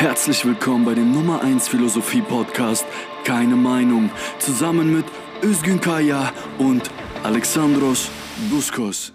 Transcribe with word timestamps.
Herzlich 0.00 0.46
willkommen 0.46 0.86
bei 0.86 0.94
dem 0.94 1.12
Nummer 1.12 1.42
1 1.42 1.68
Philosophie 1.68 2.22
Podcast 2.22 2.86
Keine 3.22 3.54
Meinung 3.54 4.08
zusammen 4.38 4.96
mit 4.96 5.04
Özgün 5.42 5.78
Kaya 5.78 6.32
und 6.56 6.90
Alexandros 7.22 8.10
Buskos. 8.50 9.12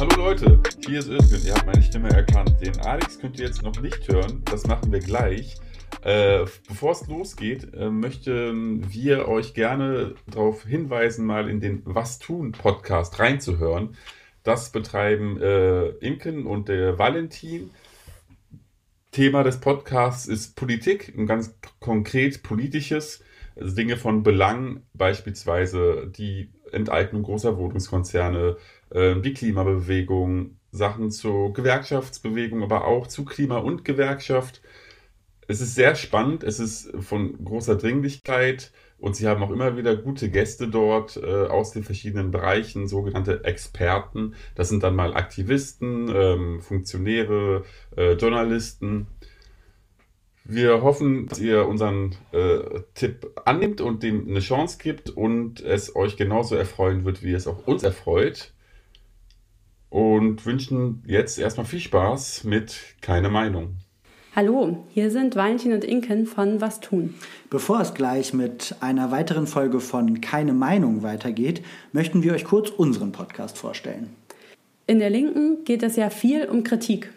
Hallo 0.00 0.16
Leute, 0.16 0.60
hier 0.84 0.98
ist 0.98 1.08
Özgün. 1.08 1.46
Ihr 1.46 1.54
habt 1.54 1.66
meine 1.66 1.84
Stimme 1.84 2.10
erkannt. 2.10 2.60
Den 2.60 2.76
Alex 2.80 3.20
könnt 3.20 3.38
ihr 3.38 3.46
jetzt 3.46 3.62
noch 3.62 3.80
nicht 3.80 4.08
hören. 4.08 4.42
Das 4.46 4.66
machen 4.66 4.90
wir 4.90 4.98
gleich. 4.98 5.54
Äh, 6.02 6.46
bevor 6.66 6.90
es 6.90 7.06
losgeht, 7.06 7.72
äh, 7.74 7.90
möchten 7.90 8.92
wir 8.92 9.28
euch 9.28 9.54
gerne 9.54 10.16
darauf 10.26 10.64
hinweisen, 10.64 11.26
mal 11.26 11.48
in 11.48 11.60
den 11.60 11.82
Was 11.84 12.18
tun 12.18 12.50
Podcast 12.50 13.20
reinzuhören. 13.20 13.96
Das 14.44 14.70
betreiben 14.70 15.40
äh, 15.40 15.88
Imken 15.98 16.46
und 16.46 16.68
der 16.68 16.98
Valentin. 16.98 17.70
Thema 19.10 19.42
des 19.42 19.60
Podcasts 19.60 20.26
ist 20.26 20.54
Politik, 20.56 21.14
ein 21.16 21.26
ganz 21.26 21.58
konkret 21.80 22.42
politisches, 22.42 23.22
also 23.56 23.74
Dinge 23.74 23.96
von 23.96 24.22
Belang, 24.22 24.82
beispielsweise 24.92 26.12
die 26.14 26.50
Enteignung 26.72 27.22
großer 27.22 27.56
Wohnungskonzerne, 27.56 28.56
äh, 28.90 29.16
die 29.20 29.32
Klimabewegung, 29.32 30.58
Sachen 30.72 31.10
zur 31.10 31.52
Gewerkschaftsbewegung, 31.52 32.62
aber 32.62 32.86
auch 32.86 33.06
zu 33.06 33.24
Klima 33.24 33.58
und 33.58 33.84
Gewerkschaft 33.84 34.60
es 35.48 35.60
ist 35.60 35.74
sehr 35.74 35.94
spannend, 35.94 36.42
es 36.42 36.58
ist 36.58 36.90
von 37.00 37.44
großer 37.44 37.76
Dringlichkeit 37.76 38.72
und 38.98 39.16
sie 39.16 39.28
haben 39.28 39.42
auch 39.42 39.50
immer 39.50 39.76
wieder 39.76 39.96
gute 39.96 40.30
Gäste 40.30 40.68
dort 40.68 41.16
äh, 41.16 41.46
aus 41.46 41.72
den 41.72 41.84
verschiedenen 41.84 42.30
Bereichen, 42.30 42.88
sogenannte 42.88 43.44
Experten. 43.44 44.34
Das 44.54 44.68
sind 44.68 44.82
dann 44.82 44.96
mal 44.96 45.14
Aktivisten, 45.14 46.08
ähm, 46.14 46.60
Funktionäre, 46.60 47.64
äh, 47.96 48.12
Journalisten. 48.12 49.06
Wir 50.44 50.82
hoffen, 50.82 51.26
dass 51.26 51.38
ihr 51.38 51.66
unseren 51.66 52.14
äh, 52.32 52.80
Tipp 52.94 53.30
annimmt 53.44 53.80
und 53.80 54.02
dem 54.02 54.28
eine 54.28 54.40
Chance 54.40 54.78
gibt 54.78 55.10
und 55.10 55.60
es 55.60 55.96
euch 55.96 56.16
genauso 56.16 56.54
erfreuen 56.54 57.04
wird, 57.04 57.22
wie 57.22 57.32
es 57.32 57.46
auch 57.46 57.66
uns 57.66 57.82
erfreut. 57.82 58.52
Und 59.88 60.44
wünschen 60.44 61.02
jetzt 61.06 61.38
erstmal 61.38 61.66
viel 61.66 61.80
Spaß 61.80 62.44
mit 62.44 62.96
Keine 63.00 63.30
Meinung. 63.30 63.76
Hallo, 64.36 64.78
hier 64.88 65.12
sind 65.12 65.36
Valentin 65.36 65.72
und 65.74 65.84
Inken 65.84 66.26
von 66.26 66.60
Was 66.60 66.80
tun. 66.80 67.14
Bevor 67.50 67.80
es 67.80 67.94
gleich 67.94 68.34
mit 68.34 68.74
einer 68.80 69.12
weiteren 69.12 69.46
Folge 69.46 69.78
von 69.78 70.20
Keine 70.20 70.52
Meinung 70.52 71.04
weitergeht, 71.04 71.62
möchten 71.92 72.24
wir 72.24 72.32
euch 72.32 72.42
kurz 72.42 72.70
unseren 72.70 73.12
Podcast 73.12 73.56
vorstellen. 73.56 74.10
In 74.88 74.98
der 74.98 75.08
Linken 75.08 75.62
geht 75.64 75.84
es 75.84 75.94
ja 75.94 76.10
viel 76.10 76.46
um 76.46 76.64
Kritik. 76.64 77.12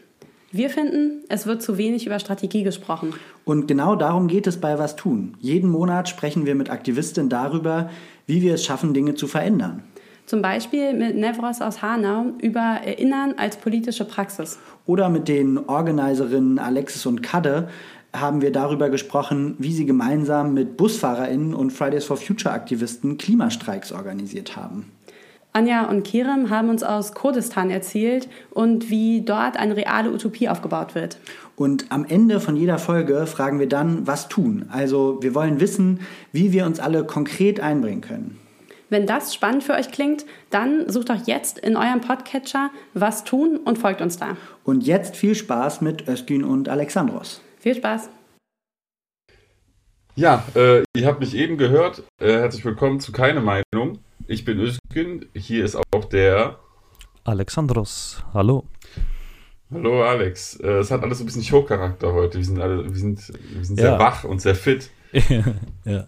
Wir 0.51 0.69
finden, 0.69 1.23
es 1.27 1.47
wird 1.47 1.63
zu 1.63 1.79
wenig 1.79 2.05
über 2.05 2.19
Strategie 2.19 2.61
gesprochen. 2.61 3.15
Und 3.45 3.67
genau 3.67 3.95
darum 3.95 4.27
geht 4.27 4.45
es 4.45 4.61
bei 4.61 4.77
Was 4.77 4.95
tun. 4.95 5.37
Jeden 5.39 5.71
Monat 5.71 6.07
sprechen 6.07 6.45
wir 6.45 6.53
mit 6.53 6.69
Aktivistinnen 6.69 7.31
darüber, 7.31 7.89
wie 8.27 8.43
wir 8.43 8.53
es 8.53 8.63
schaffen, 8.63 8.93
Dinge 8.93 9.15
zu 9.15 9.25
verändern. 9.25 9.81
Zum 10.27 10.41
Beispiel 10.41 10.93
mit 10.93 11.15
Nevros 11.15 11.61
aus 11.61 11.81
Hanau 11.81 12.33
über 12.41 12.81
Erinnern 12.83 13.35
als 13.37 13.55
politische 13.55 14.03
Praxis. 14.03 14.59
Oder 14.85 15.07
mit 15.07 15.29
den 15.29 15.57
Organiserinnen 15.57 16.59
Alexis 16.59 17.05
und 17.05 17.23
Kadde 17.23 17.69
haben 18.13 18.41
wir 18.41 18.51
darüber 18.51 18.89
gesprochen, 18.89 19.55
wie 19.57 19.71
sie 19.71 19.85
gemeinsam 19.85 20.53
mit 20.53 20.75
BusfahrerInnen 20.75 21.53
und 21.53 21.71
Fridays 21.71 22.03
for 22.03 22.17
Future 22.17 22.53
Aktivisten 22.53 23.17
Klimastreiks 23.17 23.93
organisiert 23.93 24.57
haben. 24.57 24.91
Anja 25.53 25.85
und 25.85 26.03
Kerem 26.03 26.49
haben 26.49 26.67
uns 26.67 26.83
aus 26.83 27.13
Kurdistan 27.13 27.69
erzählt 27.69 28.27
und 28.51 28.89
wie 28.89 29.21
dort 29.21 29.55
eine 29.55 29.77
reale 29.77 30.11
Utopie 30.11 30.49
aufgebaut 30.49 30.93
wird. 30.93 31.19
Und 31.55 31.85
am 31.87 32.03
Ende 32.03 32.41
von 32.41 32.57
jeder 32.57 32.79
Folge 32.79 33.27
fragen 33.27 33.59
wir 33.59 33.69
dann, 33.69 34.05
was 34.05 34.27
tun. 34.27 34.65
Also 34.69 35.19
wir 35.21 35.33
wollen 35.33 35.61
wissen, 35.61 36.01
wie 36.33 36.51
wir 36.51 36.65
uns 36.65 36.81
alle 36.81 37.05
konkret 37.05 37.61
einbringen 37.61 38.01
können. 38.01 38.46
Wenn 38.89 39.05
das 39.05 39.33
spannend 39.33 39.65
für 39.65 39.73
euch 39.73 39.91
klingt, 39.91 40.25
dann 40.49 40.89
sucht 40.89 41.09
doch 41.09 41.27
jetzt 41.27 41.59
in 41.59 41.75
eurem 41.75 41.99
Podcatcher 41.99 42.69
was 42.93 43.25
tun 43.25 43.57
und 43.57 43.77
folgt 43.77 43.99
uns 44.01 44.17
da. 44.17 44.37
Und 44.63 44.85
jetzt 44.85 45.17
viel 45.17 45.35
Spaß 45.35 45.81
mit 45.81 46.07
Özgün 46.07 46.45
und 46.45 46.69
Alexandros. 46.69 47.41
Viel 47.59 47.75
Spaß. 47.75 48.09
Ja, 50.15 50.45
äh, 50.55 50.83
ihr 50.95 51.05
habt 51.05 51.19
mich 51.19 51.35
eben 51.35 51.57
gehört. 51.57 52.03
Äh, 52.21 52.31
herzlich 52.31 52.63
willkommen 52.63 53.01
zu 53.01 53.11
Keine 53.11 53.41
Meinung. 53.41 53.99
Ich 54.25 54.45
bin 54.45 54.57
Özgün. 54.57 55.25
Hier 55.35 55.65
ist 55.65 55.75
auch 55.75 56.05
der 56.05 56.57
Alexandros. 57.25 58.23
Hallo. 58.33 58.63
Hallo 59.69 60.03
Alex. 60.03 60.55
Äh, 60.61 60.77
es 60.77 60.91
hat 60.91 61.03
alles 61.03 61.17
so 61.17 61.25
ein 61.25 61.27
bisschen 61.27 61.43
Showcharakter 61.43 62.13
heute. 62.13 62.37
Wir 62.37 62.45
sind 62.45 62.61
alle, 62.61 62.85
wir 62.85 62.95
sind, 62.95 63.19
wir 63.53 63.65
sind 63.65 63.75
sehr 63.75 63.91
ja. 63.91 63.99
wach 63.99 64.23
und 64.23 64.41
sehr 64.41 64.55
fit. 64.55 64.89
ja. 65.83 66.07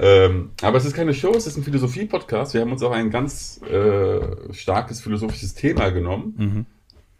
Ähm, 0.00 0.50
aber 0.62 0.78
es 0.78 0.84
ist 0.84 0.94
keine 0.94 1.14
Show, 1.14 1.32
es 1.34 1.46
ist 1.46 1.56
ein 1.56 1.64
Philosophie-Podcast. 1.64 2.54
Wir 2.54 2.62
haben 2.62 2.72
uns 2.72 2.82
auch 2.82 2.92
ein 2.92 3.10
ganz 3.10 3.60
äh, 3.62 4.52
starkes 4.52 5.00
philosophisches 5.00 5.54
Thema 5.54 5.90
genommen. 5.90 6.34
Mhm. 6.36 6.66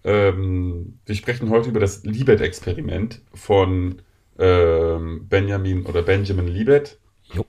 Ähm, 0.04 0.98
wir 1.06 1.14
sprechen 1.14 1.50
heute 1.50 1.68
über 1.68 1.80
das 1.80 2.04
Libet-Experiment 2.04 3.22
von 3.34 4.02
ähm, 4.38 5.26
Benjamin 5.28 5.86
oder 5.86 6.02
Benjamin 6.02 6.48
Libet. 6.48 6.98
Jo. 7.32 7.44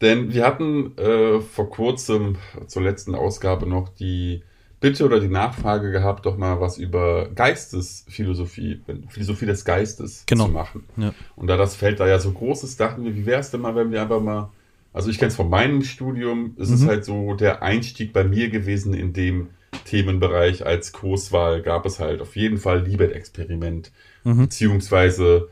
Denn 0.00 0.32
wir 0.32 0.44
hatten 0.44 0.96
äh, 0.98 1.40
vor 1.40 1.70
kurzem 1.70 2.36
zur 2.66 2.82
letzten 2.82 3.14
Ausgabe 3.14 3.66
noch 3.66 3.88
die 3.90 4.42
Bitte 4.90 5.04
oder 5.04 5.18
die 5.18 5.28
Nachfrage 5.28 5.90
gehabt, 5.90 6.26
doch 6.26 6.36
mal 6.36 6.60
was 6.60 6.78
über 6.78 7.28
Geistesphilosophie, 7.34 8.80
Philosophie 9.08 9.46
des 9.46 9.64
Geistes 9.64 10.22
genau. 10.26 10.46
zu 10.46 10.52
machen. 10.52 10.84
Ja. 10.96 11.12
Und 11.34 11.48
da 11.48 11.56
das 11.56 11.74
Feld 11.74 11.98
da 11.98 12.06
ja 12.06 12.20
so 12.20 12.30
groß 12.30 12.62
ist, 12.62 12.78
dachten 12.78 13.04
wir, 13.04 13.16
wie 13.16 13.26
wäre 13.26 13.40
es 13.40 13.50
denn 13.50 13.62
mal, 13.62 13.74
wenn 13.74 13.90
wir 13.90 14.00
einfach 14.00 14.20
mal, 14.20 14.50
also 14.92 15.10
ich 15.10 15.18
kenne 15.18 15.30
es 15.30 15.36
von 15.36 15.50
meinem 15.50 15.82
Studium, 15.82 16.54
es 16.56 16.68
mhm. 16.68 16.74
ist 16.76 16.86
halt 16.86 17.04
so 17.04 17.34
der 17.34 17.64
Einstieg 17.64 18.12
bei 18.12 18.22
mir 18.22 18.48
gewesen 18.48 18.94
in 18.94 19.12
dem 19.12 19.48
Themenbereich 19.84 20.64
als 20.64 20.92
Kurswahl 20.92 21.62
gab 21.62 21.84
es 21.84 21.98
halt 21.98 22.20
auf 22.20 22.36
jeden 22.36 22.58
Fall 22.58 22.86
Libet-Experiment, 22.86 23.90
mhm. 24.22 24.38
beziehungsweise 24.38 25.48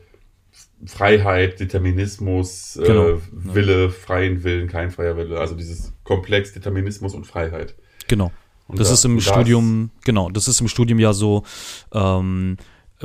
Freiheit, 0.85 1.59
Determinismus, 1.59 2.77
äh, 2.77 2.85
genau. 2.85 3.09
äh, 3.09 3.19
Wille, 3.31 3.83
ja. 3.83 3.89
freien 3.89 4.45
Willen, 4.45 4.69
kein 4.69 4.91
freier 4.91 5.17
Wille, 5.17 5.39
also 5.41 5.55
dieses 5.55 5.91
Komplex 6.05 6.53
Determinismus 6.53 7.13
und 7.13 7.27
Freiheit. 7.27 7.75
Genau. 8.07 8.31
Und 8.67 8.79
das 8.79 8.87
da, 8.87 8.93
ist 8.95 9.05
im 9.05 9.19
Studium, 9.19 9.91
das 9.95 10.05
genau, 10.05 10.29
das 10.29 10.47
ist 10.47 10.61
im 10.61 10.67
Studium 10.67 10.99
ja 10.99 11.13
so, 11.13 11.43
ähm, 11.93 12.57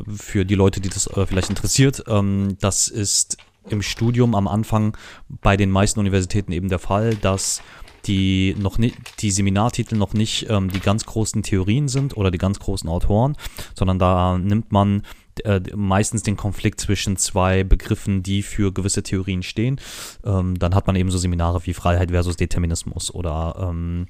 für 0.08 0.44
die 0.44 0.54
Leute, 0.54 0.80
die 0.80 0.88
das 0.88 1.06
äh, 1.08 1.26
vielleicht 1.26 1.50
interessiert, 1.50 2.04
ähm, 2.08 2.56
das 2.60 2.88
ist 2.88 3.36
im 3.68 3.82
Studium 3.82 4.34
am 4.34 4.48
Anfang 4.48 4.96
bei 5.28 5.56
den 5.56 5.70
meisten 5.70 6.00
Universitäten 6.00 6.52
eben 6.52 6.68
der 6.68 6.78
Fall, 6.78 7.14
dass 7.16 7.62
die 8.06 8.56
noch 8.58 8.78
nicht, 8.78 8.96
die 9.20 9.30
Seminartitel 9.30 9.96
noch 9.96 10.14
nicht 10.14 10.46
ähm, 10.48 10.70
die 10.70 10.80
ganz 10.80 11.04
großen 11.04 11.42
Theorien 11.42 11.88
sind 11.88 12.16
oder 12.16 12.30
die 12.30 12.38
ganz 12.38 12.58
großen 12.58 12.88
Autoren, 12.88 13.36
sondern 13.74 13.98
da 13.98 14.38
nimmt 14.38 14.72
man 14.72 15.02
äh, 15.44 15.60
meistens 15.76 16.22
den 16.22 16.36
Konflikt 16.36 16.80
zwischen 16.80 17.16
zwei 17.18 17.62
Begriffen, 17.62 18.22
die 18.22 18.42
für 18.42 18.72
gewisse 18.72 19.02
Theorien 19.02 19.42
stehen. 19.42 19.80
Ähm, 20.24 20.58
dann 20.58 20.74
hat 20.74 20.86
man 20.86 20.96
eben 20.96 21.10
so 21.10 21.18
Seminare 21.18 21.60
wie 21.66 21.74
Freiheit 21.74 22.10
versus 22.10 22.36
Determinismus 22.36 23.12
oder 23.14 23.68
ähm, 23.70 24.06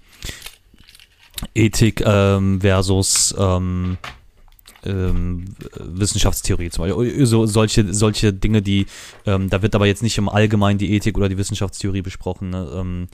Ethik 1.54 2.02
ähm, 2.04 2.60
versus 2.60 3.34
ähm, 3.38 3.98
ähm, 4.84 5.44
Wissenschaftstheorie 5.78 6.70
zum 6.70 6.84
Beispiel. 6.84 7.26
So, 7.26 7.46
solche, 7.46 7.92
solche 7.92 8.32
Dinge, 8.32 8.62
die, 8.62 8.86
ähm, 9.26 9.50
da 9.50 9.62
wird 9.62 9.74
aber 9.74 9.86
jetzt 9.86 10.02
nicht 10.02 10.18
im 10.18 10.28
Allgemeinen 10.28 10.78
die 10.78 10.92
Ethik 10.94 11.16
oder 11.16 11.28
die 11.28 11.38
Wissenschaftstheorie 11.38 12.02
besprochen. 12.02 12.50
Ne? 12.50 12.70
Ähm, 12.74 13.08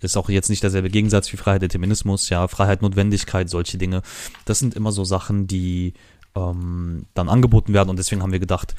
ist 0.00 0.16
auch 0.16 0.28
jetzt 0.28 0.48
nicht 0.48 0.62
derselbe 0.62 0.90
Gegensatz 0.90 1.32
wie 1.32 1.36
Freiheit, 1.36 1.62
Determinismus, 1.62 2.28
ja, 2.28 2.46
Freiheit, 2.46 2.82
Notwendigkeit, 2.82 3.50
solche 3.50 3.78
Dinge. 3.78 4.02
Das 4.44 4.60
sind 4.60 4.74
immer 4.74 4.92
so 4.92 5.04
Sachen, 5.04 5.48
die 5.48 5.94
ähm, 6.36 7.06
dann 7.14 7.28
angeboten 7.28 7.72
werden 7.72 7.88
und 7.88 7.98
deswegen 7.98 8.22
haben 8.22 8.32
wir 8.32 8.38
gedacht, 8.38 8.76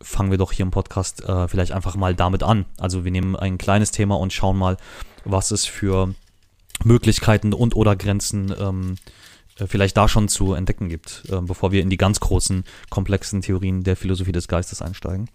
fangen 0.00 0.30
wir 0.30 0.38
doch 0.38 0.52
hier 0.52 0.64
im 0.64 0.70
Podcast 0.70 1.24
äh, 1.24 1.48
vielleicht 1.48 1.72
einfach 1.72 1.94
mal 1.96 2.14
damit 2.14 2.42
an. 2.42 2.66
Also 2.78 3.04
wir 3.04 3.12
nehmen 3.12 3.36
ein 3.36 3.58
kleines 3.58 3.92
Thema 3.92 4.16
und 4.16 4.32
schauen 4.32 4.56
mal, 4.56 4.76
was 5.24 5.50
es 5.52 5.64
für 5.64 6.14
Möglichkeiten 6.84 7.52
und 7.52 7.74
oder 7.76 7.96
Grenzen 7.96 8.54
ähm, 8.58 8.96
äh, 9.58 9.66
vielleicht 9.66 9.96
da 9.96 10.08
schon 10.08 10.28
zu 10.28 10.54
entdecken 10.54 10.88
gibt, 10.88 11.24
äh, 11.30 11.40
bevor 11.40 11.72
wir 11.72 11.82
in 11.82 11.90
die 11.90 11.96
ganz 11.96 12.20
großen, 12.20 12.64
komplexen 12.90 13.42
Theorien 13.42 13.82
der 13.82 13.96
Philosophie 13.96 14.32
des 14.32 14.48
Geistes 14.48 14.82
einsteigen. 14.82 15.28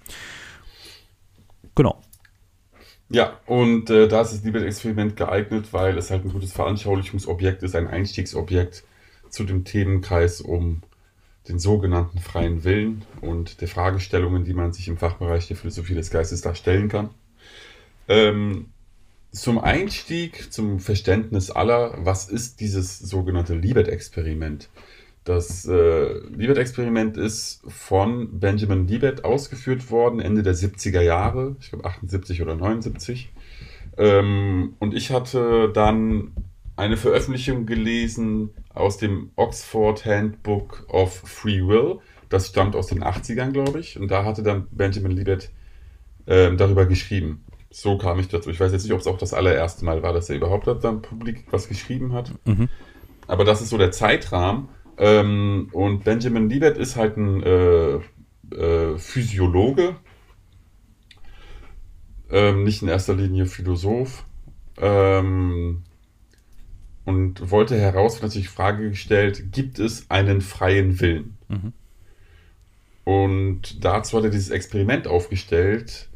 Genau. 1.76 2.02
Ja, 3.10 3.40
und 3.46 3.90
äh, 3.90 4.08
da 4.08 4.22
ist 4.22 4.34
das 4.34 4.44
Liebet-Experiment 4.44 5.18
geeignet, 5.18 5.74
weil 5.74 5.98
es 5.98 6.12
halt 6.12 6.24
ein 6.24 6.32
gutes 6.32 6.54
Veranschaulichungsobjekt 6.54 7.62
ist, 7.64 7.76
ein 7.76 7.88
Einstiegsobjekt 7.88 8.84
zu 9.30 9.44
dem 9.44 9.66
Themenkreis 9.66 10.40
um 10.40 10.82
den 11.48 11.60
sogenannten 11.60 12.20
freien 12.20 12.64
Willen 12.64 13.04
und 13.20 13.62
der 13.62 13.68
Fragestellungen, 13.68 14.46
die 14.46 14.54
man 14.54 14.72
sich 14.74 14.88
im 14.88 14.98
Fachbereich 14.98 15.48
der 15.48 15.58
Philosophie 15.58 15.96
des 15.96 16.12
Geistes 16.12 16.42
da 16.42 16.56
stellen 16.56 16.88
kann. 16.88 17.10
Ähm, 18.08 18.68
zum 19.32 19.60
Einstieg, 19.60 20.52
zum 20.52 20.80
Verständnis 20.80 21.52
aller, 21.52 21.94
was 22.00 22.30
ist 22.30 22.60
dieses 22.60 23.00
sogenannte 23.00 23.56
Libet-Experiment? 23.56 24.70
Das 25.24 25.66
äh, 25.68 26.18
Libet-Experiment 26.30 27.16
ist 27.16 27.62
von 27.68 28.40
Benjamin 28.40 28.88
Libet 28.88 29.24
ausgeführt 29.24 29.92
worden, 29.92 30.20
Ende 30.20 30.44
der 30.44 30.56
70er 30.56 31.02
Jahre, 31.02 31.56
ich 31.60 31.70
glaube 31.70 31.86
78 31.86 32.42
oder 32.42 32.56
79. 32.56 33.32
Ähm, 33.98 34.74
und 34.80 34.94
ich 34.96 35.12
hatte 35.12 35.72
dann 35.74 36.32
eine 36.76 36.98
Veröffentlichung 36.98 37.66
gelesen 37.66 38.50
aus 38.74 38.98
dem 38.98 39.32
Oxford 39.36 40.06
Handbook 40.06 40.86
of 40.90 41.14
Free 41.14 41.62
Will. 41.68 42.00
Das 42.30 42.48
stammt 42.48 42.76
aus 42.76 42.88
den 42.88 43.04
80ern, 43.04 43.52
glaube 43.52 43.80
ich. 43.80 44.00
Und 44.00 44.10
da 44.10 44.26
hatte 44.26 44.42
dann 44.42 44.68
Benjamin 44.72 45.12
Libet 45.12 45.52
äh, 46.26 46.56
darüber 46.56 46.86
geschrieben. 46.86 47.44
So 47.72 47.98
kam 47.98 48.20
ich 48.20 48.28
dazu. 48.28 48.50
Ich 48.50 48.60
weiß 48.60 48.74
jetzt 48.74 48.84
nicht, 48.84 48.92
ob 48.92 49.00
es 49.00 49.08
auch 49.08 49.18
das 49.18 49.34
allererste 49.34 49.86
Mal 49.86 50.04
war, 50.04 50.12
dass 50.12 50.30
er 50.30 50.36
überhaupt 50.36 50.68
dann 50.68 51.02
publik 51.02 51.46
was 51.52 51.70
geschrieben 51.70 52.14
hat. 52.14 52.34
Mhm. 52.46 52.68
Aber 53.28 53.46
das 53.46 53.62
ist 53.62 53.70
so 53.70 53.78
der 53.78 53.92
Zeitrahmen. 53.92 54.68
Ähm, 54.98 55.70
und 55.72 56.04
Benjamin 56.04 56.50
Libet 56.50 56.78
ist 56.78 56.98
halt 56.98 57.16
ein 57.16 57.42
äh, 57.42 57.96
äh, 58.54 58.98
Physiologe, 58.98 59.96
ähm, 62.30 62.64
nicht 62.64 62.82
in 62.82 62.90
erster 62.90 63.16
Linie 63.16 63.46
Philosoph. 63.46 64.26
Ähm, 64.78 65.84
und 67.06 67.52
wollte 67.52 67.80
herausfinden, 67.80 68.26
hat 68.26 68.32
sich 68.32 68.44
die 68.44 68.48
Frage 68.50 68.90
gestellt, 68.90 69.54
gibt 69.54 69.80
es 69.80 70.10
einen 70.10 70.42
freien 70.42 71.00
Willen? 71.00 71.38
Mhm. 71.48 71.74
Und 73.06 73.84
dazu 73.84 74.18
hat 74.18 74.26
er 74.26 74.30
dieses 74.30 74.50
Experiment 74.50 75.08
aufgestellt, 75.08 76.10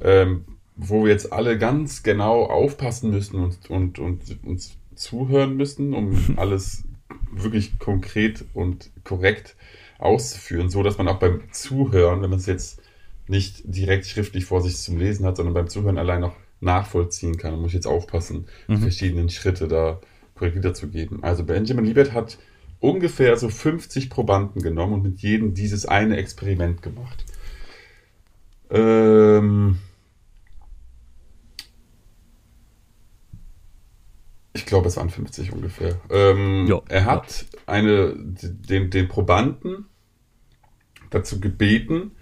ähm, 0.00 0.44
wo 0.88 1.04
wir 1.04 1.12
jetzt 1.12 1.32
alle 1.32 1.58
ganz 1.58 2.02
genau 2.02 2.44
aufpassen 2.44 3.10
müssen 3.10 3.36
und, 3.36 3.70
und, 3.70 3.98
und 3.98 4.44
uns 4.44 4.76
zuhören 4.94 5.56
müssen, 5.56 5.94
um 5.94 6.16
alles 6.36 6.84
wirklich 7.32 7.78
konkret 7.78 8.44
und 8.54 8.90
korrekt 9.04 9.56
auszuführen, 9.98 10.68
so 10.68 10.82
dass 10.82 10.98
man 10.98 11.08
auch 11.08 11.18
beim 11.18 11.42
Zuhören, 11.52 12.22
wenn 12.22 12.30
man 12.30 12.38
es 12.38 12.46
jetzt 12.46 12.82
nicht 13.28 13.62
direkt 13.64 14.06
schriftlich 14.06 14.44
vor 14.44 14.60
sich 14.60 14.76
zum 14.76 14.98
Lesen 14.98 15.24
hat, 15.24 15.36
sondern 15.36 15.54
beim 15.54 15.68
Zuhören 15.68 15.98
allein 15.98 16.20
noch 16.20 16.34
nachvollziehen 16.60 17.36
kann. 17.36 17.52
Da 17.52 17.56
muss 17.56 17.68
ich 17.68 17.74
jetzt 17.74 17.86
aufpassen, 17.86 18.46
die 18.68 18.76
verschiedenen 18.76 19.28
Schritte 19.28 19.68
da 19.68 20.00
korrekt 20.34 20.56
wiederzugeben. 20.56 21.22
Also 21.22 21.44
Benjamin 21.44 21.84
Liebert 21.84 22.12
hat 22.12 22.38
ungefähr 22.80 23.36
so 23.36 23.48
50 23.48 24.10
Probanden 24.10 24.62
genommen 24.62 24.94
und 24.94 25.02
mit 25.02 25.20
jedem 25.20 25.54
dieses 25.54 25.86
eine 25.86 26.16
Experiment 26.16 26.82
gemacht. 26.82 27.24
Ähm, 28.70 29.78
ich 34.52 34.66
glaube, 34.66 34.88
es 34.88 34.96
waren 34.96 35.10
50 35.10 35.52
ungefähr. 35.52 36.00
Ähm, 36.10 36.66
Ja, 36.66 36.80
er 36.88 37.04
hat 37.06 37.46
eine, 37.66 38.14
den, 38.16 38.90
den 38.90 39.08
Probanden 39.08 39.86
dazu 41.10 41.40
gebeten, 41.40 42.12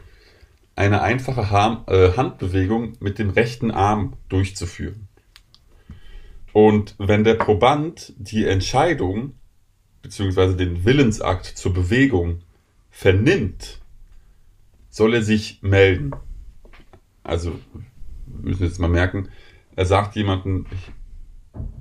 eine 0.77 1.03
einfache 1.03 1.43
äh, 1.89 2.17
Handbewegung 2.17 2.93
mit 3.01 3.19
dem 3.19 3.31
rechten 3.31 3.71
Arm 3.71 4.15
durchzuführen. 4.29 5.09
Und 6.53 6.95
wenn 6.99 7.25
der 7.25 7.35
Proband 7.35 8.13
die 8.17 8.47
Entscheidung 8.47 9.35
beziehungsweise 10.03 10.57
den 10.57 10.85
Willensakt 10.85 11.47
zur 11.47 11.75
Bewegung 11.75 12.41
vernimmt, 12.91 13.81
soll 14.89 15.15
er 15.15 15.23
sich 15.23 15.63
melden. 15.63 16.13
Also, 17.23 17.53
wir 18.27 18.51
müssen 18.51 18.65
jetzt 18.65 18.81
mal 18.81 18.89
merken, 18.89 19.29
er 19.77 19.87
sagt 19.87 20.17
jemandem, 20.17 20.67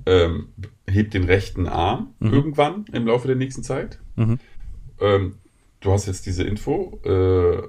ähm, 0.06 0.48
hebt 0.88 1.14
den 1.14 1.24
rechten 1.24 1.66
Arm 1.68 2.14
irgendwann 2.20 2.84
im 2.92 3.06
Laufe 3.06 3.26
der 3.28 3.36
nächsten 3.36 3.62
Zeit. 3.62 3.98
Mhm. 4.16 4.38
Ähm, 5.00 5.34
du 5.80 5.92
hast 5.92 6.06
jetzt 6.06 6.26
diese 6.26 6.42
Info 6.44 6.98
äh, 7.04 7.62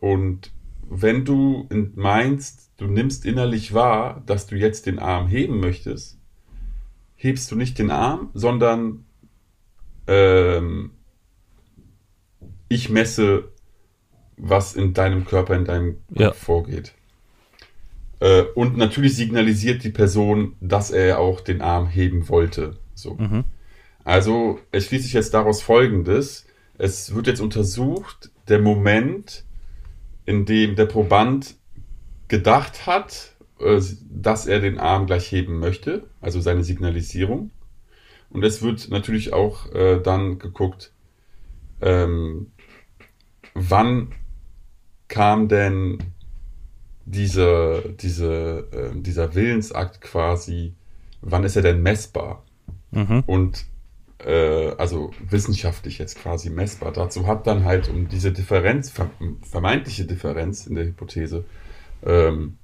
und 0.00 0.52
wenn 0.88 1.24
du 1.24 1.66
in- 1.70 1.92
meinst, 1.96 2.70
du 2.78 2.86
nimmst 2.86 3.24
innerlich 3.26 3.74
wahr, 3.74 4.22
dass 4.26 4.46
du 4.46 4.56
jetzt 4.56 4.86
den 4.86 4.98
Arm 4.98 5.26
heben 5.28 5.60
möchtest, 5.60 6.18
hebst 7.16 7.50
du 7.50 7.56
nicht 7.56 7.78
den 7.78 7.90
Arm, 7.90 8.30
sondern 8.34 9.04
ähm, 10.06 10.92
ich 12.68 12.88
messe, 12.88 13.52
was 14.36 14.74
in 14.74 14.94
deinem 14.94 15.24
Körper, 15.26 15.54
in 15.56 15.64
deinem 15.64 15.96
Kopf 16.08 16.18
Ja. 16.20 16.32
vorgeht. 16.32 16.94
Äh, 18.20 18.42
und 18.54 18.76
natürlich 18.76 19.16
signalisiert 19.16 19.82
die 19.82 19.90
Person, 19.90 20.54
dass 20.60 20.90
er 20.90 21.18
auch 21.18 21.40
den 21.40 21.62
Arm 21.62 21.88
heben 21.88 22.28
wollte. 22.28 22.76
So. 22.94 23.14
Mhm. 23.14 23.44
Also 24.04 24.58
es 24.70 24.86
schließt 24.86 25.04
sich 25.04 25.14
jetzt 25.14 25.34
daraus 25.34 25.62
Folgendes. 25.62 26.46
Es 26.78 27.14
wird 27.14 27.26
jetzt 27.26 27.40
untersucht, 27.40 28.30
der 28.48 28.60
Moment, 28.60 29.44
in 30.26 30.44
dem 30.44 30.76
der 30.76 30.86
Proband 30.86 31.56
gedacht 32.28 32.86
hat, 32.86 33.34
äh, 33.58 33.80
dass 34.10 34.46
er 34.46 34.60
den 34.60 34.78
Arm 34.78 35.06
gleich 35.06 35.32
heben 35.32 35.58
möchte, 35.58 36.04
also 36.20 36.40
seine 36.40 36.62
Signalisierung. 36.62 37.50
Und 38.28 38.44
es 38.44 38.62
wird 38.62 38.90
natürlich 38.90 39.32
auch 39.32 39.72
äh, 39.72 40.00
dann 40.00 40.38
geguckt, 40.38 40.92
ähm, 41.80 42.52
wann 43.54 44.12
kam 45.08 45.48
denn 45.48 45.98
diese, 47.06 47.94
diese, 48.00 48.68
äh, 48.72 49.00
dieser 49.00 49.34
Willensakt 49.34 50.00
quasi, 50.00 50.74
wann 51.22 51.44
ist 51.44 51.56
er 51.56 51.62
denn 51.62 51.82
messbar? 51.82 52.44
Mhm. 52.92 53.22
und 53.26 53.64
äh, 54.26 54.70
also 54.76 55.12
wissenschaftlich 55.28 55.98
jetzt 55.98 56.18
quasi 56.18 56.50
messbar. 56.50 56.92
Dazu 56.92 57.26
hat 57.28 57.46
dann 57.46 57.64
halt, 57.64 57.88
um 57.88 58.08
diese 58.08 58.32
Differenz, 58.32 58.90
ver 58.90 59.10
vermeintliche 59.42 60.04
Differenz 60.06 60.66
in 60.66 60.74
der 60.74 60.86
Hypothese 60.86 61.44
ähm, 62.04 62.56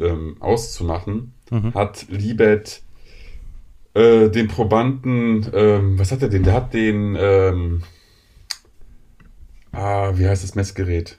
ähm, 0.00 0.36
auszumachen, 0.40 1.32
Mhm. 1.50 1.74
hat 1.74 2.06
Libet 2.08 2.82
äh, 3.94 4.28
den 4.28 4.48
Probanden, 4.48 5.46
ähm, 5.52 5.98
was 5.98 6.12
hat 6.12 6.22
er 6.22 6.28
denn? 6.28 6.44
Der 6.44 6.54
hat 6.54 6.72
den, 6.74 7.16
ähm, 7.18 7.82
ah, 9.72 10.12
wie 10.14 10.26
heißt 10.28 10.44
das 10.44 10.54
Messgerät? 10.54 11.18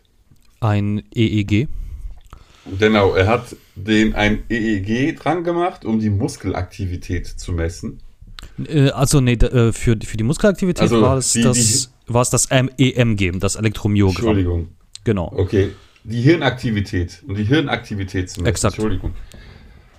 Ein 0.61 1.03
EEG. 1.13 1.67
Genau, 2.77 3.13
er 3.13 3.27
hat 3.27 3.55
den 3.75 4.13
ein 4.15 4.43
EEG 4.49 5.15
dran 5.17 5.43
gemacht, 5.43 5.85
um 5.85 5.99
die 5.99 6.09
Muskelaktivität 6.09 7.27
zu 7.27 7.53
messen. 7.53 7.99
Äh, 8.67 8.89
also 8.91 9.21
nee, 9.21 9.33
äh, 9.33 9.71
für, 9.73 9.97
für 10.03 10.17
die 10.17 10.23
Muskelaktivität 10.23 10.81
Also 10.81 11.01
war 11.01 11.17
es 11.17 11.33
die- 11.33 11.41
das, 11.41 11.91
war 12.07 12.21
es 12.21 12.29
das 12.29 12.47
EMG, 12.51 13.31
das 13.39 13.55
Elektromyogramm. 13.55 14.15
Entschuldigung. 14.15 14.69
Genau. 15.03 15.31
Okay, 15.35 15.69
die 16.03 16.21
Hirnaktivität 16.21 17.23
und 17.27 17.37
die 17.37 17.43
Hirnaktivität 17.43 18.29
zu 18.29 18.41
messen. 18.41 18.49
Exakt. 18.49 18.75
Entschuldigung. 18.75 19.13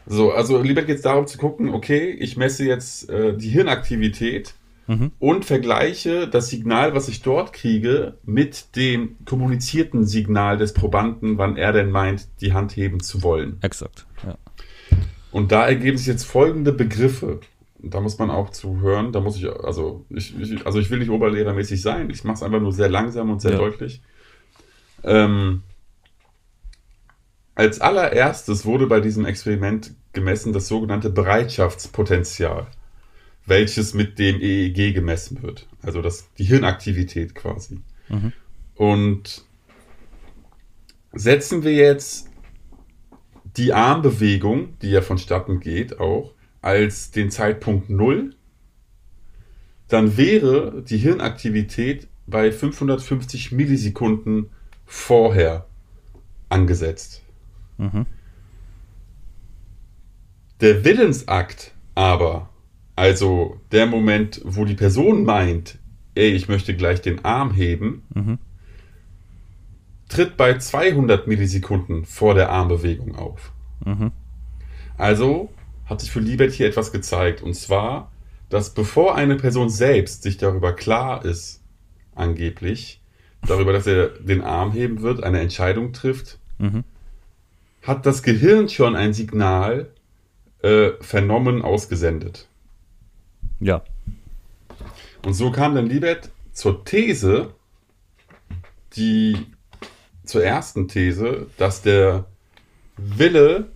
So, 0.07 0.33
also 0.33 0.61
lieber 0.61 0.83
geht 0.83 0.97
es 0.97 1.03
darum 1.03 1.27
zu 1.27 1.39
gucken, 1.39 1.69
okay, 1.71 2.11
ich 2.11 2.37
messe 2.37 2.65
jetzt 2.65 3.09
äh, 3.11 3.37
die 3.37 3.49
Hirnaktivität 3.49 4.55
Mhm. 4.91 5.13
und 5.21 5.45
vergleiche 5.45 6.27
das 6.27 6.49
Signal, 6.49 6.95
was 6.97 7.07
ich 7.09 7.23
dort 7.23 7.53
kriege, 7.53 8.19
mit 8.25 8.75
dem 8.75 9.17
kommunizierten 9.25 10.05
Signal 10.05 10.57
des 10.57 10.75
Probanden, 10.75 11.39
wann 11.39 11.57
er 11.57 11.73
denn 11.73 11.91
meint, 11.93 12.27
die 12.41 12.55
Hand 12.55 12.75
heben 12.75 12.99
zu 12.99 13.23
wollen. 13.23 13.59
Exakt. 13.63 14.07
Ja. 14.27 14.37
Und 15.31 15.53
da 15.53 15.65
ergeben 15.69 15.97
sich 15.97 16.09
jetzt 16.09 16.25
folgende 16.25 16.73
Begriffe. 16.73 17.39
Da 17.79 18.01
muss 18.01 18.19
man 18.19 18.31
auch 18.31 18.51
zuhören. 18.51 19.13
Da 19.13 19.21
muss 19.21 19.37
ich, 19.37 19.49
also 19.49 20.07
ich, 20.11 20.37
ich, 20.37 20.67
also 20.67 20.81
ich 20.81 20.91
will 20.91 20.99
nicht 20.99 21.11
oberlehrermäßig 21.11 21.81
sein. 21.81 22.11
Ich 22.11 22.25
mache 22.25 22.35
es 22.35 22.43
einfach 22.43 22.61
nur 22.61 22.73
sehr 22.73 22.89
langsam 22.89 23.31
und 23.31 23.41
sehr 23.41 23.53
Ja. 23.53 23.59
deutlich. 23.59 24.03
Ähm, 25.05 25.63
als 27.55 27.81
allererstes 27.81 28.65
wurde 28.65 28.89
bei 28.89 28.99
diesem 29.01 29.25
Experiment 29.25 29.93
gemessen 30.13 30.53
das 30.53 30.67
sogenannte 30.67 31.11
Bereitschaftspotenzial, 31.11 32.67
welches 33.47 33.95
mit 33.95 34.19
dem 34.19 34.41
EEG 34.41 34.95
gemessen 34.95 35.43
wird. 35.43 35.67
Also 35.83 36.03
das, 36.03 36.33
die 36.35 36.45
Hirnaktivität 36.45 37.35
quasi. 37.35 37.81
Mhm. 38.09 38.33
Und 38.75 39.45
setzen 41.13 41.63
wir 41.65 41.73
jetzt 41.73 42.29
die 43.57 43.73
Armbewegung, 43.73 44.79
die 44.81 44.91
ja 44.91 45.03
vonstatten 45.03 45.61
geht, 45.61 45.99
auch 45.99 46.35
als 46.63 47.11
den 47.11 47.31
Zeitpunkt 47.31 47.91
Null, 47.91 48.35
dann 49.89 50.17
wäre 50.17 50.83
die 50.83 50.99
Hirnaktivität 50.99 52.09
bei 52.27 52.53
550 52.53 53.51
Millisekunden 53.53 54.51
vorher 54.87 55.67
angesetzt. 56.49 57.23
Mhm. 57.79 58.07
Der 60.61 60.85
Willensakt 60.85 61.73
aber, 61.95 62.50
also 62.97 63.61
der 63.73 63.87
Moment, 63.87 64.41
wo 64.45 64.65
die 64.65 64.75
Person 64.75 65.25
meint, 65.25 65.79
ey, 66.15 66.31
ich 66.31 66.49
möchte 66.49 66.75
gleich 66.77 67.01
den 67.01 67.25
Arm 67.25 67.53
heben, 67.53 68.03
Mhm. 68.15 68.39
tritt 70.09 70.37
bei 70.37 70.59
200 70.59 71.27
Millisekunden 71.27 72.05
vor 72.05 72.35
der 72.35 72.51
Armbewegung 72.51 73.15
auf. 73.17 73.53
Mhm. 73.85 74.11
Also 74.99 75.51
hat 75.87 76.01
sich 76.01 76.11
für 76.11 76.21
Liebert 76.21 76.53
hier 76.53 76.67
etwas 76.67 76.93
gezeigt. 76.93 77.43
Und 77.43 77.55
zwar, 77.55 78.11
dass 78.49 78.75
bevor 78.75 79.15
eine 79.15 79.37
Person 79.37 79.71
selbst 79.71 80.23
sich 80.23 80.37
darüber 80.37 80.73
klar 80.73 81.25
ist, 81.25 81.63
angeblich, 82.15 83.01
darüber, 83.47 83.73
dass 83.73 83.87
er 83.87 84.09
den 84.09 84.43
Arm 84.43 84.73
heben 84.73 85.01
wird, 85.03 85.23
eine 85.23 85.41
Entscheidung 85.41 85.93
trifft, 85.93 86.39
Mhm. 86.59 86.85
hat 87.83 88.05
das 88.05 88.23
Gehirn 88.23 88.69
schon 88.69 88.95
ein 88.97 89.15
Signal 89.15 89.89
äh, 90.63 90.91
vernommen 91.01 91.63
ausgesendet. 91.63 92.47
Ja. 93.61 93.83
Und 95.25 95.35
so 95.35 95.51
kam 95.51 95.75
dann 95.75 95.87
Libet 95.87 96.31
zur 96.53 96.85
These, 96.85 97.55
die 98.97 99.37
zur 100.25 100.43
ersten 100.45 100.89
These, 100.89 101.47
dass 101.59 101.83
der 101.83 102.25
Wille, 102.97 103.71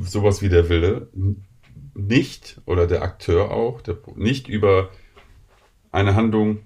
sowas 0.00 0.42
wie 0.42 0.48
der 0.48 0.68
Wille, 0.68 1.08
nicht, 1.94 2.60
oder 2.64 2.86
der 2.86 3.02
Akteur 3.02 3.50
auch, 3.50 3.80
der, 3.80 3.98
nicht 4.16 4.48
über 4.48 4.90
eine 5.90 6.14
Handlung 6.14 6.60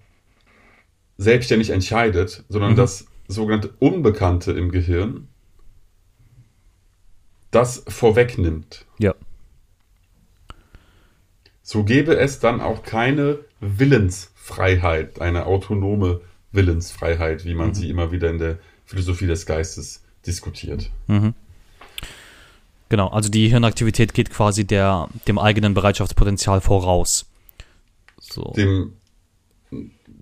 selbstständig 1.17 1.71
entscheidet, 1.71 2.45
sondern 2.49 2.73
Mhm. 2.73 2.77
das 2.77 3.07
sogenannte 3.29 3.73
Unbekannte 3.79 4.53
im 4.53 4.71
Gehirn 4.71 5.29
das 7.51 7.85
vorwegnimmt. 7.89 8.87
Ja. 8.99 9.15
So 11.62 11.85
gäbe 11.85 12.16
es 12.16 12.40
dann 12.40 12.61
auch 12.61 12.83
keine 12.83 13.38
Willensfreiheit, 13.61 15.21
eine 15.21 15.47
autonome 15.47 16.21
Willensfreiheit, 16.50 17.45
wie 17.45 17.54
man 17.54 17.69
Mhm. 17.69 17.75
sie 17.75 17.88
immer 17.90 18.12
wieder 18.12 18.31
in 18.31 18.38
der 18.38 18.59
Philosophie 18.85 19.26
des 19.26 19.47
Geistes 19.47 20.02
diskutiert. 20.26 20.90
Genau, 22.88 23.09
also 23.09 23.31
die 23.31 23.49
Hirnaktivität 23.49 24.12
geht 24.12 24.31
quasi 24.31 24.66
der, 24.66 25.09
dem 25.26 25.38
eigenen 25.38 25.73
Bereitschaftspotenzial 25.75 26.61
voraus. 26.61 27.26
So. 28.21 28.52
Dem, 28.57 28.92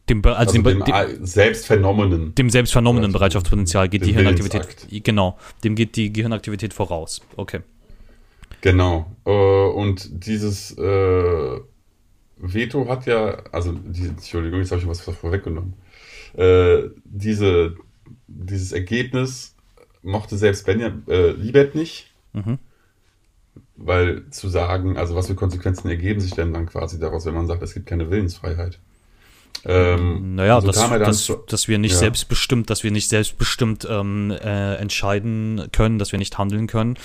Dem, 0.09 0.25
also 0.25 0.37
also 0.37 0.53
dem, 0.55 0.65
dem, 0.65 0.85
dem, 0.85 1.27
selbstvernommenen. 1.27 2.35
dem 2.35 2.51
selbst 2.51 2.73
vernommenen 2.73 3.07
Also 3.07 3.19
Bereitschaftspotenzial 3.19 3.89
geht 3.89 4.05
die 4.07 4.13
Hirnaktivität. 4.13 4.87
Genau, 5.05 5.37
dem 5.65 5.75
geht 5.75 5.97
die 5.97 6.13
Gehirnaktivität 6.13 6.73
voraus. 6.75 7.21
Okay. 7.37 7.61
Genau. 8.61 9.11
Äh, 9.25 9.31
und 9.31 10.27
dieses 10.27 10.77
äh, 10.77 11.61
Veto 12.37 12.89
hat 12.89 13.07
ja, 13.07 13.43
also, 13.53 13.73
die, 13.73 14.09
Entschuldigung, 14.09 14.61
jetzt 14.61 14.71
habe 14.73 14.81
ich 14.81 14.89
was 14.89 15.01
vorweggenommen. 15.01 15.75
Äh, 16.35 16.91
diese, 17.05 17.77
dieses 18.29 18.73
Ergebnis 18.73 19.55
mochte 20.03 20.37
selbst 20.39 20.65
Benjamin 20.67 21.03
äh, 21.09 21.31
Libet 21.33 21.75
nicht, 21.75 22.07
Mhm. 22.33 22.59
weil 23.77 24.25
zu 24.31 24.49
sagen, 24.49 24.97
also 24.97 25.17
was 25.17 25.27
für 25.27 25.35
Konsequenzen 25.35 25.89
ergeben 25.89 26.21
sich 26.21 26.31
denn 26.33 26.53
dann 26.55 26.67
quasi 26.67 27.01
daraus, 27.01 27.27
wenn 27.27 27.35
man 27.35 27.47
sagt, 27.49 27.63
es 27.63 27.75
gibt 27.75 27.87
keine 27.87 28.09
Willensfreiheit. 28.11 28.79
Ähm, 29.65 30.37
Naja, 30.37 30.61
so 30.61 30.69
dass, 30.69 30.77
er 30.79 30.89
dann 30.91 31.01
dass, 31.03 31.25
zu- 31.25 31.43
dass 31.49 31.67
wir 31.69 31.79
nicht 31.79 31.93
Ja. 31.93 31.99
selbstbestimmt, 31.99 32.71
dass 32.71 32.83
wir 32.85 32.91
nicht 32.93 33.09
selbstbestimmt 33.09 33.87
ähm, 33.91 34.31
äh, 34.31 34.77
entscheiden 34.77 35.69
können, 35.73 35.99
dass 35.99 36.13
wir 36.13 36.19
nicht 36.19 36.39
handeln 36.39 36.67
können. 36.67 36.97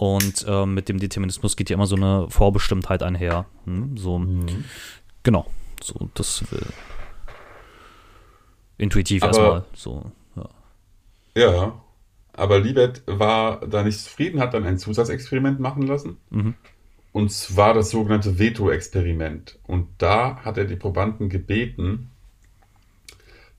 Und 0.00 0.46
ähm, 0.48 0.72
mit 0.72 0.88
dem 0.88 0.98
Determinismus 0.98 1.56
geht 1.56 1.68
ja 1.68 1.74
immer 1.74 1.86
so 1.86 1.94
eine 1.94 2.24
Vorbestimmtheit 2.30 3.02
einher. 3.02 3.44
Hm? 3.66 3.98
So, 3.98 4.18
Mhm. 4.18 4.64
genau. 5.22 5.44
So, 5.82 6.08
das 6.14 6.42
äh, 6.52 6.56
intuitiv 8.78 9.22
Aber- 9.22 9.30
erstmal. 9.32 9.64
So, 9.74 10.10
ja. 10.36 10.48
Ja, 11.36 11.80
aber 12.32 12.58
Libet 12.60 13.02
war 13.04 13.66
da 13.66 13.82
nicht 13.82 14.00
zufrieden, 14.00 14.40
hat 14.40 14.54
dann 14.54 14.64
ein 14.64 14.78
Zusatzexperiment 14.78 15.60
machen 15.60 15.82
lassen. 15.82 16.16
Mhm. 16.30 16.54
Und 17.12 17.30
zwar 17.30 17.74
das 17.74 17.90
sogenannte 17.90 18.38
Veto-Experiment. 18.38 19.58
Und 19.66 19.88
da 19.98 20.36
hat 20.44 20.56
er 20.56 20.64
die 20.64 20.76
Probanden 20.76 21.28
gebeten, 21.28 22.10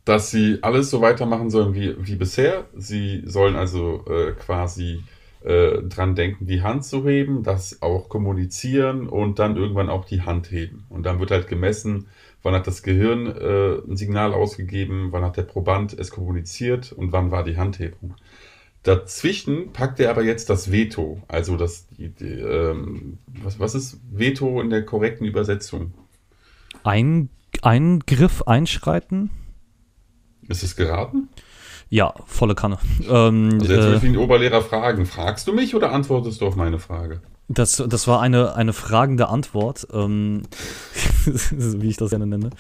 dass 0.06 0.32
sie 0.32 0.58
alles 0.64 0.90
so 0.90 1.02
weitermachen 1.02 1.52
sollen 1.52 1.76
wie, 1.76 1.96
wie 2.00 2.16
bisher. 2.16 2.66
Sie 2.76 3.22
sollen 3.26 3.56
also 3.56 4.06
äh, 4.08 4.32
quasi 4.32 5.04
äh, 5.44 5.82
dran 5.84 6.16
denken, 6.16 6.46
die 6.46 6.62
Hand 6.62 6.86
zu 6.86 7.08
heben, 7.08 7.44
das 7.44 7.82
auch 7.82 8.10
kommunizieren 8.10 9.08
und 9.08 9.40
dann 9.40 9.58
irgendwann 9.58 9.90
auch 9.90 10.06
die 10.06 10.22
Hand 10.22 10.52
heben. 10.52 10.86
Und 10.90 11.04
dann 11.04 11.20
wird 11.20 11.32
halt 11.32 11.48
gemessen, 11.48 12.08
wann 12.44 12.54
hat 12.54 12.68
das 12.68 12.84
Gehirn 12.84 13.28
äh, 13.28 13.78
ein 13.88 13.98
Signal 13.98 14.34
ausgegeben, 14.34 15.08
wann 15.12 15.24
hat 15.24 15.38
der 15.38 15.44
Proband 15.44 15.98
es 15.98 16.12
kommuniziert 16.12 16.92
und 16.92 17.12
wann 17.12 17.32
war 17.32 17.44
die 17.44 17.58
Handhebung. 17.58 18.16
Dazwischen 18.84 19.74
packt 19.74 20.00
er 20.00 20.10
aber 20.10 20.24
jetzt 20.24 20.50
das 20.50 20.72
Veto. 20.72 21.22
Also 21.28 21.56
das, 21.56 21.88
die, 21.90 22.10
die, 22.10 22.26
ähm, 22.26 23.20
was, 23.28 23.60
was 23.60 23.76
ist 23.76 24.00
Veto 24.12 24.60
in 24.60 24.72
der 24.72 24.86
korrekten 24.86 25.26
Übersetzung? 25.26 25.94
Ein, 26.84 27.30
Eingriff, 27.62 28.44
Einschreiten? 28.44 29.30
Ist 30.48 30.64
es 30.64 30.76
geraten? 30.76 31.30
Ja, 31.94 32.14
volle 32.26 32.56
Kanne. 32.56 32.78
Ähm, 33.08 33.50
Also 33.60 33.74
jetzt 33.74 33.82
äh, 33.82 33.84
würde 33.84 33.96
ich 33.98 34.02
den 34.02 34.18
Oberlehrer 34.18 34.62
fragen. 34.62 35.06
Fragst 35.06 35.46
du 35.48 35.54
mich 35.54 35.76
oder 35.76 35.92
antwortest 35.92 36.40
du 36.40 36.48
auf 36.48 36.56
meine 36.56 36.80
Frage? 36.80 37.20
Das, 37.50 37.84
das 37.86 38.08
war 38.08 38.22
eine, 38.22 38.56
eine 38.56 38.72
fragende 38.72 39.28
Antwort, 39.28 39.86
ähm, 39.94 40.44
wie 41.26 41.90
ich 41.90 41.98
das 41.98 42.10
gerne 42.12 42.26
nenne. 42.26 42.52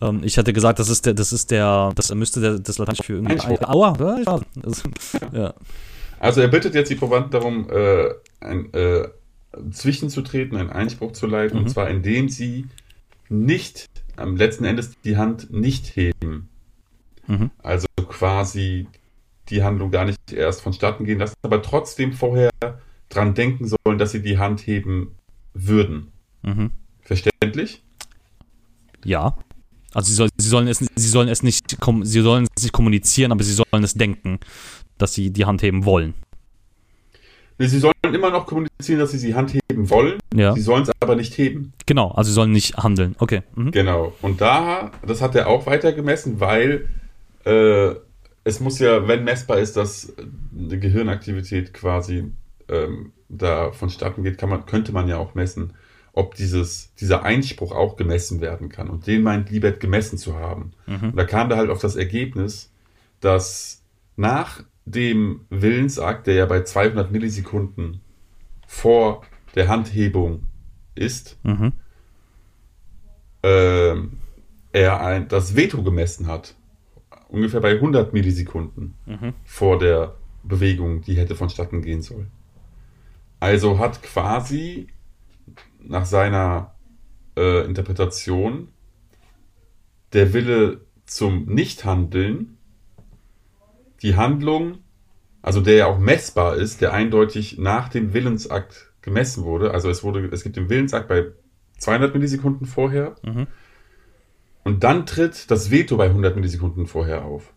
Ähm, 0.00 0.20
ich 0.22 0.38
hatte 0.38 0.52
gesagt, 0.52 0.78
das 0.78 0.88
ist 0.90 1.06
der, 1.06 1.14
das 1.14 1.32
ist 1.32 1.50
der, 1.50 1.90
das 1.96 2.14
müsste 2.14 2.40
der, 2.40 2.58
das 2.60 2.78
Lateinische 2.78 3.02
für 3.02 3.12
irgendwie. 3.14 3.32
Einspruch. 3.32 3.62
Aua, 3.68 3.96
schade. 4.24 4.44
Das- 4.54 4.84
ja. 5.32 5.54
Also 6.20 6.40
er 6.40 6.48
bittet 6.48 6.74
jetzt 6.76 6.88
die 6.88 6.94
Probanden 6.94 7.32
darum, 7.32 7.68
äh, 7.70 8.10
ein, 8.40 8.72
äh, 8.74 9.08
zwischenzutreten, 9.72 10.56
einen 10.56 10.70
Einspruch 10.70 11.12
zu 11.12 11.26
leiten, 11.26 11.58
Mhm. 11.58 11.64
und 11.64 11.70
zwar 11.70 11.90
indem 11.90 12.28
sie 12.28 12.66
nicht 13.28 13.86
am 14.16 14.36
letzten 14.36 14.64
Endes 14.64 14.92
die 15.04 15.16
Hand 15.16 15.52
nicht 15.52 15.96
heben. 15.96 16.48
Mhm. 17.28 17.50
Also 17.62 17.86
quasi 18.08 18.88
die 19.50 19.62
Handlung 19.62 19.90
gar 19.90 20.04
nicht 20.04 20.32
erst 20.32 20.60
vonstatten 20.62 21.04
gehen 21.04 21.18
lassen, 21.20 21.36
aber 21.42 21.62
trotzdem 21.62 22.12
vorher 22.12 22.50
dran 23.08 23.34
denken 23.34 23.66
sollen, 23.66 23.98
dass 23.98 24.12
sie 24.12 24.20
die 24.22 24.38
Hand 24.38 24.66
heben 24.66 25.14
würden. 25.54 26.08
Mhm. 26.42 26.70
Verständlich? 27.02 27.82
ja. 29.04 29.36
Also 29.94 30.08
sie, 30.10 30.14
soll, 30.16 30.28
sie 30.36 30.48
sollen 30.48 30.68
es, 30.68 30.78
sie 30.78 31.08
sollen 31.08 31.28
es 31.30 31.42
nicht, 31.42 31.64
sie 32.02 32.20
sollen 32.20 32.46
es 32.54 32.62
nicht 32.62 32.72
kommunizieren, 32.74 33.32
aber 33.32 33.42
sie 33.42 33.54
sollen 33.54 33.82
es 33.82 33.94
denken, 33.94 34.38
dass 34.98 35.14
sie 35.14 35.30
die 35.30 35.46
Hand 35.46 35.62
heben 35.62 35.86
wollen. 35.86 36.12
Sie 37.58 37.78
sollen 37.78 37.94
immer 38.02 38.30
noch 38.30 38.46
kommunizieren, 38.46 39.00
dass 39.00 39.12
sie 39.12 39.26
die 39.26 39.34
Hand 39.34 39.54
heben 39.54 39.88
wollen, 39.88 40.18
Ja. 40.34 40.52
sie 40.54 40.60
sollen 40.60 40.82
es 40.82 40.90
aber 41.00 41.16
nicht 41.16 41.36
heben. 41.38 41.72
Genau, 41.86 42.10
also 42.10 42.28
sie 42.28 42.34
sollen 42.34 42.52
nicht 42.52 42.76
handeln. 42.76 43.16
Okay. 43.18 43.42
Mhm. 43.56 43.70
Genau. 43.70 44.12
Und 44.20 44.42
da, 44.42 44.92
das 45.06 45.22
hat 45.22 45.34
er 45.34 45.48
auch 45.48 45.64
weiter 45.66 45.92
gemessen, 45.92 46.38
weil 46.38 46.88
äh, 47.44 47.94
es 48.44 48.60
muss 48.60 48.78
ja, 48.78 49.06
wenn 49.06 49.24
messbar 49.24 49.58
ist, 49.58 49.76
dass 49.76 50.14
eine 50.56 50.78
Gehirnaktivität 50.78 51.74
quasi 51.74 52.32
ähm, 52.68 53.12
da 53.28 53.72
vonstatten 53.72 54.22
geht, 54.22 54.38
kann 54.38 54.48
man, 54.48 54.64
könnte 54.66 54.92
man 54.92 55.06
ja 55.08 55.18
auch 55.18 55.34
messen, 55.34 55.74
ob 56.12 56.34
dieses, 56.34 56.94
dieser 56.94 57.22
Einspruch 57.24 57.72
auch 57.72 57.96
gemessen 57.96 58.40
werden 58.40 58.70
kann. 58.70 58.88
Und 58.88 59.06
den 59.06 59.22
meint 59.22 59.50
Libet 59.50 59.80
gemessen 59.80 60.18
zu 60.18 60.36
haben. 60.36 60.72
Und 61.08 61.16
da 61.16 61.24
kam 61.24 61.48
da 61.48 61.56
halt 61.56 61.70
auf 61.70 61.80
das 61.80 61.94
Ergebnis, 61.96 62.72
dass 63.20 63.82
nach 64.16 64.62
dem 64.86 65.42
Willensakt, 65.50 66.26
der 66.26 66.34
ja 66.34 66.46
bei 66.46 66.62
200 66.62 67.12
Millisekunden 67.12 68.00
vor 68.66 69.22
der 69.54 69.68
Handhebung 69.68 70.44
ist, 70.94 71.38
Mhm. 71.44 71.72
ähm, 73.42 74.18
er 74.72 75.00
ein, 75.00 75.28
das 75.28 75.56
Veto 75.56 75.82
gemessen 75.82 76.26
hat. 76.26 76.54
Ungefähr 77.28 77.60
bei 77.60 77.74
100 77.74 78.12
Millisekunden 78.12 78.94
Mhm. 79.06 79.34
vor 79.44 79.78
der 79.78 80.14
Bewegung, 80.42 81.02
die 81.02 81.14
hätte 81.16 81.34
vonstatten 81.34 81.82
gehen 81.82 82.00
sollen. 82.02 82.30
Also 83.40 83.78
hat 83.78 84.02
quasi 84.02 84.88
nach 85.80 86.06
seiner 86.06 86.74
äh, 87.36 87.64
Interpretation 87.64 88.68
der 90.12 90.32
Wille 90.32 90.80
zum 91.06 91.44
Nichthandeln 91.46 92.56
die 94.02 94.16
Handlung, 94.16 94.78
also 95.42 95.60
der 95.60 95.74
ja 95.74 95.86
auch 95.86 95.98
messbar 95.98 96.56
ist, 96.56 96.80
der 96.80 96.92
eindeutig 96.92 97.58
nach 97.58 97.88
dem 97.88 98.12
Willensakt 98.14 98.92
gemessen 99.02 99.44
wurde. 99.44 99.72
Also 99.72 99.88
es 99.90 100.02
wurde, 100.02 100.26
es 100.32 100.42
gibt 100.42 100.56
den 100.56 100.68
Willensakt 100.68 101.08
bei 101.08 101.26
200 101.78 102.14
Millisekunden 102.14 102.66
vorher 102.66 103.14
Mhm. 103.24 103.46
Und 104.68 104.84
dann 104.84 105.06
tritt 105.06 105.50
das 105.50 105.70
Veto 105.70 105.96
bei 105.96 106.08
100 106.08 106.36
Millisekunden 106.36 106.86
vorher 106.86 107.24
auf. 107.24 107.54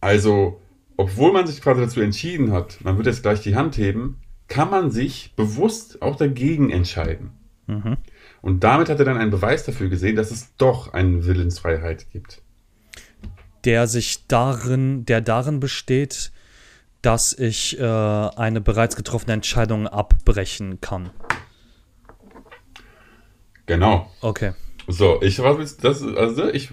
Also, 0.00 0.60
obwohl 0.96 1.32
man 1.32 1.48
sich 1.48 1.60
quasi 1.60 1.80
dazu 1.80 2.00
entschieden 2.00 2.52
hat, 2.52 2.78
man 2.84 2.96
wird 2.96 3.08
jetzt 3.08 3.22
gleich 3.22 3.40
die 3.40 3.56
Hand 3.56 3.76
heben, 3.76 4.20
kann 4.46 4.70
man 4.70 4.92
sich 4.92 5.34
bewusst 5.34 6.00
auch 6.00 6.14
dagegen 6.14 6.70
entscheiden. 6.70 7.32
Mhm. 7.66 7.96
Und 8.40 8.62
damit 8.62 8.88
hat 8.88 9.00
er 9.00 9.04
dann 9.04 9.16
einen 9.16 9.32
Beweis 9.32 9.64
dafür 9.64 9.88
gesehen, 9.88 10.14
dass 10.14 10.30
es 10.30 10.54
doch 10.58 10.92
eine 10.92 11.26
Willensfreiheit 11.26 12.08
gibt. 12.12 12.40
der 13.64 13.88
sich 13.88 14.28
darin, 14.28 15.04
der 15.06 15.22
darin 15.22 15.58
besteht, 15.58 16.30
dass 17.02 17.32
ich 17.32 17.80
äh, 17.80 17.82
eine 17.82 18.60
bereits 18.60 18.94
getroffene 18.94 19.32
Entscheidung 19.32 19.88
abbrechen 19.88 20.80
kann. 20.80 21.10
Genau. 23.66 24.08
Okay. 24.20 24.52
So, 24.86 25.20
ich 25.22 25.38
habe 25.38 25.64
das, 25.80 26.02
also 26.02 26.48
ich 26.48 26.70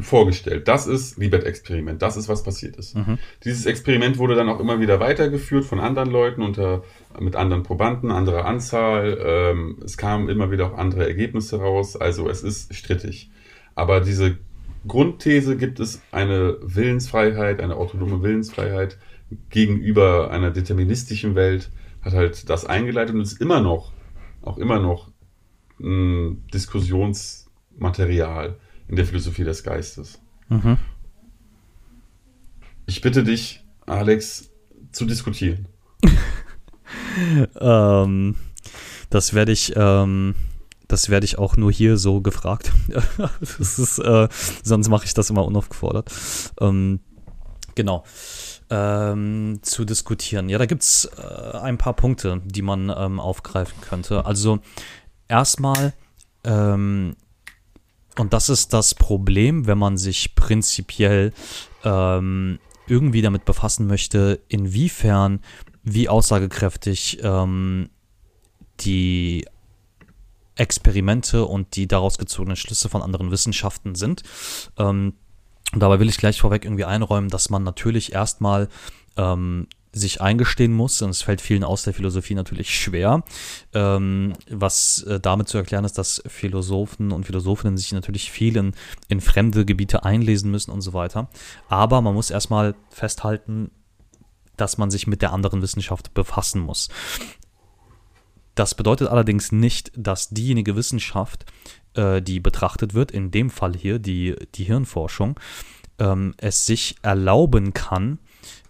vorgestellt, 0.00 0.68
das 0.68 0.86
ist 0.86 1.18
Libet-Experiment, 1.18 2.00
das 2.00 2.16
ist, 2.16 2.28
was 2.28 2.42
passiert 2.42 2.76
ist. 2.76 2.96
Mhm. 2.96 3.18
Dieses 3.44 3.66
Experiment 3.66 4.18
wurde 4.18 4.34
dann 4.34 4.48
auch 4.48 4.60
immer 4.60 4.80
wieder 4.80 5.00
weitergeführt 5.00 5.64
von 5.64 5.80
anderen 5.80 6.10
Leuten 6.10 6.42
unter, 6.42 6.82
mit 7.18 7.36
anderen 7.36 7.62
Probanden, 7.62 8.10
anderer 8.10 8.46
Anzahl. 8.46 9.18
Ähm, 9.22 9.78
es 9.84 9.96
kamen 9.98 10.28
immer 10.28 10.50
wieder 10.50 10.66
auch 10.66 10.78
andere 10.78 11.06
Ergebnisse 11.06 11.58
raus, 11.58 11.96
also 11.96 12.28
es 12.28 12.42
ist 12.42 12.74
strittig. 12.74 13.30
Aber 13.74 14.00
diese 14.00 14.38
Grundthese 14.86 15.56
gibt 15.56 15.78
es 15.78 16.00
eine 16.10 16.56
Willensfreiheit, 16.62 17.60
eine 17.60 17.76
autonome 17.76 18.22
Willensfreiheit 18.22 18.98
gegenüber 19.50 20.30
einer 20.30 20.50
deterministischen 20.50 21.34
Welt, 21.34 21.70
hat 22.02 22.14
halt 22.14 22.48
das 22.48 22.64
eingeleitet 22.64 23.14
und 23.14 23.20
ist 23.20 23.40
immer 23.40 23.60
noch, 23.60 23.92
auch 24.42 24.56
immer 24.56 24.80
noch 24.80 25.09
ein 25.82 26.46
Diskussionsmaterial 26.52 28.58
in 28.88 28.96
der 28.96 29.06
Philosophie 29.06 29.44
des 29.44 29.62
Geistes. 29.62 30.20
Mhm. 30.48 30.76
Ich 32.86 33.00
bitte 33.00 33.22
dich, 33.22 33.64
Alex, 33.86 34.50
zu 34.92 35.06
diskutieren. 35.06 35.66
ähm, 37.60 38.36
das 39.10 39.34
werde 39.34 39.52
ich, 39.52 39.74
ähm, 39.76 40.34
das 40.88 41.08
werde 41.08 41.24
ich 41.24 41.38
auch 41.38 41.56
nur 41.56 41.70
hier 41.70 41.96
so 41.96 42.20
gefragt. 42.20 42.72
ist, 43.40 43.98
äh, 43.98 44.28
sonst 44.62 44.88
mache 44.88 45.04
ich 45.04 45.14
das 45.14 45.30
immer 45.30 45.44
unaufgefordert. 45.44 46.10
Ähm, 46.60 47.00
genau. 47.74 48.04
Ähm, 48.70 49.58
zu 49.62 49.84
diskutieren. 49.84 50.48
Ja, 50.48 50.58
da 50.58 50.66
gibt 50.66 50.82
es 50.82 51.10
äh, 51.16 51.58
ein 51.58 51.78
paar 51.78 51.94
Punkte, 51.94 52.40
die 52.44 52.62
man 52.62 52.92
ähm, 52.96 53.18
aufgreifen 53.18 53.80
könnte. 53.80 54.26
Also 54.26 54.60
erstmal, 55.30 55.94
ähm, 56.44 57.16
und 58.18 58.32
das 58.32 58.48
ist 58.48 58.72
das 58.72 58.94
Problem, 58.94 59.66
wenn 59.66 59.78
man 59.78 59.96
sich 59.96 60.34
prinzipiell 60.34 61.32
ähm, 61.84 62.58
irgendwie 62.86 63.22
damit 63.22 63.44
befassen 63.44 63.86
möchte, 63.86 64.40
inwiefern, 64.48 65.40
wie 65.82 66.08
aussagekräftig 66.08 67.20
ähm, 67.22 67.88
die 68.80 69.46
Experimente 70.56 71.46
und 71.46 71.76
die 71.76 71.86
daraus 71.86 72.18
gezogenen 72.18 72.56
Schlüsse 72.56 72.88
von 72.88 73.00
anderen 73.00 73.30
Wissenschaften 73.30 73.94
sind. 73.94 74.22
Ähm, 74.76 75.14
dabei 75.72 76.00
will 76.00 76.08
ich 76.08 76.18
gleich 76.18 76.40
vorweg 76.40 76.64
irgendwie 76.64 76.84
einräumen, 76.84 77.30
dass 77.30 77.48
man 77.48 77.62
natürlich 77.62 78.12
erstmal 78.12 78.68
ähm, 79.16 79.68
sich 79.92 80.20
eingestehen 80.20 80.72
muss, 80.72 81.02
und 81.02 81.10
es 81.10 81.22
fällt 81.22 81.40
vielen 81.40 81.64
aus 81.64 81.82
der 81.82 81.94
Philosophie 81.94 82.34
natürlich 82.34 82.78
schwer, 82.78 83.24
ähm, 83.74 84.34
was 84.48 85.02
äh, 85.02 85.18
damit 85.18 85.48
zu 85.48 85.58
erklären 85.58 85.84
ist, 85.84 85.98
dass 85.98 86.22
Philosophen 86.26 87.10
und 87.12 87.26
Philosophinnen 87.26 87.76
sich 87.76 87.92
natürlich 87.92 88.30
viel 88.30 88.56
in, 88.56 88.72
in 89.08 89.20
fremde 89.20 89.64
Gebiete 89.64 90.04
einlesen 90.04 90.50
müssen 90.50 90.70
und 90.70 90.80
so 90.80 90.92
weiter. 90.92 91.28
Aber 91.68 92.00
man 92.02 92.14
muss 92.14 92.30
erstmal 92.30 92.74
festhalten, 92.90 93.70
dass 94.56 94.78
man 94.78 94.90
sich 94.90 95.06
mit 95.06 95.22
der 95.22 95.32
anderen 95.32 95.62
Wissenschaft 95.62 96.14
befassen 96.14 96.60
muss. 96.60 96.88
Das 98.54 98.74
bedeutet 98.74 99.08
allerdings 99.08 99.52
nicht, 99.52 99.90
dass 99.96 100.28
diejenige 100.28 100.76
Wissenschaft, 100.76 101.46
äh, 101.94 102.20
die 102.20 102.40
betrachtet 102.40 102.94
wird, 102.94 103.10
in 103.10 103.30
dem 103.30 103.50
Fall 103.50 103.74
hier 103.74 103.98
die, 103.98 104.36
die 104.54 104.64
Hirnforschung, 104.64 105.40
ähm, 105.98 106.34
es 106.36 106.66
sich 106.66 106.96
erlauben 107.02 107.72
kann, 107.72 108.18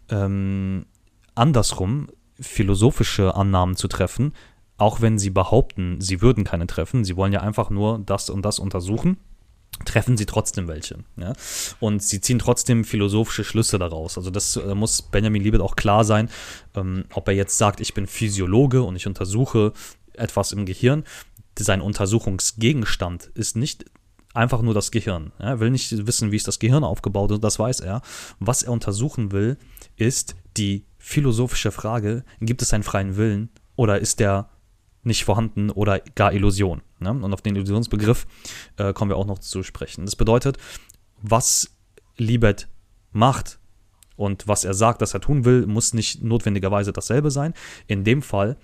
ähm, 0.08 0.86
andersrum 1.40 2.08
philosophische 2.40 3.34
Annahmen 3.34 3.76
zu 3.76 3.88
treffen, 3.88 4.34
auch 4.76 5.00
wenn 5.00 5.18
sie 5.18 5.30
behaupten, 5.30 6.00
sie 6.00 6.22
würden 6.22 6.44
keine 6.44 6.66
treffen. 6.66 7.04
Sie 7.04 7.16
wollen 7.16 7.32
ja 7.32 7.40
einfach 7.40 7.68
nur 7.70 7.98
das 7.98 8.30
und 8.30 8.44
das 8.44 8.58
untersuchen 8.58 9.18
treffen 9.84 10.16
sie 10.16 10.26
trotzdem 10.26 10.68
welche. 10.68 10.98
Ja? 11.16 11.32
Und 11.78 12.02
sie 12.02 12.20
ziehen 12.20 12.38
trotzdem 12.38 12.84
philosophische 12.84 13.44
Schlüsse 13.44 13.78
daraus. 13.78 14.18
Also 14.18 14.30
das 14.30 14.56
äh, 14.56 14.74
muss 14.74 15.02
Benjamin 15.02 15.42
Liebet 15.42 15.60
auch 15.60 15.76
klar 15.76 16.04
sein, 16.04 16.28
ähm, 16.74 17.04
ob 17.14 17.28
er 17.28 17.34
jetzt 17.34 17.56
sagt, 17.58 17.80
ich 17.80 17.94
bin 17.94 18.06
Physiologe 18.06 18.82
und 18.82 18.96
ich 18.96 19.06
untersuche 19.06 19.72
etwas 20.14 20.52
im 20.52 20.66
Gehirn. 20.66 21.04
Sein 21.58 21.80
Untersuchungsgegenstand 21.80 23.30
ist 23.34 23.56
nicht 23.56 23.84
einfach 24.34 24.62
nur 24.62 24.74
das 24.74 24.90
Gehirn. 24.90 25.32
Er 25.38 25.60
will 25.60 25.70
nicht 25.70 26.06
wissen, 26.06 26.30
wie 26.30 26.36
ist 26.36 26.48
das 26.48 26.58
Gehirn 26.58 26.84
aufgebaut 26.84 27.32
ist, 27.32 27.44
das 27.44 27.58
weiß 27.58 27.80
er. 27.80 28.02
Was 28.38 28.62
er 28.62 28.72
untersuchen 28.72 29.32
will, 29.32 29.56
ist 29.96 30.36
die 30.56 30.84
philosophische 31.00 31.72
Frage, 31.72 32.24
gibt 32.40 32.62
es 32.62 32.72
einen 32.72 32.84
freien 32.84 33.16
Willen 33.16 33.48
oder 33.74 33.98
ist 33.98 34.20
der 34.20 34.50
nicht 35.02 35.24
vorhanden 35.24 35.70
oder 35.70 35.98
gar 36.14 36.32
Illusion? 36.32 36.82
Ne? 37.00 37.10
Und 37.10 37.32
auf 37.32 37.42
den 37.42 37.56
Illusionsbegriff 37.56 38.26
äh, 38.76 38.92
kommen 38.92 39.10
wir 39.10 39.16
auch 39.16 39.26
noch 39.26 39.38
zu 39.38 39.62
sprechen. 39.62 40.04
Das 40.04 40.14
bedeutet, 40.14 40.58
was 41.22 41.74
Libet 42.16 42.68
macht 43.10 43.58
und 44.16 44.46
was 44.46 44.64
er 44.64 44.74
sagt, 44.74 45.00
dass 45.00 45.14
er 45.14 45.20
tun 45.20 45.46
will, 45.46 45.66
muss 45.66 45.94
nicht 45.94 46.22
notwendigerweise 46.22 46.92
dasselbe 46.92 47.30
sein. 47.30 47.54
In 47.86 48.04
dem 48.04 48.20
Fall 48.20 48.58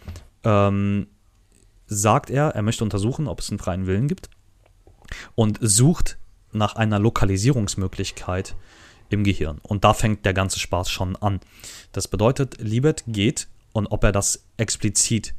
ähm, 0.44 1.06
sagt 1.86 2.28
er, 2.28 2.48
er 2.48 2.62
möchte 2.62 2.84
untersuchen, 2.84 3.26
ob 3.26 3.40
es 3.40 3.48
einen 3.48 3.58
freien 3.58 3.86
Willen 3.86 4.08
gibt 4.08 4.28
und 5.34 5.58
sucht 5.62 6.18
nach 6.52 6.76
einer 6.76 6.98
Lokalisierungsmöglichkeit 6.98 8.54
im 9.10 9.24
Gehirn. 9.24 9.58
Und 9.62 9.84
da 9.84 9.94
fängt 9.94 10.24
der 10.24 10.34
ganze 10.34 10.58
Spaß 10.58 10.90
schon 10.90 11.16
an. 11.16 11.40
Das 11.92 12.08
bedeutet, 12.08 12.60
Libet 12.60 13.04
geht, 13.06 13.48
und 13.72 13.86
ob 13.88 14.04
er 14.04 14.12
das 14.12 14.44
explizit 14.56 15.34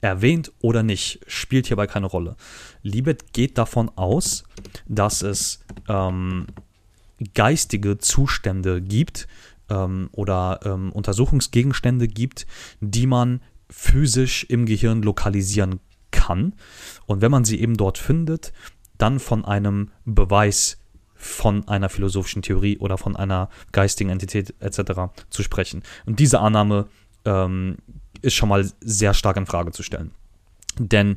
erwähnt 0.00 0.52
oder 0.60 0.82
nicht, 0.82 1.20
spielt 1.26 1.66
hierbei 1.66 1.86
keine 1.86 2.06
Rolle. 2.06 2.36
Libet 2.82 3.32
geht 3.32 3.58
davon 3.58 3.90
aus, 3.96 4.44
dass 4.86 5.22
es 5.22 5.64
ähm, 5.88 6.46
geistige 7.34 7.98
Zustände 7.98 8.82
gibt 8.82 9.28
ähm, 9.70 10.08
oder 10.12 10.60
ähm, 10.64 10.92
Untersuchungsgegenstände 10.92 12.08
gibt, 12.08 12.46
die 12.80 13.06
man 13.06 13.40
physisch 13.70 14.44
im 14.44 14.66
Gehirn 14.66 15.02
lokalisieren 15.02 15.80
kann. 16.10 16.54
Und 17.06 17.22
wenn 17.22 17.30
man 17.30 17.44
sie 17.44 17.60
eben 17.60 17.76
dort 17.76 17.98
findet, 17.98 18.52
dann 18.98 19.18
von 19.18 19.44
einem 19.44 19.90
Beweis 20.04 20.78
von 21.22 21.68
einer 21.68 21.88
philosophischen 21.88 22.42
Theorie 22.42 22.78
oder 22.78 22.98
von 22.98 23.14
einer 23.14 23.48
geistigen 23.70 24.10
Entität 24.10 24.54
etc. 24.58 25.12
zu 25.30 25.44
sprechen. 25.44 25.82
Und 26.04 26.18
diese 26.18 26.40
Annahme 26.40 26.88
ähm, 27.24 27.76
ist 28.22 28.34
schon 28.34 28.48
mal 28.48 28.68
sehr 28.80 29.14
stark 29.14 29.36
in 29.36 29.46
Frage 29.46 29.70
zu 29.70 29.84
stellen. 29.84 30.10
Denn 30.78 31.14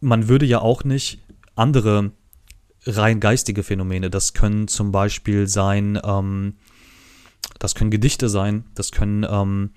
man 0.00 0.28
würde 0.28 0.46
ja 0.46 0.60
auch 0.60 0.84
nicht 0.84 1.20
andere 1.54 2.12
rein 2.86 3.20
geistige 3.20 3.62
Phänomene, 3.62 4.08
das 4.08 4.32
können 4.32 4.68
zum 4.68 4.90
Beispiel 4.90 5.46
sein, 5.48 6.00
ähm, 6.02 6.54
das 7.58 7.74
können 7.74 7.90
Gedichte 7.90 8.28
sein, 8.28 8.64
das 8.74 8.90
können 8.92 9.26
ähm, 9.28 9.70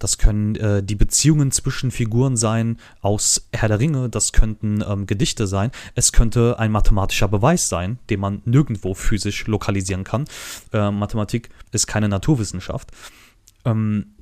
das 0.00 0.16
können 0.16 0.56
äh, 0.56 0.82
die 0.82 0.94
Beziehungen 0.94 1.52
zwischen 1.52 1.90
Figuren 1.90 2.36
sein 2.36 2.78
aus 3.02 3.48
Herr 3.52 3.68
der 3.68 3.78
Ringe, 3.78 4.08
das 4.08 4.32
könnten 4.32 4.82
ähm, 4.86 5.06
Gedichte 5.06 5.46
sein, 5.46 5.70
es 5.94 6.12
könnte 6.12 6.58
ein 6.58 6.72
mathematischer 6.72 7.28
Beweis 7.28 7.68
sein, 7.68 7.98
den 8.08 8.18
man 8.18 8.40
nirgendwo 8.46 8.94
physisch 8.94 9.46
lokalisieren 9.46 10.04
kann. 10.04 10.24
Äh, 10.72 10.90
Mathematik 10.90 11.50
ist 11.70 11.86
keine 11.86 12.08
Naturwissenschaft. 12.08 12.90
Ähm, 13.66 14.14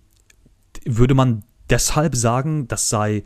würde 0.85 1.15
man 1.15 1.45
deshalb 1.71 2.17
sagen, 2.17 2.67
das 2.67 2.89
sei 2.89 3.23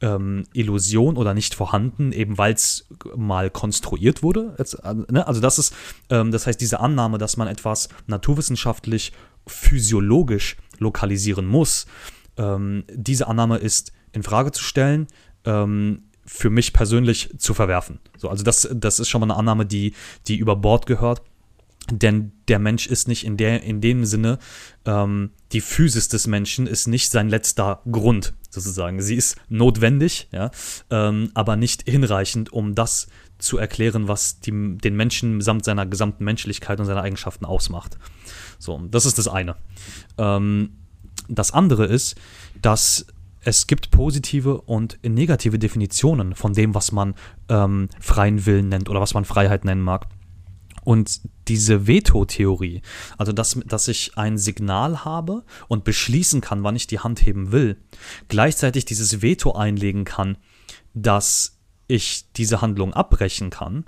ähm, 0.00 0.44
Illusion 0.52 1.16
oder 1.16 1.34
nicht 1.34 1.54
vorhanden, 1.54 2.12
eben 2.12 2.38
weil 2.38 2.54
es 2.54 2.86
mal 3.16 3.50
konstruiert 3.50 4.22
wurde. 4.22 4.56
Äh, 4.58 4.94
ne? 5.12 5.26
Also 5.26 5.40
das 5.40 5.58
ist, 5.58 5.74
ähm, 6.08 6.30
das 6.30 6.46
heißt, 6.46 6.60
diese 6.60 6.80
Annahme, 6.80 7.18
dass 7.18 7.36
man 7.36 7.48
etwas 7.48 7.88
naturwissenschaftlich, 8.06 9.12
physiologisch 9.46 10.56
lokalisieren 10.78 11.46
muss. 11.46 11.86
Ähm, 12.36 12.84
diese 12.92 13.26
Annahme 13.26 13.58
ist 13.58 13.92
in 14.12 14.22
Frage 14.22 14.52
zu 14.52 14.62
stellen, 14.62 15.06
ähm, 15.44 16.04
für 16.24 16.50
mich 16.50 16.72
persönlich 16.72 17.34
zu 17.38 17.54
verwerfen. 17.54 17.98
So, 18.16 18.28
also 18.28 18.44
das, 18.44 18.68
das 18.72 19.00
ist 19.00 19.08
schon 19.08 19.20
mal 19.20 19.26
eine 19.26 19.36
Annahme, 19.36 19.66
die, 19.66 19.94
die 20.28 20.36
über 20.36 20.56
Bord 20.56 20.86
gehört. 20.86 21.22
Denn 21.90 22.32
der 22.46 22.60
Mensch 22.60 22.86
ist 22.86 23.08
nicht 23.08 23.24
in, 23.24 23.36
der, 23.36 23.62
in 23.64 23.80
dem 23.80 24.04
Sinne, 24.04 24.38
ähm, 24.84 25.30
die 25.52 25.60
Physis 25.60 26.08
des 26.08 26.26
Menschen 26.26 26.66
ist 26.66 26.86
nicht 26.86 27.10
sein 27.10 27.28
letzter 27.28 27.82
Grund, 27.90 28.34
sozusagen. 28.50 29.00
Sie 29.00 29.14
ist 29.14 29.36
notwendig, 29.48 30.28
ja, 30.32 30.50
ähm, 30.90 31.30
aber 31.34 31.56
nicht 31.56 31.88
hinreichend, 31.88 32.52
um 32.52 32.74
das 32.74 33.08
zu 33.38 33.56
erklären, 33.56 34.08
was 34.08 34.40
die, 34.40 34.76
den 34.76 34.96
Menschen 34.96 35.40
samt 35.40 35.64
seiner 35.64 35.86
gesamten 35.86 36.24
Menschlichkeit 36.24 36.78
und 36.78 36.86
seiner 36.86 37.02
Eigenschaften 37.02 37.44
ausmacht. 37.44 37.98
So, 38.58 38.78
das 38.90 39.06
ist 39.06 39.18
das 39.18 39.28
eine. 39.28 39.56
Ähm, 40.18 40.72
das 41.28 41.52
andere 41.52 41.86
ist, 41.86 42.16
dass 42.60 43.06
es 43.42 43.66
gibt 43.66 43.90
positive 43.90 44.60
und 44.60 44.98
negative 45.02 45.58
Definitionen 45.58 46.34
von 46.34 46.52
dem, 46.52 46.74
was 46.74 46.92
man 46.92 47.14
ähm, 47.48 47.88
freien 47.98 48.44
Willen 48.44 48.68
nennt 48.68 48.90
oder 48.90 49.00
was 49.00 49.14
man 49.14 49.24
Freiheit 49.24 49.64
nennen 49.64 49.80
mag. 49.80 50.06
Und 50.82 51.20
diese 51.48 51.86
Veto-Theorie, 51.86 52.82
also 53.18 53.32
dass, 53.32 53.58
dass 53.66 53.88
ich 53.88 54.16
ein 54.16 54.38
Signal 54.38 55.04
habe 55.04 55.44
und 55.68 55.84
beschließen 55.84 56.40
kann, 56.40 56.62
wann 56.62 56.76
ich 56.76 56.86
die 56.86 57.00
Hand 57.00 57.24
heben 57.24 57.52
will, 57.52 57.76
gleichzeitig 58.28 58.84
dieses 58.84 59.22
Veto 59.22 59.52
einlegen 59.52 60.04
kann, 60.04 60.38
dass 60.94 61.58
ich 61.86 62.32
diese 62.32 62.60
Handlung 62.60 62.94
abbrechen 62.94 63.50
kann, 63.50 63.84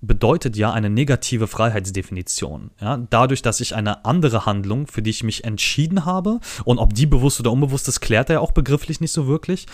bedeutet 0.00 0.56
ja 0.56 0.72
eine 0.72 0.88
negative 0.88 1.46
Freiheitsdefinition. 1.46 2.70
Ja? 2.80 2.96
Dadurch, 2.96 3.42
dass 3.42 3.60
ich 3.60 3.74
eine 3.74 4.04
andere 4.04 4.46
Handlung, 4.46 4.86
für 4.86 5.02
die 5.02 5.10
ich 5.10 5.22
mich 5.22 5.44
entschieden 5.44 6.06
habe, 6.06 6.40
und 6.64 6.78
ob 6.78 6.94
die 6.94 7.06
bewusst 7.06 7.40
oder 7.40 7.52
unbewusst 7.52 7.88
ist, 7.88 8.00
klärt 8.00 8.30
er 8.30 8.34
ja 8.34 8.40
auch 8.40 8.52
begrifflich 8.52 9.00
nicht 9.00 9.12
so 9.12 9.26
wirklich, 9.26 9.66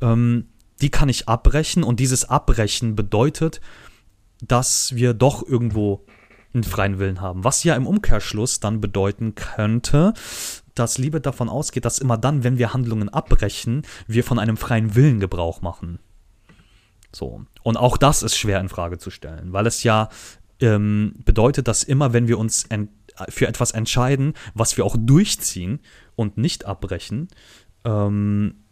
ähm, 0.00 0.48
die 0.80 0.90
kann 0.90 1.08
ich 1.08 1.28
abbrechen 1.28 1.82
und 1.82 2.00
dieses 2.00 2.28
Abbrechen 2.28 2.94
bedeutet, 2.94 3.60
dass 4.42 4.94
wir 4.94 5.14
doch 5.14 5.46
irgendwo 5.46 6.04
einen 6.52 6.64
freien 6.64 6.98
Willen 6.98 7.20
haben. 7.20 7.44
Was 7.44 7.64
ja 7.64 7.74
im 7.74 7.86
Umkehrschluss 7.86 8.60
dann 8.60 8.80
bedeuten 8.80 9.34
könnte, 9.34 10.12
dass 10.74 10.98
Liebe 10.98 11.20
davon 11.20 11.48
ausgeht, 11.48 11.84
dass 11.84 11.98
immer 11.98 12.18
dann, 12.18 12.44
wenn 12.44 12.58
wir 12.58 12.74
Handlungen 12.74 13.08
abbrechen, 13.08 13.82
wir 14.06 14.24
von 14.24 14.38
einem 14.38 14.56
freien 14.56 14.94
Willen 14.94 15.20
Gebrauch 15.20 15.62
machen. 15.62 15.98
So. 17.12 17.44
Und 17.62 17.76
auch 17.76 17.96
das 17.96 18.22
ist 18.22 18.36
schwer 18.36 18.60
in 18.60 18.68
Frage 18.68 18.98
zu 18.98 19.10
stellen, 19.10 19.52
weil 19.52 19.66
es 19.66 19.82
ja 19.82 20.08
ähm, 20.60 21.14
bedeutet, 21.24 21.68
dass 21.68 21.82
immer, 21.82 22.12
wenn 22.12 22.28
wir 22.28 22.38
uns 22.38 22.66
für 23.28 23.46
etwas 23.46 23.72
entscheiden, 23.72 24.34
was 24.54 24.76
wir 24.76 24.84
auch 24.84 24.96
durchziehen 24.98 25.80
und 26.16 26.38
nicht 26.38 26.64
abbrechen, 26.64 27.28
ähm, 27.84 28.64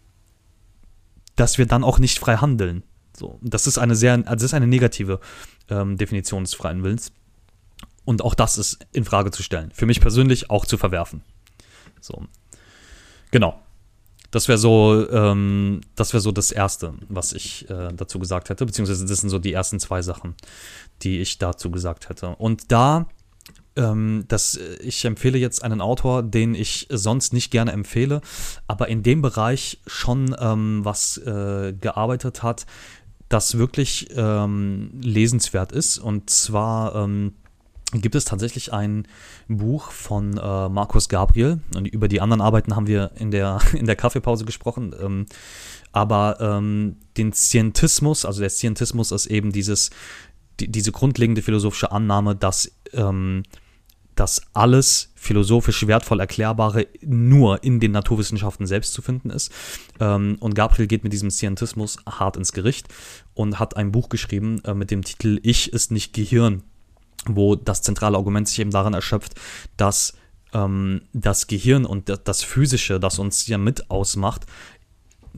dass 1.36 1.58
wir 1.58 1.66
dann 1.66 1.84
auch 1.84 1.98
nicht 1.98 2.18
frei 2.18 2.36
handeln. 2.36 2.82
So, 3.20 3.38
das 3.42 3.66
ist 3.66 3.76
eine 3.76 3.94
sehr, 3.96 4.14
also 4.14 4.32
das 4.32 4.44
ist 4.44 4.54
eine 4.54 4.66
negative 4.66 5.20
ähm, 5.68 5.98
Definition 5.98 6.42
des 6.42 6.54
freien 6.54 6.82
Willens. 6.82 7.12
Und 8.06 8.22
auch 8.22 8.34
das 8.34 8.56
ist 8.56 8.78
in 8.92 9.04
Frage 9.04 9.30
zu 9.30 9.42
stellen. 9.42 9.70
Für 9.74 9.84
mich 9.84 10.00
persönlich 10.00 10.48
auch 10.48 10.64
zu 10.64 10.78
verwerfen. 10.78 11.20
So. 12.00 12.24
Genau. 13.30 13.60
Das 14.30 14.48
wäre 14.48 14.56
so, 14.56 15.06
ähm, 15.10 15.82
das 15.96 16.14
wäre 16.14 16.22
so 16.22 16.32
das 16.32 16.50
Erste, 16.50 16.94
was 17.10 17.34
ich 17.34 17.68
äh, 17.68 17.92
dazu 17.92 18.18
gesagt 18.18 18.48
hätte, 18.48 18.64
beziehungsweise 18.64 19.04
das 19.04 19.20
sind 19.20 19.28
so 19.28 19.38
die 19.38 19.52
ersten 19.52 19.78
zwei 19.80 20.00
Sachen, 20.00 20.34
die 21.02 21.18
ich 21.18 21.36
dazu 21.36 21.70
gesagt 21.70 22.08
hätte. 22.08 22.36
Und 22.36 22.72
da, 22.72 23.06
ähm, 23.76 24.24
das, 24.28 24.58
ich 24.80 25.04
empfehle 25.04 25.36
jetzt 25.36 25.62
einen 25.62 25.82
Autor, 25.82 26.22
den 26.22 26.54
ich 26.54 26.86
sonst 26.90 27.34
nicht 27.34 27.50
gerne 27.50 27.72
empfehle, 27.72 28.22
aber 28.66 28.88
in 28.88 29.02
dem 29.02 29.20
Bereich 29.20 29.80
schon 29.86 30.34
ähm, 30.38 30.84
was 30.84 31.18
äh, 31.18 31.74
gearbeitet 31.78 32.42
hat, 32.42 32.66
das 33.30 33.56
wirklich 33.56 34.08
ähm, 34.14 34.90
lesenswert 35.00 35.72
ist. 35.72 35.98
Und 35.98 36.28
zwar 36.28 36.94
ähm, 36.96 37.32
gibt 37.92 38.16
es 38.16 38.24
tatsächlich 38.24 38.72
ein 38.72 39.06
Buch 39.48 39.92
von 39.92 40.36
äh, 40.36 40.68
Markus 40.68 41.08
Gabriel. 41.08 41.60
Und 41.74 41.86
über 41.88 42.08
die 42.08 42.20
anderen 42.20 42.40
Arbeiten 42.42 42.76
haben 42.76 42.88
wir 42.88 43.12
in 43.14 43.30
der, 43.30 43.60
in 43.72 43.86
der 43.86 43.96
Kaffeepause 43.96 44.44
gesprochen. 44.44 44.94
Ähm, 45.00 45.26
aber 45.92 46.38
ähm, 46.40 46.96
den 47.16 47.32
Scientismus, 47.32 48.24
also 48.24 48.40
der 48.40 48.50
Scientismus 48.50 49.12
ist 49.12 49.26
eben 49.26 49.52
dieses, 49.52 49.90
die, 50.58 50.70
diese 50.70 50.92
grundlegende 50.92 51.42
philosophische 51.42 51.92
Annahme, 51.92 52.34
dass, 52.34 52.72
ähm, 52.92 53.44
dass 54.20 54.42
alles 54.52 55.12
philosophisch 55.14 55.86
wertvoll 55.86 56.20
Erklärbare 56.20 56.86
nur 57.00 57.64
in 57.64 57.80
den 57.80 57.92
Naturwissenschaften 57.92 58.66
selbst 58.66 58.92
zu 58.92 59.00
finden 59.00 59.30
ist. 59.30 59.50
Ähm, 59.98 60.36
und 60.40 60.54
Gabriel 60.54 60.86
geht 60.86 61.04
mit 61.04 61.14
diesem 61.14 61.30
Scientismus 61.30 61.96
hart 62.06 62.36
ins 62.36 62.52
Gericht 62.52 62.88
und 63.32 63.58
hat 63.58 63.78
ein 63.78 63.92
Buch 63.92 64.10
geschrieben 64.10 64.62
äh, 64.64 64.74
mit 64.74 64.90
dem 64.90 65.04
Titel 65.04 65.40
Ich 65.42 65.72
ist 65.72 65.90
nicht 65.90 66.12
Gehirn 66.12 66.62
wo 67.26 67.54
das 67.54 67.82
zentrale 67.82 68.16
Argument 68.16 68.48
sich 68.48 68.58
eben 68.60 68.70
darin 68.70 68.94
erschöpft, 68.94 69.34
dass 69.76 70.14
ähm, 70.54 71.02
das 71.12 71.48
Gehirn 71.48 71.84
und 71.84 72.10
das 72.24 72.42
Physische, 72.42 72.98
das 72.98 73.18
uns 73.18 73.46
ja 73.46 73.58
mit 73.58 73.90
ausmacht, 73.90 74.46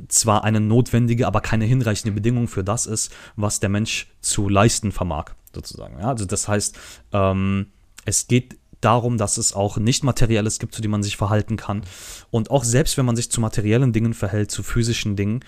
zwar 0.06 0.44
eine 0.44 0.60
notwendige, 0.60 1.26
aber 1.26 1.40
keine 1.40 1.64
hinreichende 1.64 2.12
Bedingung 2.12 2.46
für 2.46 2.62
das 2.62 2.86
ist, 2.86 3.12
was 3.34 3.58
der 3.58 3.68
Mensch 3.68 4.06
zu 4.20 4.48
leisten 4.48 4.92
vermag, 4.92 5.32
sozusagen. 5.52 5.98
Ja, 5.98 6.10
also 6.10 6.24
das 6.24 6.46
heißt, 6.46 6.78
ähm, 7.12 7.66
es 8.04 8.28
geht 8.28 8.58
darum, 8.84 9.18
dass 9.18 9.36
es 9.36 9.52
auch 9.52 9.78
nicht 9.78 10.04
materielles 10.04 10.58
gibt, 10.58 10.74
zu 10.74 10.82
dem 10.82 10.90
man 10.90 11.02
sich 11.02 11.16
verhalten 11.16 11.56
kann. 11.56 11.82
Und 12.30 12.50
auch 12.50 12.64
selbst 12.64 12.96
wenn 12.96 13.06
man 13.06 13.16
sich 13.16 13.30
zu 13.30 13.40
materiellen 13.40 13.92
Dingen 13.92 14.14
verhält, 14.14 14.50
zu 14.50 14.62
physischen 14.62 15.16
Dingen, 15.16 15.44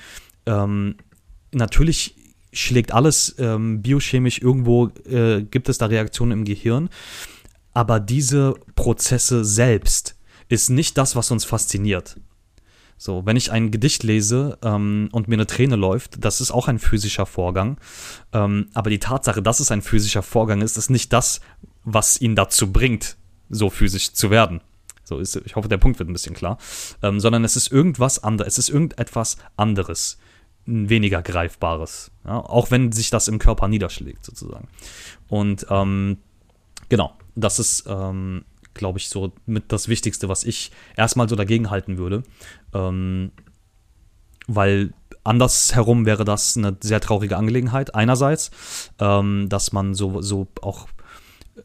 ähm, 0.47 0.97
natürlich 1.53 2.17
schlägt 2.53 2.93
alles 2.93 3.35
ähm, 3.39 3.83
biochemisch 3.83 4.41
irgendwo, 4.41 4.89
äh, 5.07 5.43
gibt 5.43 5.69
es 5.69 5.79
da 5.79 5.87
Reaktionen 5.87 6.33
im 6.33 6.45
Gehirn. 6.45 6.89
Aber 7.73 7.99
diese 7.99 8.55
Prozesse 8.77 9.45
selbst 9.45 10.17
ist 10.49 10.71
nicht 10.71 10.97
das, 10.97 11.17
was 11.17 11.31
uns 11.31 11.45
fasziniert. 11.45 12.17
So, 12.97 13.27
wenn 13.27 13.37
ich 13.37 13.51
ein 13.51 13.73
Gedicht 13.73 14.05
lese 14.05 14.57
ähm, 14.63 15.09
und 15.11 15.27
mir 15.27 15.35
eine 15.35 15.47
Träne 15.47 15.77
läuft, 15.77 16.25
das 16.25 16.41
ist 16.41 16.53
auch 16.53 16.69
ein 16.69 16.79
physischer 16.79 17.27
Vorgang. 17.27 17.77
Ähm, 18.33 18.69
aber 18.73 18.89
die 18.91 19.01
Tatsache, 19.01 19.43
dass 19.43 19.61
es 19.61 19.73
ein 19.73 19.83
physischer 19.83 20.23
Vorgang 20.23 20.63
ist, 20.63 20.79
ist 20.79 20.91
nicht 20.91 21.13
das, 21.13 21.41
was 21.83 22.21
ihn 22.21 22.37
dazu 22.37 22.73
bringt, 22.73 23.17
so 23.49 23.71
physisch 23.71 24.13
zu 24.13 24.31
werden. 24.31 24.61
So 25.05 25.19
ist, 25.19 25.37
ich 25.37 25.57
hoffe, 25.57 25.69
der 25.69 25.79
Punkt 25.79 25.99
wird 25.99 26.09
ein 26.09 26.15
bisschen 26.15 26.35
klar. 26.35 26.59
Ähm, 27.03 27.21
sondern 27.21 27.45
es 27.45 27.57
ist 27.57 27.71
irgendwas 27.71 28.23
anderes. 28.23 28.55
Es 28.55 28.59
ist 28.59 28.69
irgendetwas 28.71 29.37
anderes 29.57 30.19
weniger 30.67 31.23
Greifbares. 31.23 32.11
Ja? 32.25 32.41
Auch 32.41 32.71
wenn 32.71 32.91
sich 32.93 33.11
das 33.11 33.29
im 33.29 33.39
Körper 33.39 33.69
niederschlägt, 33.69 34.25
sozusagen. 34.25 34.69
Und 35.29 35.67
ähm, 35.69 36.19
genau, 36.89 37.13
das 37.35 37.59
ist, 37.59 37.85
ähm, 37.87 38.45
glaube 38.73 38.99
ich, 38.99 39.09
so 39.09 39.33
mit 39.47 39.73
das 39.73 39.89
Wichtigste, 39.89 40.29
was 40.29 40.45
ich 40.45 40.71
erstmal 40.97 41.29
so 41.29 41.37
dagegen 41.37 41.71
halten 41.71 41.99
würde. 41.99 42.23
Ähm, 42.73 43.31
weil 44.47 44.93
andersherum 45.23 46.07
wäre 46.07 46.25
das 46.25 46.57
eine 46.57 46.77
sehr 46.81 47.01
traurige 47.01 47.37
Angelegenheit. 47.37 47.95
Einerseits, 47.95 48.51
ähm, 48.99 49.49
dass 49.49 49.73
man 49.73 49.95
so, 49.95 50.21
so 50.23 50.49
auch 50.61 50.89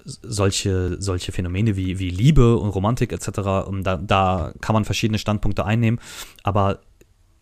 solche, 0.05 0.97
solche 0.99 1.31
Phänomene 1.31 1.75
wie, 1.75 1.99
wie 1.99 2.09
Liebe 2.09 2.57
und 2.57 2.69
Romantik 2.69 3.11
etc., 3.11 3.67
ähm, 3.67 3.83
da, 3.83 3.97
da 3.97 4.53
kann 4.61 4.73
man 4.73 4.85
verschiedene 4.85 5.19
Standpunkte 5.19 5.65
einnehmen, 5.65 5.99
aber 6.43 6.81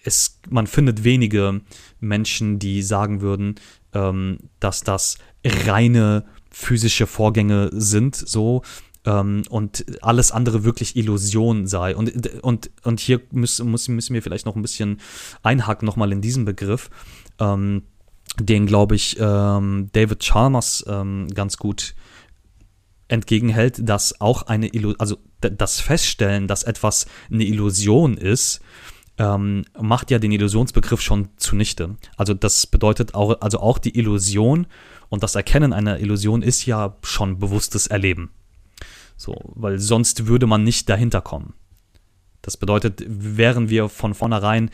es, 0.03 0.39
man 0.49 0.67
findet 0.67 1.03
wenige 1.03 1.61
Menschen, 1.99 2.59
die 2.59 2.81
sagen 2.81 3.21
würden, 3.21 3.55
ähm, 3.93 4.39
dass 4.59 4.81
das 4.81 5.17
reine 5.45 6.25
physische 6.49 7.07
Vorgänge 7.07 7.69
sind, 7.73 8.15
so 8.15 8.63
ähm, 9.05 9.43
und 9.49 9.85
alles 10.01 10.31
andere 10.31 10.63
wirklich 10.63 10.95
Illusion 10.95 11.67
sei. 11.67 11.95
Und, 11.95 12.43
und, 12.43 12.69
und 12.83 12.99
hier 12.99 13.21
müssen, 13.31 13.69
müssen 13.71 14.13
wir 14.13 14.21
vielleicht 14.21 14.45
noch 14.45 14.55
ein 14.55 14.61
bisschen 14.61 14.99
einhaken, 15.43 15.85
nochmal 15.85 16.11
in 16.11 16.21
diesen 16.21 16.45
Begriff. 16.45 16.89
Ähm, 17.39 17.83
den, 18.39 18.65
glaube 18.65 18.95
ich, 18.95 19.17
ähm, 19.19 19.89
David 19.93 20.19
Chalmers 20.19 20.85
ähm, 20.87 21.27
ganz 21.33 21.57
gut 21.57 21.95
entgegenhält, 23.07 23.87
dass 23.87 24.19
auch 24.21 24.43
eine 24.43 24.67
Illusion, 24.67 24.99
also 24.99 25.17
das 25.39 25.79
Feststellen, 25.79 26.47
dass 26.47 26.63
etwas 26.63 27.05
eine 27.31 27.45
Illusion 27.45 28.17
ist, 28.17 28.61
ähm, 29.17 29.65
macht 29.79 30.11
ja 30.11 30.19
den 30.19 30.31
Illusionsbegriff 30.31 31.01
schon 31.01 31.29
zunichte. 31.37 31.95
Also 32.17 32.33
das 32.33 32.67
bedeutet 32.67 33.15
auch, 33.15 33.41
also 33.41 33.59
auch 33.59 33.77
die 33.77 33.97
Illusion 33.97 34.67
und 35.09 35.23
das 35.23 35.35
Erkennen 35.35 35.73
einer 35.73 35.99
Illusion 35.99 36.41
ist 36.41 36.65
ja 36.65 36.97
schon 37.01 37.39
bewusstes 37.39 37.87
Erleben. 37.87 38.31
So, 39.15 39.35
weil 39.55 39.79
sonst 39.79 40.27
würde 40.27 40.45
man 40.45 40.63
nicht 40.63 40.89
dahinter 40.89 41.21
kommen. 41.21 41.53
Das 42.41 42.55
bedeutet, 42.55 43.03
wären 43.07 43.69
wir 43.69 43.89
von 43.89 44.13
vornherein 44.13 44.69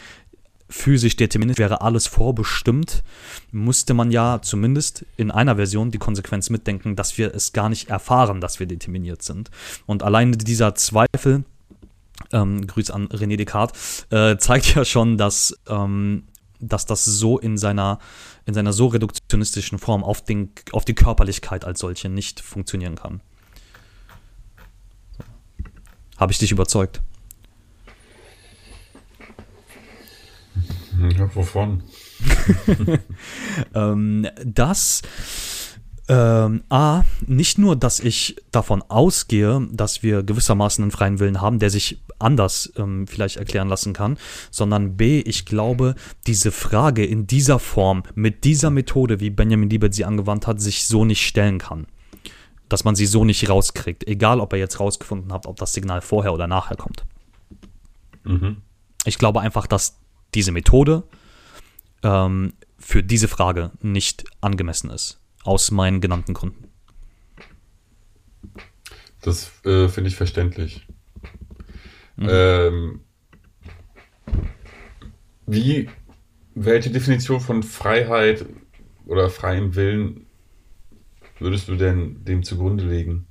physisch 0.74 1.16
determiniert, 1.16 1.60
wäre 1.60 1.82
alles 1.82 2.08
vorbestimmt, 2.08 3.04
musste 3.52 3.94
man 3.94 4.12
ja 4.12 4.42
zumindest 4.42 5.06
in 5.18 5.30
einer 5.30 5.56
Version 5.56 5.92
die 5.92 6.00
Konsequenz 6.00 6.50
mitdenken, 6.50 6.96
dass 6.96 7.18
wir 7.18 7.34
es 7.34 7.54
gar 7.54 7.70
nicht 7.70 7.90
erfahren, 7.90 8.42
dass 8.42 8.60
wir 8.60 8.66
determiniert 8.66 9.22
sind. 9.22 9.52
Und 9.86 10.02
allein 10.02 10.32
dieser 10.32 10.74
Zweifel 10.74 11.46
ähm, 12.32 12.66
Grüß 12.66 12.90
an 12.90 13.08
René 13.10 13.38
Descartes, 13.38 14.08
äh, 14.10 14.38
zeigt 14.38 14.76
ja 14.76 14.84
schon, 14.84 15.18
dass, 15.18 15.58
ähm, 15.68 16.24
dass 16.60 16.86
das 16.86 17.06
so 17.06 17.38
in 17.38 17.58
seiner, 17.58 18.00
in 18.46 18.54
seiner 18.54 18.74
so 18.74 18.88
reduktionistischen 18.88 19.78
Form 19.78 20.04
auf, 20.04 20.24
den, 20.24 20.52
auf 20.72 20.86
die 20.86 20.96
Körperlichkeit 20.96 21.66
als 21.66 21.80
solche 21.80 22.10
nicht 22.10 22.40
funktionieren 22.40 22.96
kann. 22.96 23.22
Habe 26.18 26.32
ich 26.32 26.40
dich 26.40 26.52
überzeugt? 26.52 27.02
Ja, 31.18 31.36
wovon? 31.36 31.84
ähm, 33.74 34.28
das 34.46 35.02
ähm, 36.10 36.64
A, 36.70 37.04
nicht 37.26 37.58
nur, 37.58 37.78
dass 37.78 38.00
ich 38.00 38.36
davon 38.52 38.82
ausgehe, 38.82 39.68
dass 39.72 40.04
wir 40.04 40.24
gewissermaßen 40.24 40.84
einen 40.84 40.92
freien 40.92 41.20
Willen 41.20 41.40
haben, 41.40 41.60
der 41.60 41.70
sich 41.70 42.04
anders 42.20 42.74
ähm, 42.76 43.08
vielleicht 43.08 43.38
erklären 43.38 43.70
lassen 43.70 43.94
kann, 43.94 44.18
sondern 44.52 44.98
B, 44.98 45.22
ich 45.22 45.46
glaube, 45.46 45.96
diese 46.28 46.52
Frage 46.52 47.06
in 47.06 47.26
dieser 47.26 47.58
Form, 47.58 48.04
mit 48.16 48.44
dieser 48.44 48.70
Methode, 48.70 49.22
wie 49.22 49.30
Benjamin 49.30 49.70
Liebert 49.70 49.94
sie 49.94 50.06
angewandt 50.06 50.46
hat, 50.46 50.60
sich 50.60 50.86
so 50.86 51.06
nicht 51.06 51.26
stellen 51.26 51.58
kann. 51.58 51.88
Dass 52.68 52.84
man 52.84 52.96
sie 52.96 53.06
so 53.06 53.24
nicht 53.24 53.50
rauskriegt, 53.50 54.08
egal 54.08 54.40
ob 54.40 54.52
ihr 54.54 54.60
jetzt 54.60 54.80
rausgefunden 54.80 55.32
habt, 55.32 55.46
ob 55.46 55.56
das 55.58 55.74
Signal 55.74 56.02
vorher 56.02 56.34
oder 56.34 56.48
nachher 56.48 56.76
kommt. 56.76 57.06
Mhm. 58.24 58.58
Ich 59.06 59.18
glaube 59.18 59.42
einfach, 59.42 59.68
dass 59.68 60.00
diese 60.36 60.52
Methode 60.52 61.04
ähm, 62.04 62.54
für 62.78 63.04
diese 63.04 63.28
Frage 63.28 63.72
nicht 63.82 64.26
angemessen 64.42 64.90
ist. 64.90 65.20
Aus 65.44 65.72
meinen 65.72 66.02
genannten 66.02 66.34
Gründen. 66.34 66.68
Das 69.22 69.52
äh, 69.66 69.88
finde 69.88 70.10
ich 70.10 70.16
verständlich. 70.16 70.86
Mhm. 72.18 72.28
Ähm, 72.30 73.02
wie, 75.46 75.90
welche 76.56 76.92
Definition 76.92 77.40
von 77.40 77.64
Freiheit 77.64 78.46
oder 79.06 79.30
freiem 79.30 79.76
Willen 79.76 80.26
würdest 81.40 81.68
du 81.68 81.76
denn 81.76 82.24
dem 82.26 82.44
zugrunde 82.44 82.86
legen? 82.86 83.28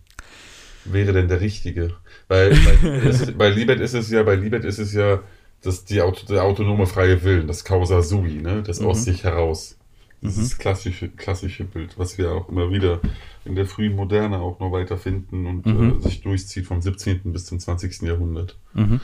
Wäre 0.85 1.13
denn 1.13 1.29
der 1.29 1.41
richtige? 1.41 1.95
Weil 2.29 2.51
bei, 2.51 2.89
ist, 3.09 3.39
bei 3.39 3.49
Libet 3.51 3.81
ist 3.81 3.95
es 3.95 4.11
ja, 4.11 4.23
bei 4.23 4.35
Libet 4.35 4.65
ist 4.65 4.79
es 4.79 4.93
ja 4.93 5.23
das, 5.63 5.85
die 5.85 6.01
Auto, 6.03 6.27
der 6.27 6.45
autonome 6.45 6.87
freie 6.87 7.23
Willen, 7.25 7.47
das 7.47 7.65
Causa 7.65 8.03
sui, 8.03 8.35
ne? 8.35 8.63
das 8.63 8.81
aus 8.81 9.05
sich 9.05 9.25
heraus. 9.25 9.77
Das 10.21 10.37
ist 10.39 10.53
das 10.53 10.59
klassische, 10.59 11.09
klassische 11.09 11.65
Bild, 11.65 11.99
was 11.99 12.17
wir 12.17 12.31
auch 12.31 12.49
immer 12.49 12.71
wieder 12.71 13.01
in 13.45 13.57
der 13.57 13.67
frühen 13.67 13.97
Moderne 13.97 14.39
auch 14.39 14.61
noch 14.61 14.71
weiter 14.71 14.97
finden 14.97 15.47
und 15.47 15.67
Mhm. 15.67 15.99
äh, 15.99 16.03
sich 16.03 16.21
durchzieht 16.23 16.67
vom 16.67 16.81
17. 16.81 17.33
bis 17.33 17.47
zum 17.47 17.59
20. 17.59 18.03
Jahrhundert. 18.07 18.57
Mhm. 18.75 19.01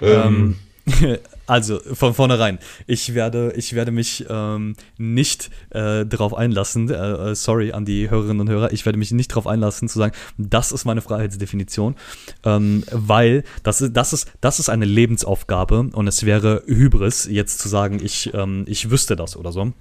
Ähm, 0.00 0.56
Also 1.50 1.80
von 1.80 2.14
vornherein, 2.14 2.60
ich 2.86 3.12
werde, 3.12 3.52
ich 3.56 3.74
werde 3.74 3.90
mich 3.90 4.24
ähm, 4.30 4.76
nicht 4.98 5.50
äh, 5.70 6.06
darauf 6.06 6.32
einlassen, 6.32 6.88
äh, 6.88 6.94
äh, 6.94 7.34
sorry 7.34 7.72
an 7.72 7.84
die 7.84 8.08
Hörerinnen 8.08 8.38
und 8.38 8.48
Hörer, 8.48 8.72
ich 8.72 8.86
werde 8.86 9.00
mich 9.00 9.10
nicht 9.10 9.32
darauf 9.32 9.48
einlassen 9.48 9.88
zu 9.88 9.98
sagen, 9.98 10.14
das 10.38 10.70
ist 10.70 10.84
meine 10.84 11.00
Freiheitsdefinition, 11.00 11.96
ähm, 12.44 12.84
weil 12.92 13.42
das 13.64 13.80
ist, 13.80 13.96
das, 13.96 14.12
ist, 14.12 14.30
das 14.40 14.60
ist 14.60 14.68
eine 14.68 14.84
Lebensaufgabe 14.84 15.90
und 15.92 16.06
es 16.06 16.24
wäre 16.24 16.62
Hybris, 16.66 17.26
jetzt 17.28 17.58
zu 17.58 17.68
sagen, 17.68 17.98
ich, 18.00 18.32
ähm, 18.32 18.64
ich 18.68 18.88
wüsste 18.92 19.16
das 19.16 19.36
oder 19.36 19.50
so. 19.50 19.72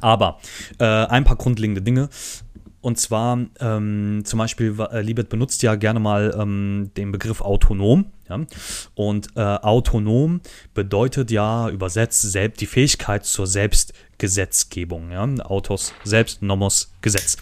Aber 0.00 0.38
äh, 0.78 0.84
ein 0.84 1.24
paar 1.24 1.34
grundlegende 1.34 1.82
Dinge. 1.82 2.08
Und 2.80 2.98
zwar 2.98 3.38
ähm, 3.60 4.22
zum 4.24 4.38
Beispiel, 4.38 4.74
äh, 4.90 5.02
Libet 5.02 5.28
benutzt 5.28 5.62
ja 5.62 5.74
gerne 5.74 6.00
mal 6.00 6.34
ähm, 6.38 6.90
den 6.96 7.12
Begriff 7.12 7.40
autonom. 7.42 8.06
Ja? 8.28 8.40
Und 8.94 9.28
äh, 9.36 9.40
autonom 9.40 10.40
bedeutet 10.72 11.30
ja 11.30 11.68
übersetzt 11.68 12.22
selbst 12.22 12.60
die 12.60 12.66
Fähigkeit 12.66 13.26
zur 13.26 13.46
Selbstgesetzgebung. 13.46 15.10
Ja? 15.10 15.24
Autos 15.44 15.92
selbst, 16.04 16.40
Nomos 16.42 16.92
Gesetz. 17.02 17.36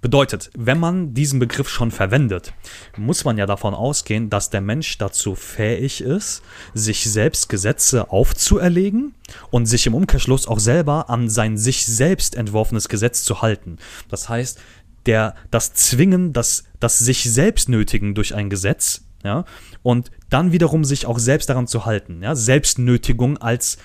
Bedeutet, 0.00 0.50
wenn 0.56 0.78
man 0.78 1.12
diesen 1.12 1.38
Begriff 1.40 1.68
schon 1.68 1.90
verwendet, 1.90 2.54
muss 2.96 3.24
man 3.24 3.36
ja 3.36 3.44
davon 3.44 3.74
ausgehen, 3.74 4.30
dass 4.30 4.48
der 4.48 4.62
Mensch 4.62 4.96
dazu 4.96 5.34
fähig 5.34 6.00
ist, 6.00 6.42
sich 6.72 7.04
selbst 7.04 7.50
Gesetze 7.50 8.10
aufzuerlegen 8.10 9.14
und 9.50 9.66
sich 9.66 9.86
im 9.86 9.94
Umkehrschluss 9.94 10.48
auch 10.48 10.58
selber 10.58 11.10
an 11.10 11.28
sein 11.28 11.58
sich 11.58 11.84
selbst 11.84 12.34
entworfenes 12.34 12.88
Gesetz 12.88 13.24
zu 13.24 13.42
halten. 13.42 13.76
Das 14.08 14.30
heißt, 14.30 14.58
der, 15.04 15.34
das 15.50 15.74
Zwingen, 15.74 16.32
das, 16.32 16.64
das 16.78 16.98
sich 16.98 17.24
selbst 17.24 17.68
nötigen 17.68 18.14
durch 18.14 18.34
ein 18.34 18.48
Gesetz, 18.48 19.02
ja, 19.22 19.44
und 19.82 20.10
dann 20.30 20.52
wiederum 20.52 20.84
sich 20.84 21.04
auch 21.04 21.18
selbst 21.18 21.50
daran 21.50 21.66
zu 21.66 21.84
halten, 21.84 22.22
ja, 22.22 22.34
Selbstnötigung 22.34 23.36
als 23.36 23.76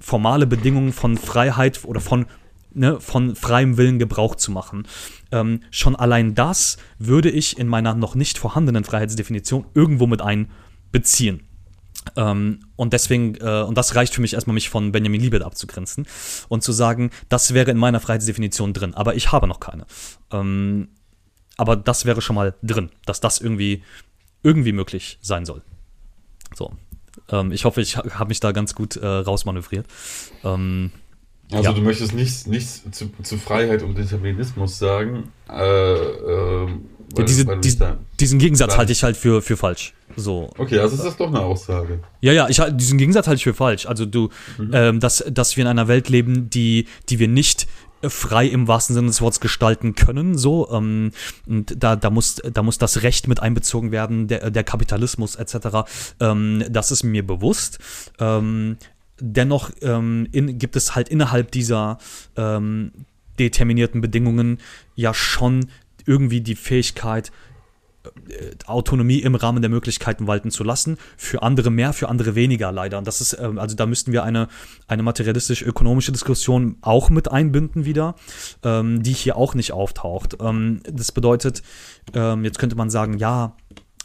formale 0.00 0.46
Bedingung 0.46 0.92
von 0.92 1.16
Freiheit 1.16 1.84
oder 1.84 2.00
von 2.00 2.26
ne, 2.74 3.00
von 3.00 3.36
freiem 3.36 3.76
Willen 3.76 3.98
Gebrauch 3.98 4.34
zu 4.34 4.50
machen. 4.50 4.86
Ähm, 5.30 5.60
schon 5.70 5.96
allein 5.96 6.34
das 6.34 6.76
würde 6.98 7.30
ich 7.30 7.58
in 7.58 7.68
meiner 7.68 7.94
noch 7.94 8.14
nicht 8.14 8.38
vorhandenen 8.38 8.84
Freiheitsdefinition 8.84 9.66
irgendwo 9.74 10.06
mit 10.06 10.20
einbeziehen. 10.22 11.48
Ähm, 12.16 12.60
und 12.76 12.92
deswegen, 12.92 13.36
äh, 13.36 13.62
und 13.62 13.78
das 13.78 13.94
reicht 13.94 14.14
für 14.14 14.20
mich 14.20 14.34
erstmal, 14.34 14.54
mich 14.54 14.70
von 14.70 14.90
Benjamin 14.92 15.20
Liebet 15.20 15.42
abzugrenzen 15.42 16.06
und 16.48 16.62
zu 16.62 16.72
sagen, 16.72 17.10
das 17.28 17.54
wäre 17.54 17.70
in 17.70 17.78
meiner 17.78 18.00
Freiheitsdefinition 18.00 18.72
drin, 18.72 18.94
aber 18.94 19.14
ich 19.14 19.30
habe 19.30 19.46
noch 19.46 19.60
keine. 19.60 19.86
Ähm, 20.32 20.88
aber 21.56 21.76
das 21.76 22.04
wäre 22.04 22.20
schon 22.20 22.34
mal 22.34 22.54
drin, 22.62 22.90
dass 23.06 23.20
das 23.20 23.38
irgendwie, 23.38 23.84
irgendwie 24.42 24.72
möglich 24.72 25.18
sein 25.22 25.44
soll. 25.44 25.62
So. 26.54 26.72
Ähm, 27.28 27.52
ich 27.52 27.64
hoffe, 27.64 27.80
ich 27.80 27.96
ha- 27.96 28.18
habe 28.18 28.30
mich 28.30 28.40
da 28.40 28.50
ganz 28.52 28.74
gut 28.74 28.96
äh, 28.96 29.06
rausmanövriert. 29.06 29.86
Ähm, 30.42 30.90
Also 31.52 31.64
Ja. 31.70 31.72
du 31.72 31.82
möchtest 31.82 32.14
nichts, 32.14 32.46
nichts 32.46 32.82
zu, 32.92 33.10
zu 33.22 33.36
Freiheit 33.36 33.82
und 33.82 33.96
Determinismus 33.98 34.78
sagen. 34.78 35.24
Äh, 35.48 35.92
ähm, 35.94 36.86
weil, 37.14 37.24
diese, 37.26 37.46
weil 37.46 37.56
du 37.56 37.60
dies, 37.60 37.78
da- 37.78 37.98
diesen 38.20 38.38
Gegensatz 38.38 38.76
halte 38.76 38.92
ich 38.92 39.02
halt 39.04 39.16
für, 39.16 39.42
für 39.42 39.56
falsch. 39.56 39.92
So. 40.16 40.50
Okay, 40.58 40.78
also 40.78 40.96
ist 40.96 41.04
das 41.04 41.16
doch 41.16 41.28
eine 41.28 41.40
Aussage. 41.40 42.00
Ja, 42.20 42.32
ja, 42.32 42.48
ich, 42.48 42.60
diesen 42.72 42.98
Gegensatz 42.98 43.26
halte 43.26 43.36
ich 43.38 43.44
für 43.44 43.54
falsch. 43.54 43.86
Also 43.86 44.06
du, 44.06 44.30
ähm, 44.72 45.00
dass, 45.00 45.24
dass 45.30 45.56
wir 45.56 45.62
in 45.64 45.68
einer 45.68 45.88
Welt 45.88 46.08
leben, 46.08 46.48
die, 46.50 46.86
die 47.08 47.18
wir 47.18 47.28
nicht 47.28 47.66
äh, 48.02 48.08
frei 48.10 48.46
im 48.46 48.66
wahrsten 48.68 48.94
Sinne 48.94 49.06
des 49.08 49.20
Wortes 49.22 49.40
gestalten 49.40 49.94
können, 49.94 50.36
so, 50.36 50.70
ähm, 50.70 51.12
und 51.46 51.74
da, 51.82 51.96
da, 51.96 52.10
muss, 52.10 52.36
da 52.52 52.62
muss 52.62 52.76
das 52.78 53.02
Recht 53.02 53.28
mit 53.28 53.40
einbezogen 53.40 53.90
werden, 53.92 54.26
der, 54.28 54.50
der 54.50 54.64
Kapitalismus 54.64 55.36
etc., 55.36 55.56
ähm, 56.20 56.64
das 56.70 56.90
ist 56.90 57.04
mir 57.04 57.26
bewusst. 57.26 57.78
Ähm, 58.18 58.76
dennoch 59.20 59.70
ähm, 59.82 60.28
in, 60.32 60.58
gibt 60.58 60.76
es 60.76 60.94
halt 60.94 61.08
innerhalb 61.08 61.50
dieser 61.50 61.98
ähm, 62.36 62.92
determinierten 63.38 64.00
Bedingungen 64.00 64.58
ja 64.94 65.14
schon 65.14 65.66
irgendwie 66.06 66.40
die 66.40 66.56
Fähigkeit, 66.56 67.30
äh, 68.04 68.50
Autonomie 68.66 69.20
im 69.20 69.34
Rahmen 69.34 69.62
der 69.62 69.70
Möglichkeiten 69.70 70.26
walten 70.26 70.50
zu 70.50 70.64
lassen. 70.64 70.98
Für 71.16 71.42
andere 71.42 71.70
mehr, 71.70 71.92
für 71.92 72.08
andere 72.08 72.34
weniger 72.34 72.72
leider. 72.72 72.98
Und 72.98 73.06
das 73.06 73.20
ist, 73.20 73.38
ähm, 73.40 73.58
also 73.58 73.76
da 73.76 73.86
müssten 73.86 74.12
wir 74.12 74.24
eine, 74.24 74.48
eine 74.88 75.02
materialistisch-ökonomische 75.02 76.12
Diskussion 76.12 76.76
auch 76.80 77.10
mit 77.10 77.30
einbinden 77.30 77.84
wieder, 77.84 78.16
ähm, 78.64 79.02
die 79.02 79.12
hier 79.12 79.36
auch 79.36 79.54
nicht 79.54 79.72
auftaucht. 79.72 80.36
Ähm, 80.40 80.80
das 80.84 81.12
bedeutet, 81.12 81.62
jetzt 82.14 82.58
könnte 82.58 82.74
man 82.74 82.90
sagen, 82.90 83.16
ja, 83.18 83.56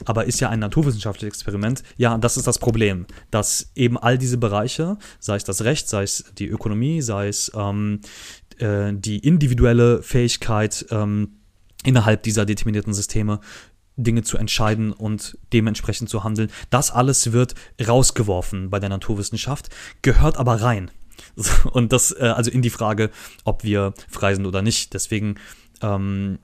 aber 0.05 0.25
ist 0.25 0.39
ja 0.39 0.49
ein 0.49 0.60
naturwissenschaftliches 0.60 1.39
Experiment. 1.39 1.83
Ja, 1.97 2.17
das 2.17 2.38
ist 2.38 2.47
das 2.47 2.60
Problem, 2.60 3.05
dass 3.31 3.71
eben 3.75 3.97
all 3.97 4.17
diese 4.17 4.38
Bereiche, 4.38 4.97
sei 5.19 5.36
es 5.36 5.43
das 5.43 5.63
Recht, 5.63 5.89
sei 5.89 6.03
es 6.03 6.25
die 6.38 6.47
Ökonomie, 6.47 7.01
sei 7.01 7.27
es 7.27 7.51
ähm, 7.55 8.01
äh, 8.60 8.93
die 8.93 9.19
individuelle 9.19 10.03
Fähigkeit 10.03 10.86
ähm, 10.91 11.39
innerhalb 11.83 12.23
dieser 12.23 12.45
determinierten 12.45 12.93
Systeme, 12.93 13.39
Dinge 13.97 14.21
zu 14.21 14.38
entscheiden 14.38 14.93
und 14.93 15.38
dementsprechend 15.53 16.10
zu 16.10 16.23
handeln. 16.23 16.51
Das 16.69 16.91
alles 16.91 17.31
wird 17.31 17.55
rausgeworfen 17.86 18.69
bei 18.69 18.79
der 18.79 18.89
Naturwissenschaft, 18.89 19.69
gehört 20.03 20.38
aber 20.38 20.62
rein. 20.62 20.91
Und 21.71 21.91
das, 21.91 22.12
äh, 22.12 22.25
also 22.25 22.51
in 22.51 22.62
die 22.62 22.69
Frage, 22.69 23.10
ob 23.43 23.63
wir 23.63 23.93
frei 24.07 24.36
sind 24.36 24.45
oder 24.45 24.62
nicht. 24.62 24.93
Deswegen, 24.93 25.36
ähm, 25.81 26.38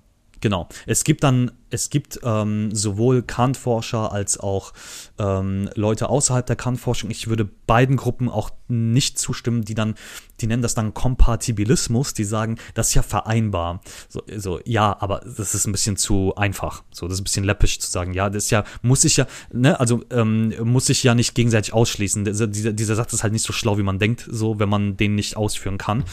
genau. 0.44 0.68
Es 0.86 1.06
gibt 1.06 1.24
dann, 1.24 1.52
es 1.70 1.90
gibt 1.90 2.20
ähm, 2.22 2.76
sowohl 2.76 3.24
Kant-Forscher 3.24 4.12
als 4.12 4.38
auch 4.38 4.74
ähm, 5.18 5.70
Leute 5.74 6.10
außerhalb 6.10 6.46
der 6.46 6.58
Kant-Forschung. 6.58 7.10
Ich 7.10 7.30
würde 7.30 7.46
beiden 7.66 7.96
Gruppen 7.96 8.28
auch 8.28 8.52
nicht 8.68 9.18
zustimmen, 9.18 9.64
die 9.64 9.74
dann, 9.74 9.96
die 10.42 10.48
nennen 10.48 10.62
das 10.62 10.76
dann 10.76 10.94
Kompatibilismus, 10.94 12.14
die 12.14 12.26
sagen, 12.26 12.60
das 12.74 12.90
ist 12.90 12.94
ja 12.94 13.04
vereinbar. 13.04 13.80
So, 14.10 14.22
so 14.36 14.60
ja, 14.66 14.98
aber 15.00 15.22
das 15.22 15.56
ist 15.56 15.66
ein 15.66 15.72
bisschen 15.72 15.96
zu 15.96 16.36
einfach. 16.36 16.84
So, 16.92 17.08
das 17.08 17.16
ist 17.16 17.22
ein 17.22 17.24
bisschen 17.24 17.46
läppisch 17.46 17.80
zu 17.80 17.90
sagen, 17.90 18.14
ja, 18.14 18.30
das 18.30 18.44
ist 18.44 18.52
ja, 18.52 18.66
muss 18.82 19.06
ich 19.06 19.16
ja, 19.16 19.26
ne, 19.54 19.80
also 19.80 20.04
ähm, 20.12 20.54
muss 20.62 20.90
ich 20.90 21.04
ja 21.04 21.16
nicht 21.16 21.36
gegenseitig 21.36 21.74
ausschließen. 21.74 22.26
Dieser, 22.26 22.48
dieser, 22.48 22.96
Satz 22.96 23.14
ist 23.14 23.24
halt 23.24 23.32
nicht 23.34 23.46
so 23.46 23.54
schlau, 23.54 23.78
wie 23.78 23.84
man 23.84 23.98
denkt, 23.98 24.28
so, 24.30 24.60
wenn 24.60 24.70
man 24.70 24.98
den 24.98 25.16
nicht 25.16 25.38
ausführen 25.38 25.78
kann. 25.78 26.04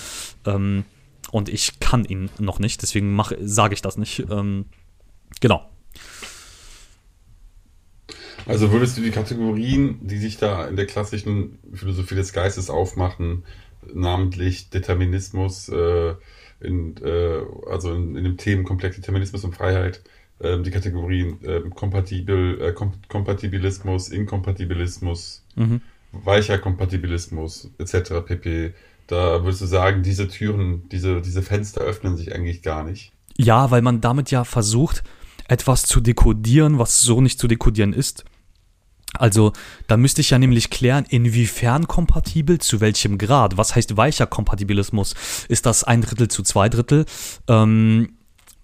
Ähm, 0.46 0.84
und 1.32 1.48
ich 1.48 1.80
kann 1.80 2.04
ihn 2.04 2.30
noch 2.38 2.58
nicht, 2.58 2.82
deswegen 2.82 3.20
sage 3.40 3.74
ich 3.74 3.82
das 3.82 3.96
nicht. 3.96 4.24
Ähm, 4.30 4.66
genau. 5.40 5.68
Also 8.46 8.72
würdest 8.72 8.96
du 8.96 9.02
die 9.02 9.10
Kategorien, 9.10 9.98
die 10.00 10.18
sich 10.18 10.38
da 10.38 10.66
in 10.66 10.76
der 10.76 10.86
klassischen 10.86 11.58
Philosophie 11.72 12.14
des 12.14 12.32
Geistes 12.32 12.70
aufmachen, 12.70 13.44
namentlich 13.92 14.70
Determinismus, 14.70 15.68
äh, 15.68 16.14
in, 16.60 16.96
äh, 17.02 17.40
also 17.68 17.92
in, 17.94 18.16
in 18.16 18.24
dem 18.24 18.36
Themenkomplex 18.36 18.96
Determinismus 18.96 19.44
und 19.44 19.54
Freiheit, 19.54 20.02
äh, 20.40 20.58
die 20.60 20.70
Kategorien 20.70 21.42
äh, 21.44 21.60
kompatibel, 21.74 22.60
äh, 22.60 22.72
Kom 22.72 22.92
Kompatibilismus, 23.08 24.08
Inkompatibilismus, 24.08 25.44
Mhm. 25.56 25.80
weicher 26.12 26.58
Kompatibilismus 26.58 27.70
etc. 27.78 28.22
pp. 28.26 28.72
Da 29.10 29.42
würdest 29.42 29.60
du 29.60 29.66
sagen, 29.66 30.02
diese 30.02 30.28
Türen, 30.28 30.88
diese, 30.90 31.20
diese 31.20 31.42
Fenster 31.42 31.80
öffnen 31.80 32.16
sich 32.16 32.32
eigentlich 32.34 32.62
gar 32.62 32.84
nicht. 32.84 33.12
Ja, 33.36 33.70
weil 33.70 33.82
man 33.82 34.00
damit 34.00 34.30
ja 34.30 34.44
versucht, 34.44 35.02
etwas 35.48 35.82
zu 35.82 36.00
dekodieren, 36.00 36.78
was 36.78 37.00
so 37.00 37.20
nicht 37.20 37.40
zu 37.40 37.48
dekodieren 37.48 37.92
ist. 37.92 38.24
Also, 39.14 39.52
da 39.88 39.96
müsste 39.96 40.20
ich 40.20 40.30
ja 40.30 40.38
nämlich 40.38 40.70
klären, 40.70 41.04
inwiefern 41.08 41.88
kompatibel, 41.88 42.60
zu 42.60 42.80
welchem 42.80 43.18
Grad. 43.18 43.56
Was 43.56 43.74
heißt 43.74 43.96
weicher 43.96 44.28
Kompatibilismus? 44.28 45.14
Ist 45.48 45.66
das 45.66 45.82
ein 45.82 46.02
Drittel 46.02 46.28
zu 46.28 46.44
zwei 46.44 46.68
Drittel? 46.68 47.04
Ähm, 47.48 48.12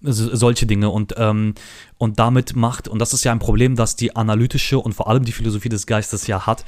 so- 0.01 0.33
solche 0.33 0.65
Dinge 0.65 0.89
und, 0.89 1.15
ähm, 1.17 1.55
und 1.97 2.19
damit 2.19 2.55
macht, 2.55 2.87
und 2.87 2.99
das 2.99 3.13
ist 3.13 3.25
ja 3.25 3.33
ein 3.33 3.39
Problem, 3.39 3.75
das 3.75 3.97
die 3.97 4.15
analytische 4.15 4.79
und 4.79 4.93
vor 4.93 5.09
allem 5.09 5.25
die 5.25 5.33
Philosophie 5.33 5.69
des 5.69 5.87
Geistes 5.87 6.27
ja 6.27 6.45
hat, 6.45 6.63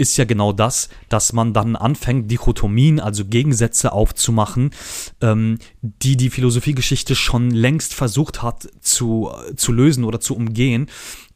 ist 0.00 0.16
ja 0.16 0.24
genau 0.24 0.52
das, 0.52 0.88
dass 1.08 1.32
man 1.32 1.52
dann 1.52 1.76
anfängt, 1.76 2.30
Dichotomien, 2.30 3.00
also 3.00 3.24
Gegensätze 3.24 3.92
aufzumachen, 3.92 4.70
ähm, 5.20 5.58
die 5.82 6.16
die 6.16 6.30
Philosophiegeschichte 6.30 7.14
schon 7.14 7.50
längst 7.50 7.94
versucht 7.94 8.42
hat 8.42 8.68
zu, 8.80 9.30
zu 9.56 9.72
lösen 9.72 10.04
oder 10.04 10.20
zu 10.20 10.34
umgehen. 10.34 10.88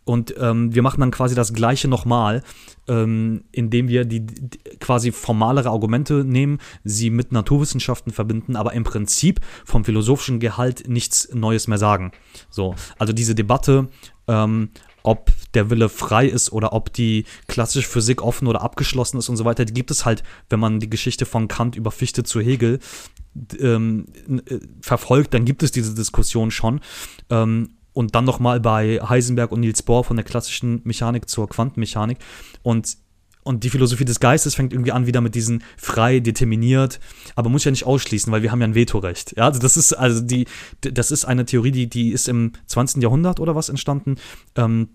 Und 0.05 0.35
ähm, 0.39 0.75
wir 0.75 0.83
machen 0.83 1.01
dann 1.01 1.11
quasi 1.11 1.35
das 1.35 1.55
Gleiche 1.55 1.89
nochmal, 1.89 2.43
ähm, 2.89 3.45
indem 3.53 3.89
wir 3.89 4.05
die, 4.05 4.21
die, 4.21 4.59
quasi 4.79 5.13
formalere 5.13 5.71
Argumente 5.71 6.25
nehmen, 6.25 6.59
sie 6.85 7.09
mit 7.09 7.33
Naturwissenschaften 7.33 8.13
verbinden, 8.13 8.57
aber 8.57 8.75
im 8.75 8.85
Prinzip 8.85 9.41
vom 9.65 9.85
philosophischen 9.85 10.41
Gehalt 10.41 10.89
nichts 10.89 11.31
Neues 11.33 11.69
mehr 11.69 11.79
sagen. 11.79 12.13
So, 12.51 12.75
also 12.99 13.15
diese 13.15 13.35
Debatte, 13.35 13.89
ähm, 14.29 14.69
ob 15.05 15.31
der 15.53 15.71
Wille 15.71 15.89
frei 15.89 16.27
ist 16.27 16.51
oder 16.51 16.73
ob 16.73 16.93
die 16.93 17.27
klassische 17.47 17.89
Physik 17.89 18.23
offen 18.23 18.49
oder 18.49 18.63
abgeschlossen 18.63 19.19
ist 19.19 19.29
und 19.29 19.37
so 19.37 19.45
weiter, 19.45 19.65
die 19.65 19.75
gibt 19.75 19.93
es 19.93 20.05
halt, 20.05 20.25
wenn 20.51 20.59
man 20.59 20.81
die 20.81 20.91
Geschichte 20.91 21.27
von 21.27 21.47
Kant 21.47 21.77
über 21.77 21.93
Fichte 21.93 22.25
zu 22.25 22.41
Hegel 22.41 22.81
ähm, 23.61 24.07
äh, 24.49 24.59
verfolgt, 24.81 25.35
dann 25.35 25.45
gibt 25.45 25.63
es 25.63 25.71
diese 25.71 25.95
Diskussion 25.95 26.51
schon. 26.51 26.81
Ähm, 27.31 27.77
und 27.93 28.15
dann 28.17 28.25
nochmal 28.25 28.59
bei 28.59 28.99
Heisenberg 29.01 29.53
und 29.53 29.61
Niels 29.61 29.83
Bohr 29.83 30.03
von 30.03 30.17
der 30.17 30.25
klassischen 30.25 30.81
Mechanik 30.85 31.29
zur 31.29 31.49
Quantenmechanik. 31.49 32.19
Und, 32.63 32.97
und 33.45 33.63
die 33.63 33.71
Philosophie 33.71 34.05
des 34.05 34.19
Geistes 34.19 34.55
fängt 34.55 34.73
irgendwie 34.73 34.93
an 34.93 35.07
wieder 35.07 35.21
mit 35.21 35.35
diesen 35.35 35.63
frei 35.77 36.19
determiniert, 36.19 36.99
aber 37.37 37.51
muss 37.51 37.65
ja 37.65 37.71
nicht 37.71 37.87
ausschließen, 37.87 38.33
weil 38.33 38.43
wir 38.43 38.51
haben 38.51 38.61
ja 38.61 38.67
ein 38.67 38.75
Vetorecht. 38.75 39.37
Ja, 39.37 39.45
also 39.45 39.61
das 39.61 39.77
ist 39.77 39.93
also 39.93 40.21
die, 40.21 40.47
das 40.81 41.11
ist 41.11 41.25
eine 41.25 41.45
Theorie, 41.45 41.71
die, 41.71 41.89
die 41.89 42.11
ist 42.11 42.29
im 42.29 42.53
20. 42.67 43.03
Jahrhundert 43.03 43.39
oder 43.39 43.55
was 43.55 43.69
entstanden. 43.69 44.17
Ähm, 44.57 44.89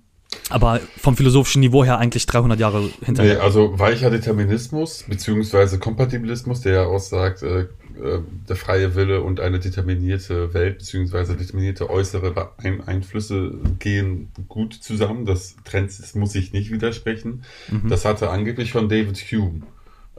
aber 0.50 0.80
vom 0.98 1.18
philosophischen 1.18 1.62
Niveau 1.62 1.84
her 1.84 1.98
eigentlich 1.98 2.26
300 2.26 2.60
Jahre 2.60 2.90
hinterher. 3.04 3.36
Nee, 3.36 3.40
also 3.40 3.80
weicher 3.80 4.12
Determinismus 4.12 5.06
beziehungsweise 5.08 5.80
Kompatibilismus, 5.80 6.62
der 6.62 6.74
ja 6.74 6.86
aussagt, 6.86 7.42
äh, 7.42 7.68
äh, 8.04 8.20
der 8.48 8.56
freie 8.56 8.96
Wille 8.96 9.22
und 9.22 9.40
eine 9.40 9.60
determinierte 9.60 10.54
Welt 10.54 10.80
beziehungsweise 10.80 11.36
determinierte 11.36 11.90
äußere 11.90 12.52
Einflüsse 12.86 13.54
gehen 13.80 14.30
gut 14.48 14.74
zusammen. 14.74 15.26
Das 15.26 15.56
trennt, 15.64 15.98
das 16.00 16.16
muss 16.16 16.36
ich 16.36 16.54
nicht 16.54 16.72
widersprechen. 16.72 17.44
Mhm. 17.70 17.90
Das 17.90 18.06
hatte 18.06 18.30
angeblich 18.30 18.72
von 18.72 18.90
David 18.90 19.18
Hume 19.18 19.62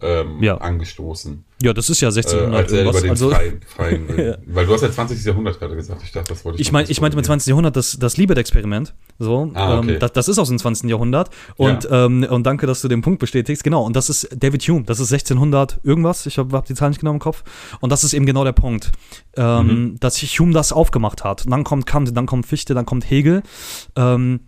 ähm, 0.02 0.42
ja. 0.42 0.56
angestoßen. 0.56 1.44
Ja, 1.62 1.74
das 1.74 1.90
ist 1.90 2.00
ja 2.00 2.08
1600 2.08 2.72
äh, 2.72 2.76
den 2.76 3.10
also, 3.10 3.30
freien, 3.30 3.60
freien 3.66 4.06
ja. 4.18 4.36
Weil 4.46 4.66
du 4.66 4.72
hast 4.72 4.80
ja 4.80 4.90
20. 4.90 5.22
Jahrhundert 5.24 5.58
gerade 5.58 5.76
gesagt. 5.76 6.00
Ich 6.02 6.10
dachte, 6.10 6.30
das 6.30 6.44
wollte 6.44 6.56
ich 6.56 6.68
Ich, 6.68 6.72
mein, 6.72 6.86
ich 6.88 7.00
meinte 7.02 7.16
mit 7.16 7.26
20. 7.26 7.48
Jahrhundert 7.48 7.76
das, 7.76 7.98
das 7.98 8.16
Liebet-Experiment. 8.16 8.94
So, 9.18 9.50
ah, 9.54 9.78
okay. 9.78 9.92
ähm, 9.92 9.98
das, 9.98 10.12
das, 10.12 10.28
ist 10.28 10.38
aus 10.38 10.48
dem 10.48 10.58
20. 10.58 10.88
Jahrhundert. 10.88 11.28
Und, 11.56 11.84
ja. 11.84 12.06
ähm, 12.06 12.26
und 12.30 12.44
danke, 12.44 12.66
dass 12.66 12.80
du 12.80 12.88
den 12.88 13.02
Punkt 13.02 13.20
bestätigst. 13.20 13.62
Genau, 13.62 13.84
und 13.84 13.94
das 13.94 14.08
ist 14.08 14.28
David 14.34 14.62
Hume. 14.62 14.84
Das 14.84 15.00
ist 15.00 15.12
1600 15.12 15.80
irgendwas. 15.82 16.24
Ich 16.24 16.38
habe 16.38 16.56
hab 16.56 16.64
die 16.64 16.74
Zahl 16.74 16.88
nicht 16.88 17.00
genau 17.00 17.12
im 17.12 17.18
Kopf. 17.18 17.44
Und 17.80 17.90
das 17.90 18.04
ist 18.04 18.14
eben 18.14 18.24
genau 18.24 18.44
der 18.44 18.52
Punkt, 18.52 18.90
ähm, 19.36 19.66
mhm. 19.66 20.00
dass 20.00 20.16
Hume 20.22 20.54
das 20.54 20.72
aufgemacht 20.72 21.24
hat. 21.24 21.44
Und 21.44 21.50
dann 21.50 21.64
kommt 21.64 21.84
Kant, 21.84 22.16
dann 22.16 22.26
kommt 22.26 22.46
Fichte, 22.46 22.72
dann 22.72 22.86
kommt 22.86 23.10
Hegel. 23.10 23.42
Ähm, 23.96 24.40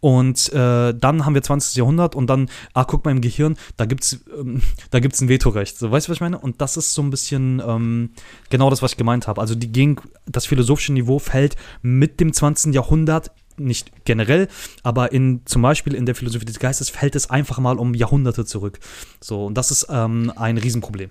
und 0.00 0.52
äh, 0.52 0.94
dann 0.94 1.24
haben 1.24 1.34
wir 1.34 1.42
20. 1.42 1.76
Jahrhundert 1.76 2.14
und 2.14 2.28
dann, 2.28 2.48
ah, 2.74 2.84
guck 2.84 3.04
mal 3.04 3.10
im 3.10 3.20
Gehirn, 3.20 3.56
da 3.76 3.84
gibt's, 3.84 4.20
ähm, 4.38 4.62
da 4.90 5.00
gibt's 5.00 5.20
ein 5.20 5.28
Vetorecht. 5.28 5.76
So, 5.76 5.90
weißt 5.90 6.06
du, 6.06 6.10
was 6.10 6.16
ich 6.16 6.20
meine? 6.20 6.38
Und 6.38 6.60
das 6.60 6.76
ist 6.76 6.94
so 6.94 7.02
ein 7.02 7.10
bisschen 7.10 7.62
ähm, 7.66 8.10
genau 8.50 8.70
das, 8.70 8.82
was 8.82 8.92
ich 8.92 8.96
gemeint 8.96 9.26
habe. 9.26 9.40
Also 9.40 9.54
die 9.54 9.72
gegen 9.72 9.96
das 10.26 10.46
philosophische 10.46 10.92
Niveau 10.92 11.18
fällt 11.18 11.56
mit 11.82 12.20
dem 12.20 12.32
20. 12.32 12.74
Jahrhundert 12.74 13.32
nicht 13.56 14.04
generell, 14.04 14.46
aber 14.84 15.10
in 15.10 15.42
zum 15.44 15.62
Beispiel 15.62 15.94
in 15.94 16.06
der 16.06 16.14
Philosophie 16.14 16.44
des 16.44 16.60
Geistes 16.60 16.90
fällt 16.90 17.16
es 17.16 17.28
einfach 17.28 17.58
mal 17.58 17.76
um 17.78 17.92
Jahrhunderte 17.92 18.44
zurück. 18.44 18.78
So, 19.20 19.46
und 19.46 19.54
das 19.54 19.72
ist 19.72 19.88
ähm, 19.90 20.32
ein 20.36 20.58
Riesenproblem. 20.58 21.10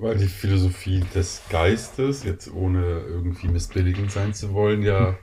Weil 0.00 0.18
die 0.18 0.26
Philosophie 0.26 1.04
des 1.14 1.42
Geistes, 1.50 2.24
jetzt 2.24 2.52
ohne 2.52 2.82
irgendwie 2.82 3.46
missbilligend 3.46 4.10
sein 4.10 4.34
zu 4.34 4.52
wollen, 4.54 4.82
ja 4.82 5.16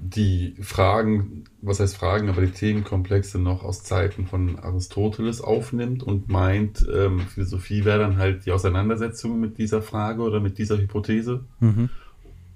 die 0.00 0.54
Fragen, 0.60 1.44
was 1.60 1.80
heißt 1.80 1.96
Fragen, 1.96 2.28
aber 2.28 2.42
die 2.42 2.52
Themenkomplexe 2.52 3.38
noch 3.38 3.62
aus 3.62 3.82
Zeiten 3.82 4.26
von 4.26 4.58
Aristoteles 4.58 5.40
aufnimmt 5.40 6.02
und 6.02 6.28
meint, 6.28 6.86
ähm, 6.92 7.20
Philosophie 7.20 7.84
wäre 7.84 7.98
dann 7.98 8.16
halt 8.16 8.46
die 8.46 8.52
Auseinandersetzung 8.52 9.40
mit 9.40 9.58
dieser 9.58 9.82
Frage 9.82 10.22
oder 10.22 10.40
mit 10.40 10.58
dieser 10.58 10.78
Hypothese. 10.78 11.44
Mhm. 11.60 11.88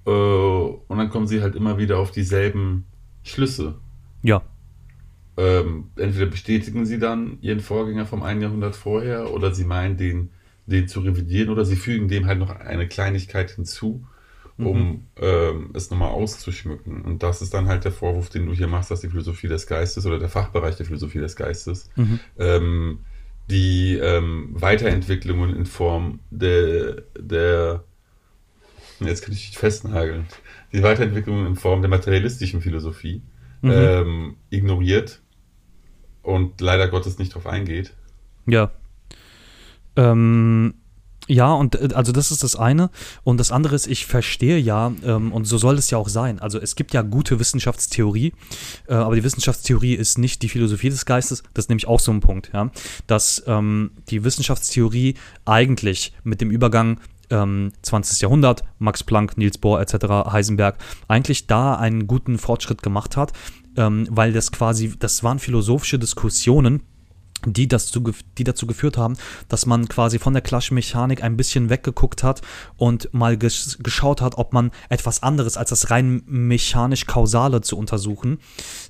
Äh, 0.07 0.11
und 0.11 0.99
dann 0.99 1.11
kommen 1.11 1.27
sie 1.27 1.43
halt 1.43 1.55
immer 1.55 1.79
wieder 1.79 1.99
auf 1.99 2.11
dieselben 2.11 2.85
Schlüsse. 3.23 3.77
Ja. 4.23 4.43
Ähm, 5.37 5.91
entweder 5.97 6.27
bestätigen 6.27 6.87
sie 6.87 6.99
dann 6.99 7.39
ihren 7.41 7.61
Vorgänger 7.61 8.07
vom 8.07 8.23
einen 8.23 8.43
Jahrhundert 8.43 8.77
vorher 8.77 9.33
oder 9.33 9.55
sie 9.55 9.65
meinen, 9.65 9.97
den, 9.97 10.31
den 10.67 10.89
zu 10.89 11.01
revidieren 11.01 11.51
oder 11.51 11.65
sie 11.65 11.77
fügen 11.77 12.09
dem 12.09 12.27
halt 12.27 12.39
noch 12.39 12.51
eine 12.51 12.87
Kleinigkeit 12.87 13.51
hinzu 13.51 14.05
um 14.67 14.79
mhm. 14.79 15.01
ähm, 15.17 15.71
es 15.75 15.91
nochmal 15.91 16.11
auszuschmücken. 16.11 17.03
Und 17.03 17.23
das 17.23 17.43
ist 17.43 17.55
dann 17.55 17.69
halt 17.69 17.85
der 17.85 17.93
Vorwurf, 17.93 18.31
den 18.31 18.47
du 18.47 18.53
hier 18.53 18.67
machst, 18.67 18.91
dass 18.91 19.01
die 19.01 19.09
Philosophie 19.09 19.49
des 19.49 19.67
Geistes 19.67 20.07
oder 20.07 20.19
der 20.19 20.29
Fachbereich 20.29 20.77
der 20.77 20.87
Philosophie 20.87 21.19
des 21.19 21.37
Geistes 21.37 21.91
mhm. 21.97 22.21
ähm, 22.39 22.99
die 23.51 23.97
ähm, 23.97 24.51
Weiterentwicklungen 24.53 25.55
in 25.55 25.67
Form 25.67 26.21
der, 26.31 27.03
der, 27.19 27.85
jetzt 29.01 29.23
kann 29.23 29.33
ich 29.33 29.49
dich 29.49 29.59
festnageln, 29.59 30.27
die 30.73 30.83
Weiterentwicklungen 30.83 31.47
in 31.47 31.57
Form 31.57 31.83
der 31.83 31.91
materialistischen 31.91 32.61
Philosophie 32.61 33.23
mhm. 33.61 33.71
Ähm, 33.71 34.37
ignoriert 34.51 35.21
und 36.23 36.61
leider 36.61 36.89
Gottes 36.89 37.19
nicht 37.19 37.33
darauf 37.33 37.47
eingeht. 37.47 37.95
Ja. 38.47 38.71
Ähm, 39.97 40.75
ja, 41.29 41.53
und 41.53 41.75
äh, 41.77 41.95
also 41.95 42.13
das 42.13 42.31
ist 42.31 42.43
das 42.43 42.57
eine. 42.57 42.91
Und 43.25 43.39
das 43.39 43.53
andere 43.53 43.75
ist, 43.75 43.87
ich 43.87 44.07
verstehe 44.07 44.59
ja, 44.59 44.93
ähm, 45.05 45.33
und 45.33 45.45
so 45.45 45.59
soll 45.59 45.79
es 45.79 45.91
ja 45.91 45.99
auch 45.99 46.09
sein. 46.09 46.41
Also 46.41 46.59
es 46.59 46.75
gibt 46.75 46.93
ja 46.93 47.03
gute 47.03 47.39
Wissenschaftstheorie, 47.39 48.33
äh, 48.89 48.95
aber 48.95 49.15
die 49.15 49.25
Wissenschaftstheorie 49.25 49.95
ist 49.95 50.19
nicht 50.19 50.43
die 50.43 50.49
Philosophie 50.49 50.91
des 50.91 51.07
Geistes. 51.07 51.43
Das 51.55 51.67
ist 51.67 51.69
nämlich 51.69 51.87
auch 51.87 52.01
so 52.01 52.13
ein 52.13 52.21
Punkt, 52.21 52.51
ja. 52.53 52.71
Dass 53.07 53.43
ähm, 53.47 53.93
die 54.09 54.25
Wissenschaftstheorie 54.25 55.15
eigentlich 55.45 56.13
mit 56.25 56.41
dem 56.41 56.51
Übergang 56.51 56.99
20. 57.29 57.33
Ähm, 57.33 57.73
Jahrhundert, 58.21 58.63
Max 58.79 59.03
Planck, 59.03 59.39
Niels 59.39 59.57
Bohr 59.57 59.81
etc., 59.81 60.31
Heisenberg, 60.31 60.77
eigentlich 61.09 61.47
da 61.47 61.77
einen 61.77 62.07
guten 62.07 62.37
Fortschritt 62.37 62.83
gemacht 62.83 63.17
hat, 63.17 63.33
ähm, 63.77 64.07
weil 64.11 64.33
das 64.33 64.53
quasi, 64.53 64.93
das 64.99 65.25
waren 65.25 65.39
philosophische 65.39 65.99
Diskussionen, 65.99 66.83
die, 67.47 67.69
das 67.69 67.87
zu, 67.87 68.03
die 68.39 68.45
dazu 68.45 68.67
geführt 68.67 68.97
haben, 68.97 69.17
dass 69.49 69.67
man 69.67 69.89
quasi 69.89 70.19
von 70.19 70.33
der 70.33 70.43
klassischen 70.43 70.75
Mechanik 70.75 71.23
ein 71.23 71.37
bisschen 71.37 71.71
weggeguckt 71.71 72.23
hat 72.23 72.43
und 72.77 73.13
mal 73.13 73.37
ges 73.37 73.79
geschaut 73.83 74.21
hat, 74.21 74.39
ob 74.39 74.53
man 74.53 74.71
etwas 74.89 75.23
anderes 75.23 75.57
als 75.57 75.71
das 75.71 75.91
rein 75.91 76.23
mechanisch-kausale 76.27 77.61
zu 77.61 77.77
untersuchen. 77.77 78.39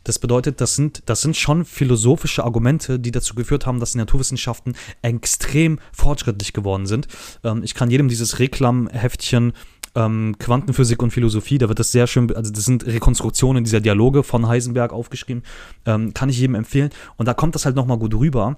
Das 0.05 0.19
bedeutet, 0.19 0.61
das 0.61 0.77
sind, 0.77 1.03
das 1.07 1.23
sind 1.23 1.37
schon 1.37 1.65
philosophische 1.65 2.45
Argumente, 2.45 2.99
die 2.99 3.11
dazu 3.11 3.35
geführt 3.35 3.67
haben, 3.67 3.81
dass 3.81 3.93
die 3.93 3.99
Naturwissenschaften 3.99 4.75
extrem 5.03 5.79
fortschrittlich 5.93 6.53
geworden 6.53 6.87
sind. 6.87 7.09
Ähm, 7.45 7.63
ich 7.63 7.75
kann 7.75 7.91
jedem 7.91 8.09
dieses 8.09 8.39
Reklamheftchen 8.39 9.53
ähm, 9.95 10.37
Quantenphysik 10.39 11.03
und 11.03 11.11
Philosophie, 11.11 11.59
da 11.59 11.69
wird 11.69 11.79
das 11.79 11.93
sehr 11.93 12.07
schön, 12.07 12.35
also 12.35 12.51
das 12.51 12.65
sind 12.65 12.87
Rekonstruktionen 12.87 13.65
dieser 13.65 13.81
Dialoge 13.81 14.23
von 14.23 14.49
Heisenberg 14.49 14.93
aufgeschrieben, 14.93 15.43
ähm, 15.87 16.15
kann 16.15 16.29
ich 16.29 16.39
jedem 16.39 16.55
empfehlen. 16.55 16.91
Und 17.17 17.27
da 17.27 17.35
kommt 17.35 17.55
das 17.55 17.65
halt 17.65 17.77
nochmal 17.77 17.99
gut 17.99 18.15
rüber. 18.15 18.57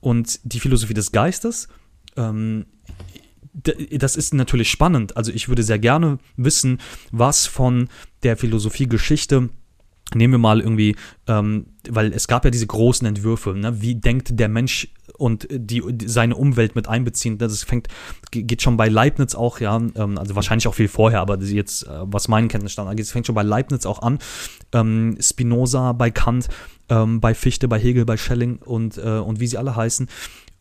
Und 0.00 0.40
die 0.44 0.60
Philosophie 0.60 0.94
des 0.94 1.12
Geistes, 1.12 1.68
ähm, 2.16 2.66
das 3.52 4.16
ist 4.16 4.34
natürlich 4.34 4.70
spannend. 4.70 5.16
Also 5.16 5.32
ich 5.32 5.48
würde 5.48 5.62
sehr 5.62 5.78
gerne 5.78 6.18
wissen, 6.36 6.80
was 7.12 7.46
von 7.46 7.88
der 8.22 8.36
Philosophiegeschichte 8.36 9.48
nehmen 10.14 10.34
wir 10.34 10.38
mal 10.38 10.60
irgendwie, 10.60 10.96
ähm, 11.26 11.66
weil 11.88 12.12
es 12.12 12.28
gab 12.28 12.44
ja 12.44 12.50
diese 12.50 12.66
großen 12.66 13.06
Entwürfe, 13.06 13.54
ne? 13.54 13.80
wie 13.80 13.94
denkt 13.94 14.38
der 14.38 14.48
Mensch 14.48 14.88
und 15.18 15.46
die, 15.50 15.82
die, 15.86 16.08
seine 16.08 16.36
Umwelt 16.36 16.74
mit 16.74 16.88
einbeziehen. 16.88 17.38
Das 17.38 17.62
fängt, 17.62 17.88
geht 18.30 18.62
schon 18.62 18.76
bei 18.76 18.88
Leibniz 18.88 19.34
auch, 19.34 19.60
ja, 19.60 19.76
ähm, 19.76 20.18
also 20.18 20.34
wahrscheinlich 20.34 20.66
auch 20.66 20.74
viel 20.74 20.88
vorher, 20.88 21.20
aber 21.20 21.38
jetzt, 21.38 21.86
äh, 21.86 22.00
was 22.02 22.28
meinen 22.28 22.48
Kenntnisstand 22.48 22.88
angeht, 22.88 23.06
es 23.06 23.12
fängt 23.12 23.26
schon 23.26 23.34
bei 23.34 23.42
Leibniz 23.42 23.86
auch 23.86 24.02
an, 24.02 24.18
ähm, 24.72 25.16
Spinoza 25.20 25.92
bei 25.92 26.10
Kant, 26.10 26.48
ähm, 26.88 27.20
bei 27.20 27.34
Fichte, 27.34 27.68
bei 27.68 27.78
Hegel, 27.78 28.04
bei 28.04 28.16
Schelling 28.16 28.56
und, 28.58 28.98
äh, 28.98 29.18
und 29.18 29.40
wie 29.40 29.46
sie 29.46 29.58
alle 29.58 29.76
heißen. 29.76 30.08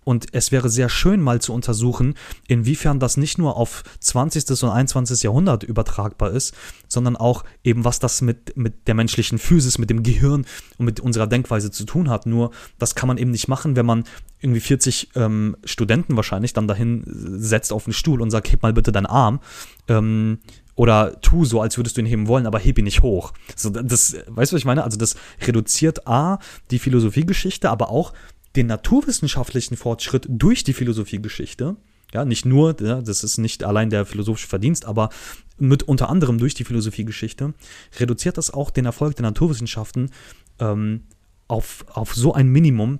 Und 0.04 0.28
es 0.34 0.52
wäre 0.52 0.70
sehr 0.70 0.90
schön 0.90 1.22
mal 1.22 1.42
zu 1.42 1.54
untersuchen, 1.54 2.16
inwiefern 2.48 3.00
das 3.00 3.18
nicht 3.18 3.38
nur 3.38 3.58
auf 3.58 3.84
20. 4.00 4.64
und 4.64 4.70
21. 4.70 5.24
Jahrhundert 5.24 5.64
übertragbar 5.64 6.32
ist, 6.32 6.54
sondern 6.88 7.16
auch 7.16 7.44
eben, 7.64 7.86
was 7.86 8.00
das 8.00 8.22
mit, 8.22 8.56
mit 8.58 8.88
der 8.88 8.96
menschlichen 8.96 9.38
Physis, 9.38 9.78
mit 9.78 9.90
dem 9.90 10.04
Gehirn 10.04 10.46
und 10.78 10.86
mit 10.86 11.00
unserer 11.00 11.28
Denkweise 11.28 11.72
zu 11.72 11.86
tun 11.86 12.10
hat. 12.10 12.26
Nur, 12.26 12.52
das 12.80 12.96
kann 12.96 13.08
man 13.08 13.18
eben 13.18 13.32
nicht 13.32 13.48
machen, 13.48 13.76
wenn 13.76 13.86
man 13.86 14.04
irgendwie 14.40 14.60
40 14.60 15.10
ähm, 15.16 15.56
Studenten 15.64 16.16
wahrscheinlich 16.16 16.54
dann 16.54 16.68
dahin 16.68 17.04
setzt 17.06 17.72
auf 17.72 17.88
einen 17.88 17.94
Stuhl 17.94 18.22
und 18.22 18.30
sagt, 18.30 18.52
heb 18.52 18.62
mal 18.62 18.74
bitte 18.74 18.92
deinen 18.92 19.06
Arm. 19.06 19.40
Ähm, 19.88 20.40
oder 20.76 21.20
tu 21.22 21.46
so, 21.46 21.62
als 21.62 21.78
würdest 21.78 21.98
du 21.98 22.02
ihn 22.02 22.08
heben 22.08 22.28
wollen, 22.28 22.48
aber 22.48 22.60
heb 22.60 22.80
ihn 22.80 22.86
nicht 22.86 23.04
hoch. 23.04 23.34
So, 23.56 23.70
das, 23.70 24.16
weißt 24.28 24.52
du, 24.52 24.56
was 24.56 24.60
ich 24.60 24.66
meine? 24.66 24.84
Also 24.84 24.98
das 24.98 25.16
reduziert 25.42 26.08
A, 26.08 26.40
die 26.72 26.80
Philosophiegeschichte, 26.80 27.70
aber 27.70 27.90
auch 27.90 28.14
den 28.56 28.68
naturwissenschaftlichen 28.68 29.78
Fortschritt 29.78 30.26
durch 30.30 30.64
die 30.64 30.74
Philosophiegeschichte, 30.74 31.76
ja, 32.14 32.26
nicht 32.26 32.46
nur, 32.46 32.74
das 32.74 33.24
ist 33.24 33.40
nicht 33.40 33.64
allein 33.64 33.90
der 33.90 34.06
philosophische 34.06 34.48
Verdienst, 34.48 34.86
aber 34.86 35.10
mit 35.58 35.84
unter 35.84 36.10
anderem 36.10 36.38
durch 36.38 36.54
die 36.54 36.64
Philosophiegeschichte, 36.64 37.54
reduziert 38.00 38.38
das 38.38 38.52
auch 38.52 38.70
den 38.70 38.86
Erfolg 38.86 39.16
der 39.16 39.24
Naturwissenschaften 39.24 40.12
ähm, 40.60 41.02
auf, 41.48 41.86
auf 41.90 42.14
so 42.14 42.34
ein 42.34 42.48
Minimum, 42.50 43.00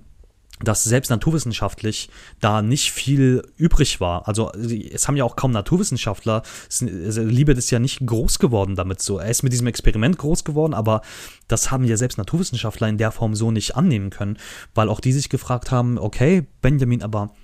dass 0.60 0.84
selbst 0.84 1.10
naturwissenschaftlich 1.10 2.08
da 2.40 2.62
nicht 2.62 2.92
viel 2.92 3.42
übrig 3.56 4.00
war. 4.00 4.28
Also 4.28 4.52
es 4.52 5.08
haben 5.08 5.16
ja 5.16 5.24
auch 5.24 5.34
kaum 5.34 5.50
Naturwissenschaftler, 5.50 6.42
also 6.80 7.22
Liebet 7.22 7.58
ist 7.58 7.70
ja 7.70 7.80
nicht 7.80 8.06
groß 8.06 8.38
geworden 8.38 8.76
damit 8.76 9.02
so. 9.02 9.18
Er 9.18 9.30
ist 9.30 9.42
mit 9.42 9.52
diesem 9.52 9.66
Experiment 9.66 10.16
groß 10.16 10.44
geworden, 10.44 10.74
aber 10.74 11.02
das 11.48 11.70
haben 11.70 11.84
ja 11.84 11.96
selbst 11.96 12.18
Naturwissenschaftler 12.18 12.88
in 12.88 12.98
der 12.98 13.10
Form 13.10 13.34
so 13.34 13.50
nicht 13.50 13.74
annehmen 13.76 14.10
können, 14.10 14.38
weil 14.74 14.88
auch 14.88 15.00
die 15.00 15.12
sich 15.12 15.28
gefragt 15.28 15.70
haben, 15.72 15.98
okay, 15.98 16.46
Benjamin, 16.62 17.02
aber 17.02 17.34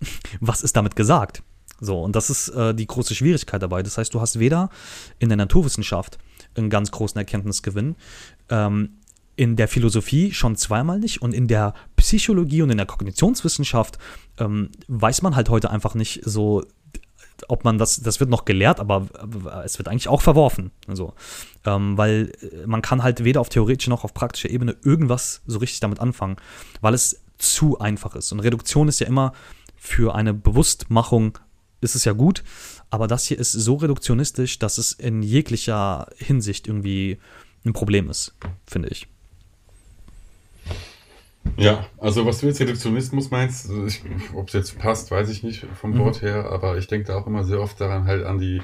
was 0.40 0.62
ist 0.62 0.76
damit 0.76 0.96
gesagt? 0.96 1.42
So, 1.80 2.00
und 2.00 2.16
das 2.16 2.30
ist 2.30 2.48
äh, 2.48 2.74
die 2.74 2.86
große 2.86 3.14
Schwierigkeit 3.14 3.62
dabei. 3.62 3.82
Das 3.82 3.98
heißt, 3.98 4.12
du 4.12 4.20
hast 4.20 4.38
weder 4.38 4.70
in 5.18 5.28
der 5.28 5.36
Naturwissenschaft 5.36 6.18
einen 6.54 6.70
ganz 6.70 6.90
großen 6.90 7.18
Erkenntnisgewinn, 7.18 7.96
ähm, 8.48 8.98
in 9.36 9.56
der 9.56 9.68
Philosophie 9.68 10.32
schon 10.32 10.56
zweimal 10.56 10.98
nicht 10.98 11.22
und 11.22 11.32
in 11.32 11.46
der 11.46 11.74
Psychologie 11.96 12.62
und 12.62 12.70
in 12.70 12.78
der 12.78 12.86
Kognitionswissenschaft 12.86 13.98
ähm, 14.38 14.70
weiß 14.88 15.22
man 15.22 15.36
halt 15.36 15.50
heute 15.50 15.70
einfach 15.70 15.94
nicht 15.94 16.22
so, 16.24 16.64
ob 17.48 17.64
man 17.64 17.76
das, 17.76 18.00
das 18.00 18.18
wird 18.18 18.30
noch 18.30 18.46
gelehrt, 18.46 18.80
aber 18.80 19.08
es 19.64 19.78
wird 19.78 19.88
eigentlich 19.88 20.08
auch 20.08 20.22
verworfen. 20.22 20.70
Also, 20.88 21.12
ähm, 21.66 21.98
weil 21.98 22.32
äh, 22.40 22.66
man 22.66 22.80
kann 22.80 23.02
halt 23.02 23.24
weder 23.24 23.42
auf 23.42 23.50
theoretischer 23.50 23.90
noch 23.90 24.04
auf 24.04 24.14
praktischer 24.14 24.50
Ebene 24.50 24.74
irgendwas 24.82 25.42
so 25.46 25.58
richtig 25.58 25.80
damit 25.80 26.00
anfangen, 26.00 26.36
weil 26.80 26.94
es 26.94 27.22
zu 27.36 27.78
einfach 27.78 28.16
ist. 28.16 28.32
Und 28.32 28.40
Reduktion 28.40 28.88
ist 28.88 29.00
ja 29.00 29.06
immer 29.06 29.32
für 29.76 30.14
eine 30.14 30.32
Bewusstmachung 30.32 31.38
ist 31.82 31.94
es 31.94 32.06
ja 32.06 32.12
gut, 32.12 32.42
aber 32.88 33.06
das 33.06 33.26
hier 33.26 33.38
ist 33.38 33.52
so 33.52 33.74
reduktionistisch, 33.74 34.58
dass 34.58 34.78
es 34.78 34.92
in 34.92 35.22
jeglicher 35.22 36.08
Hinsicht 36.16 36.66
irgendwie 36.66 37.18
ein 37.66 37.74
Problem 37.74 38.08
ist, 38.08 38.34
finde 38.66 38.88
ich. 38.88 39.08
Ja, 41.56 41.86
also 41.98 42.26
was 42.26 42.40
du 42.40 42.46
jetzt 42.46 42.60
Reduktionismus 42.60 43.30
meinst, 43.30 43.70
ob 44.34 44.48
es 44.48 44.52
jetzt 44.52 44.78
passt, 44.78 45.10
weiß 45.10 45.28
ich 45.30 45.42
nicht 45.42 45.66
vom 45.80 45.92
mhm. 45.92 45.98
Wort 46.00 46.22
her, 46.22 46.50
aber 46.50 46.76
ich 46.78 46.86
denke 46.86 47.08
da 47.08 47.16
auch 47.16 47.26
immer 47.26 47.44
sehr 47.44 47.60
oft 47.60 47.80
daran 47.80 48.06
halt 48.06 48.24
an 48.24 48.38
die 48.38 48.60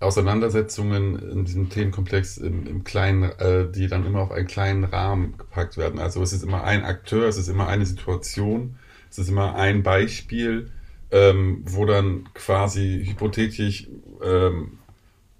Auseinandersetzungen 0.00 1.18
in 1.18 1.44
diesem 1.44 1.70
Themenkomplex 1.70 2.36
im, 2.38 2.66
im 2.66 2.84
Kleinen, 2.84 3.22
äh, 3.38 3.70
die 3.70 3.86
dann 3.86 4.04
immer 4.04 4.20
auf 4.20 4.32
einen 4.32 4.46
kleinen 4.46 4.84
Rahmen 4.84 5.38
gepackt 5.38 5.76
werden. 5.76 5.98
Also 5.98 6.22
es 6.22 6.32
ist 6.32 6.42
immer 6.42 6.64
ein 6.64 6.84
Akteur, 6.84 7.26
es 7.26 7.38
ist 7.38 7.48
immer 7.48 7.68
eine 7.68 7.86
Situation, 7.86 8.76
es 9.10 9.18
ist 9.18 9.28
immer 9.28 9.54
ein 9.54 9.82
Beispiel, 9.82 10.70
ähm, 11.10 11.62
wo 11.64 11.86
dann 11.86 12.28
quasi 12.34 13.04
hypothetisch 13.06 13.88
ähm, 14.22 14.78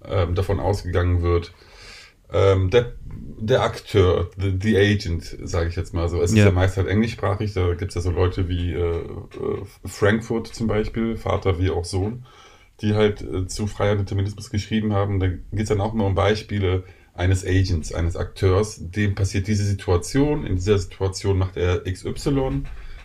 ähm, 0.03 0.35
davon 0.35 0.59
ausgegangen 0.59 1.21
wird, 1.21 1.53
ähm, 2.31 2.69
der 2.69 2.93
der 3.37 3.61
Akteur, 3.63 4.29
the, 4.37 4.57
the 4.59 4.77
agent, 4.77 5.37
sage 5.43 5.69
ich 5.69 5.75
jetzt 5.75 5.93
mal 5.93 6.09
so. 6.09 6.21
Es 6.21 6.31
ja. 6.33 6.39
ist 6.39 6.45
ja 6.45 6.51
meist 6.51 6.77
halt 6.77 6.87
englischsprachig, 6.87 7.53
da 7.53 7.73
gibt 7.73 7.89
es 7.89 7.95
ja 7.95 8.01
so 8.01 8.11
Leute 8.11 8.47
wie 8.47 8.73
äh, 8.73 8.79
äh, 8.79 9.63
Frankfurt 9.85 10.47
zum 10.47 10.67
Beispiel, 10.67 11.17
Vater 11.17 11.59
wie 11.59 11.69
auch 11.69 11.85
Sohn, 11.85 12.25
die 12.81 12.95
halt 12.95 13.21
äh, 13.21 13.47
zu 13.47 13.67
freier 13.67 13.95
Determinismus 13.95 14.49
geschrieben 14.49 14.93
haben. 14.93 15.19
Da 15.19 15.27
geht 15.27 15.41
es 15.51 15.69
dann 15.69 15.81
auch 15.81 15.93
immer 15.93 16.05
um 16.05 16.15
Beispiele 16.15 16.83
eines 17.13 17.45
Agents, 17.45 17.93
eines 17.93 18.15
Akteurs, 18.15 18.77
dem 18.79 19.15
passiert 19.15 19.47
diese 19.47 19.63
Situation, 19.63 20.45
in 20.45 20.55
dieser 20.55 20.77
Situation 20.79 21.37
macht 21.37 21.55
er 21.55 21.83
XY 21.83 22.63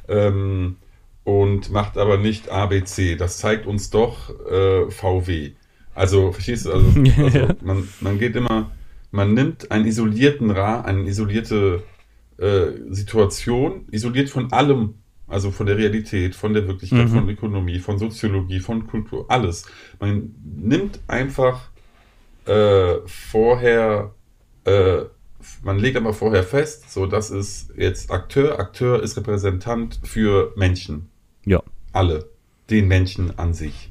ähm, 0.08 0.76
und 1.24 1.70
macht 1.70 1.96
aber 1.98 2.18
nicht 2.18 2.48
ABC. 2.50 3.16
Das 3.16 3.38
zeigt 3.38 3.66
uns 3.66 3.90
doch 3.90 4.30
äh, 4.50 4.90
VW. 4.90 5.52
Also, 5.94 6.32
verstehst 6.32 6.66
du? 6.66 6.72
Also, 6.72 6.86
also 7.22 7.54
man, 7.62 7.88
man 8.00 8.18
geht 8.18 8.34
immer 8.36 8.70
man 9.10 9.34
nimmt 9.34 9.70
einen 9.70 9.86
isolierten 9.86 10.50
Ra, 10.50 10.82
eine 10.82 11.08
isolierte 11.08 11.82
äh, 12.38 12.72
Situation, 12.90 13.86
isoliert 13.90 14.30
von 14.30 14.52
allem, 14.52 14.94
also 15.26 15.50
von 15.50 15.66
der 15.66 15.76
Realität, 15.76 16.34
von 16.34 16.54
der 16.54 16.66
Wirklichkeit, 16.66 17.08
mhm. 17.08 17.12
von 17.12 17.28
Ökonomie, 17.28 17.78
von 17.78 17.98
Soziologie, 17.98 18.60
von 18.60 18.86
Kultur, 18.86 19.26
alles. 19.28 19.66
Man 20.00 20.34
nimmt 20.42 21.00
einfach 21.06 21.70
äh, 22.46 22.96
vorher, 23.06 24.14
äh, 24.64 25.02
man 25.62 25.78
legt 25.78 25.96
aber 25.96 26.12
vorher 26.12 26.42
fest, 26.42 26.90
so 26.90 27.06
das 27.06 27.30
ist 27.30 27.72
jetzt 27.76 28.10
Akteur, 28.10 28.58
Akteur 28.58 29.02
ist 29.02 29.16
Repräsentant 29.16 30.00
für 30.02 30.52
Menschen. 30.56 31.08
Ja. 31.44 31.62
Alle. 31.92 32.28
Den 32.68 32.88
Menschen 32.88 33.38
an 33.38 33.52
sich. 33.52 33.90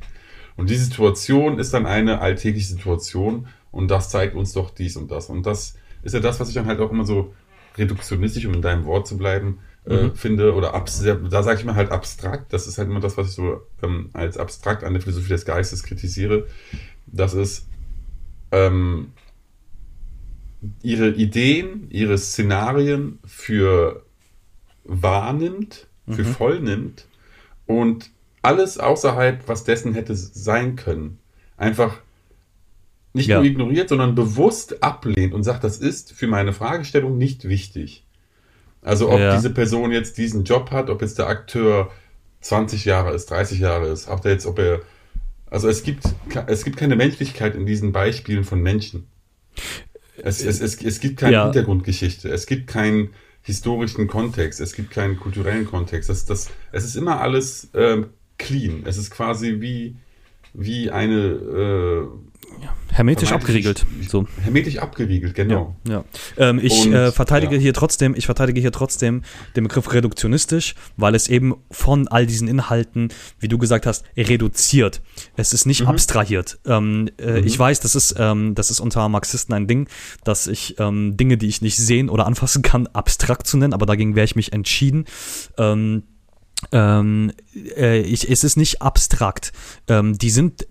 Und 0.56 0.70
die 0.70 0.76
Situation 0.76 1.58
ist 1.58 1.74
dann 1.74 1.86
eine 1.86 2.20
alltägliche 2.20 2.68
Situation, 2.68 3.48
und 3.72 3.90
das 3.90 4.10
zeigt 4.10 4.36
uns 4.36 4.54
doch 4.54 4.70
dies 4.70 4.98
und 4.98 5.12
das. 5.12 5.30
Und 5.30 5.46
das 5.46 5.76
ist 6.02 6.14
ja 6.14 6.20
das, 6.20 6.40
was 6.40 6.50
ich 6.50 6.56
dann 6.56 6.66
halt 6.66 6.80
auch 6.80 6.92
immer 6.92 7.06
so 7.06 7.34
reduktionistisch, 7.78 8.46
um 8.46 8.54
in 8.54 8.62
deinem 8.62 8.86
Wort 8.86 9.08
zu 9.08 9.18
bleiben, 9.18 9.60
äh, 9.86 10.04
mhm. 10.04 10.16
finde, 10.16 10.54
oder 10.54 10.72
da 10.72 11.44
sage 11.44 11.60
ich 11.60 11.66
mal 11.66 11.76
halt 11.76 11.92
abstrakt, 11.92 12.52
das 12.54 12.68
ist 12.68 12.78
halt 12.78 12.90
immer 12.90 13.00
das, 13.00 13.18
was 13.18 13.30
ich 13.30 13.34
so 13.36 13.62
ähm, 13.82 14.10
als 14.14 14.38
abstrakt 14.38 14.84
an 14.84 14.94
der 14.94 15.02
Philosophie 15.02 15.30
des 15.30 15.46
Geistes 15.46 15.84
kritisiere, 15.84 16.48
dass 17.08 17.34
es 17.34 17.68
ähm, 18.52 19.14
ihre 20.82 21.10
Ideen, 21.10 21.88
ihre 21.90 22.18
Szenarien 22.18 23.20
für 23.26 24.04
wahrnimmt, 24.84 25.88
für 26.10 26.24
mhm. 26.24 26.34
voll 26.34 26.60
nimmt 26.60 27.08
und 27.66 28.12
alles 28.42 28.78
außerhalb, 28.78 29.48
was 29.48 29.64
dessen 29.64 29.94
hätte 29.94 30.16
sein 30.16 30.76
können, 30.76 31.20
einfach 31.58 32.02
nicht 33.20 33.28
ja. 33.28 33.38
nur 33.38 33.46
ignoriert, 33.46 33.90
sondern 33.90 34.16
bewusst 34.16 34.82
ablehnt 34.82 35.34
und 35.34 35.44
sagt, 35.44 35.64
das 35.64 35.78
ist 35.78 36.14
für 36.14 36.28
meine 36.28 36.54
Fragestellung 36.54 37.18
nicht 37.18 37.48
wichtig. 37.48 38.06
Also 38.82 39.12
ob 39.12 39.20
ja. 39.20 39.36
diese 39.36 39.50
Person 39.50 39.92
jetzt 39.92 40.18
diesen 40.18 40.46
Job 40.46 40.72
hat, 40.72 40.90
ob 40.90 41.02
jetzt 41.02 41.20
der 41.20 41.28
Akteur 41.28 41.92
20 42.42 42.86
Jahre 42.86 43.14
ist, 43.14 43.30
30 43.30 43.60
Jahre 43.60 43.88
ist, 43.90 44.08
ob 44.08 44.22
der 44.22 44.32
jetzt, 44.32 44.46
ob 44.46 44.58
er. 44.60 44.82
Also 45.52 45.68
es 45.68 45.84
gibt, 45.84 46.04
es 46.48 46.64
gibt 46.64 46.78
keine 46.78 46.96
Menschlichkeit 46.96 47.56
in 47.56 47.66
diesen 47.66 47.92
Beispielen 47.92 48.44
von 48.44 48.62
Menschen. 48.62 49.08
Es, 50.18 50.44
es, 50.44 50.62
es, 50.62 50.82
es 50.82 51.00
gibt 51.00 51.18
keine 51.18 51.34
ja. 51.34 51.44
Hintergrundgeschichte, 51.46 52.30
es 52.30 52.46
gibt 52.46 52.68
keinen 52.68 53.10
historischen 53.42 54.08
Kontext, 54.08 54.60
es 54.60 54.74
gibt 54.74 54.92
keinen 54.92 55.18
kulturellen 55.18 55.66
Kontext. 55.66 56.10
Das, 56.10 56.26
das, 56.26 56.52
es 56.72 56.86
ist 56.86 56.96
immer 56.96 57.20
alles 57.20 57.70
ähm, 57.74 58.08
clean. 58.38 58.84
Es 58.86 58.98
ist 58.98 59.12
quasi 59.12 59.60
wie, 59.60 59.96
wie 60.54 60.92
eine 60.92 61.16
äh, 61.16 62.08
hermetisch 62.92 63.32
abgeriegelt. 63.32 63.86
So. 64.08 64.28
Hermetisch 64.42 64.78
abgeriegelt, 64.78 65.36
genau. 65.36 65.76
Ja, 65.88 65.94
ja. 65.94 66.04
Ähm, 66.38 66.60
ich 66.62 66.86
Und, 66.86 66.94
äh, 66.94 67.12
verteidige 67.12 67.56
ja. 67.56 67.62
hier 67.62 67.74
trotzdem, 67.74 68.16
ich 68.16 68.26
verteidige 68.26 68.60
hier 68.62 68.72
trotzdem 68.72 69.24
den 69.56 69.64
Begriff 69.64 69.92
reduktionistisch, 69.94 70.76
weil 70.98 71.16
es 71.16 71.28
eben 71.28 71.56
von 71.72 72.08
all 72.08 72.26
diesen 72.26 72.48
Inhalten, 72.48 73.10
wie 73.40 73.48
du 73.48 73.58
gesagt 73.58 73.86
hast, 73.86 74.04
reduziert. 74.18 75.02
Es 75.36 75.54
ist 75.54 75.66
nicht 75.66 75.82
mhm. 75.82 75.88
abstrahiert. 75.88 76.60
Ähm, 76.66 77.10
äh, 77.18 77.42
mhm. 77.42 77.48
Ich 77.48 77.58
weiß, 77.58 77.80
das 77.80 77.96
ist, 77.96 78.16
ähm, 78.18 78.56
das 78.56 78.72
ist 78.72 78.80
unter 78.80 79.08
Marxisten 79.10 79.54
ein 79.54 79.68
Ding, 79.68 79.88
dass 80.24 80.48
ich 80.48 80.76
ähm, 80.80 81.18
Dinge, 81.18 81.38
die 81.38 81.48
ich 81.48 81.62
nicht 81.62 81.78
sehen 81.78 82.10
oder 82.10 82.26
anfassen 82.26 82.62
kann, 82.62 82.88
abstrakt 82.88 83.48
zu 83.48 83.58
nennen, 83.58 83.74
aber 83.74 83.86
dagegen 83.86 84.16
wäre 84.16 84.26
ich 84.26 84.36
mich 84.36 84.54
entschieden. 84.54 85.06
Ähm, 85.58 86.04
ähm, 86.72 87.32
äh, 87.78 88.02
ich, 88.02 88.30
es 88.30 88.44
ist 88.44 88.58
nicht 88.58 88.82
abstrakt. 88.82 89.52
Ähm, 89.88 90.18
die 90.18 90.30
sind, 90.30 90.66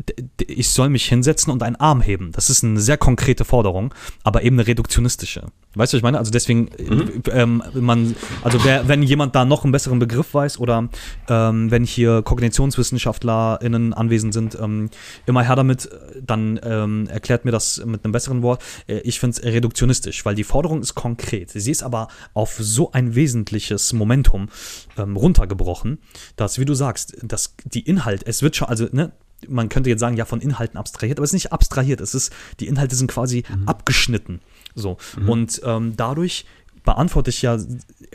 ich 0.47 0.71
soll 0.71 0.89
mich 0.89 1.07
hinsetzen 1.07 1.53
und 1.53 1.63
einen 1.63 1.77
Arm 1.77 2.01
heben. 2.01 2.33
Das 2.33 2.51
ist 2.51 2.65
eine 2.65 2.81
sehr 2.81 2.97
konkrete 2.97 3.45
Forderung, 3.45 3.95
aber 4.25 4.43
eben 4.43 4.57
eine 4.57 4.67
reduktionistische. 4.67 5.47
Weißt 5.75 5.93
du, 5.93 5.97
was 5.97 5.99
ich 5.99 6.03
meine? 6.03 6.19
Also 6.19 6.31
deswegen, 6.31 6.71
mhm. 6.79 7.23
ähm, 7.31 7.63
man, 7.75 8.17
also 8.43 8.65
wer, 8.65 8.89
wenn 8.89 9.03
jemand 9.03 9.35
da 9.35 9.45
noch 9.45 9.65
einen 9.65 9.73
besseren 9.73 9.99
Begriff 9.99 10.35
weiß 10.35 10.59
oder 10.59 10.89
ähm, 11.29 11.71
wenn 11.71 11.85
hier 11.85 12.23
KognitionswissenschaftlerInnen 12.23 13.93
anwesend 13.95 14.33
sind, 14.35 14.59
ähm, 14.61 14.91
immer 15.27 15.43
her 15.45 15.57
damit, 15.57 15.89
dann 16.21 16.59
ähm, 16.63 17.07
erklärt 17.09 17.45
mir 17.45 17.51
das 17.51 17.85
mit 17.85 18.05
einem 18.05 18.13
besseren 18.13 18.43
Wort. 18.43 18.63
Äh, 18.87 19.01
ich 19.01 19.21
finde 19.21 19.37
es 19.37 19.45
reduktionistisch, 19.45 20.25
weil 20.25 20.35
die 20.35 20.45
Forderung 20.45 20.81
ist 20.81 20.95
konkret. 20.95 21.51
Sie 21.51 21.71
ist 21.71 21.83
aber 21.83 22.09
auf 22.35 22.57
so 22.59 22.93
ein 22.93 23.15
wesentliches 23.15 23.93
Momentum 23.93 24.49
ähm, 24.97 25.17
runtergebrochen, 25.17 25.99
dass, 26.37 26.59
wie 26.59 26.65
du 26.65 26.75
sagst, 26.79 27.17
dass 27.23 27.55
die 27.65 27.81
Inhalt, 27.81 28.23
es 28.27 28.43
wird 28.43 28.57
schon, 28.57 28.69
also, 28.69 28.89
ne, 28.93 29.13
man 29.47 29.69
könnte 29.69 29.91
jetzt 29.91 30.01
sagen, 30.01 30.17
ja, 30.17 30.25
von 30.25 30.41
Inhalten 30.41 30.79
abstrahiert, 30.79 31.19
aber 31.19 31.25
es 31.25 31.31
ist 31.31 31.35
nicht 31.35 31.53
abstrahiert, 31.53 32.01
es 32.01 32.15
ist, 32.15 32.33
die 32.61 32.67
Inhalte 32.67 32.97
sind 32.97 33.11
quasi 33.11 33.45
mhm. 33.49 33.69
abgeschnitten. 33.69 34.41
So. 34.75 34.97
Mhm. 35.19 35.29
Und 35.29 35.61
ähm, 35.65 35.95
dadurch 35.97 36.47
beantworte 36.85 37.31
ich 37.31 37.43
ja, 37.43 37.59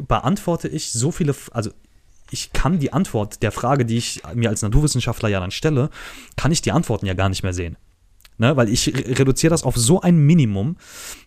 beantworte 0.07 0.67
ich 0.67 0.91
so 0.91 1.11
viele, 1.11 1.35
also 1.51 1.71
ich 2.31 2.51
kann 2.51 2.79
die 2.79 2.91
Antwort 2.91 3.43
der 3.43 3.51
Frage, 3.51 3.85
die 3.85 3.97
ich 3.97 4.21
mir 4.33 4.49
als 4.49 4.63
Naturwissenschaftler 4.63 5.29
ja 5.29 5.39
dann 5.39 5.51
stelle, 5.51 5.89
kann 6.35 6.51
ich 6.51 6.61
die 6.61 6.71
Antworten 6.71 7.05
ja 7.05 7.13
gar 7.13 7.29
nicht 7.29 7.43
mehr 7.43 7.53
sehen. 7.53 7.77
Ne? 8.37 8.55
Weil 8.57 8.69
ich 8.69 8.87
re 8.87 9.19
reduziere 9.19 9.51
das 9.51 9.63
auf 9.63 9.75
so 9.75 10.01
ein 10.01 10.17
Minimum, 10.17 10.77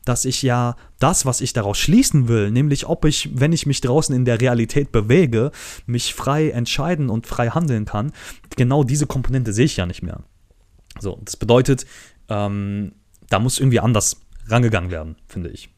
dass 0.04 0.24
ich 0.24 0.42
ja 0.42 0.76
das, 0.98 1.26
was 1.26 1.40
ich 1.40 1.52
daraus 1.52 1.78
schließen 1.78 2.28
will, 2.28 2.50
nämlich 2.50 2.86
ob 2.86 3.04
ich, 3.04 3.30
wenn 3.38 3.52
ich 3.52 3.66
mich 3.66 3.80
draußen 3.80 4.14
in 4.14 4.24
der 4.24 4.40
Realität 4.40 4.92
bewege, 4.92 5.50
mich 5.86 6.14
frei 6.14 6.50
entscheiden 6.50 7.10
und 7.10 7.26
frei 7.26 7.50
handeln 7.50 7.84
kann, 7.84 8.12
genau 8.56 8.84
diese 8.84 9.06
Komponente 9.06 9.52
sehe 9.52 9.66
ich 9.66 9.76
ja 9.76 9.86
nicht 9.86 10.02
mehr. 10.02 10.24
So, 11.00 11.20
das 11.24 11.36
bedeutet, 11.36 11.86
ähm, 12.28 12.92
da 13.28 13.38
muss 13.38 13.58
irgendwie 13.58 13.80
anders 13.80 14.16
rangegangen 14.46 14.90
werden, 14.90 15.16
finde 15.26 15.50
ich. 15.50 15.68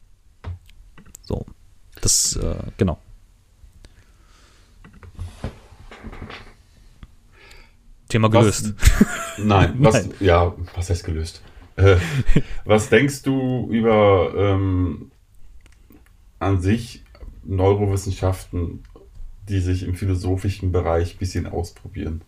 So, 1.23 1.45
das, 2.01 2.37
äh, 2.37 2.57
genau. 2.77 2.99
Thema 8.09 8.29
gelöst. 8.29 8.75
Was, 8.79 9.39
nein, 9.45 9.75
was, 9.79 9.95
nein. 9.95 10.15
ja, 10.21 10.55
was 10.75 10.91
heißt 10.91 11.05
gelöst? 11.05 11.43
Äh, 11.77 11.97
was 12.65 12.89
denkst 12.89 13.23
du 13.23 13.69
über 13.71 14.33
ähm, 14.37 15.11
an 16.39 16.61
sich 16.61 17.05
Neurowissenschaften, 17.45 18.85
die 19.49 19.61
sich 19.61 19.83
im 19.83 19.95
philosophischen 19.95 20.73
Bereich 20.73 21.15
ein 21.15 21.19
bisschen 21.19 21.47
ausprobieren? 21.47 22.23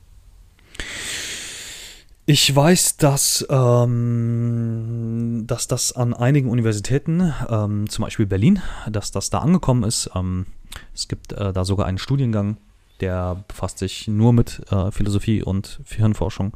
Ich 2.26 2.54
weiß, 2.54 2.96
dass, 2.96 3.44
ähm, 3.50 5.42
dass 5.48 5.66
das 5.66 5.90
an 5.92 6.14
einigen 6.14 6.48
Universitäten, 6.48 7.34
ähm, 7.48 7.88
zum 7.88 8.04
Beispiel 8.04 8.26
Berlin, 8.26 8.62
dass 8.88 9.10
das 9.10 9.30
da 9.30 9.38
angekommen 9.38 9.82
ist. 9.82 10.10
Ähm, 10.14 10.46
es 10.94 11.08
gibt 11.08 11.32
äh, 11.32 11.52
da 11.52 11.64
sogar 11.64 11.86
einen 11.86 11.98
Studiengang, 11.98 12.58
der 13.00 13.44
befasst 13.48 13.78
sich 13.78 14.08
nur 14.08 14.32
mit 14.32 14.62
äh, 14.70 14.90
Philosophie 14.90 15.42
und 15.42 15.80
Hirnforschung. 15.86 16.52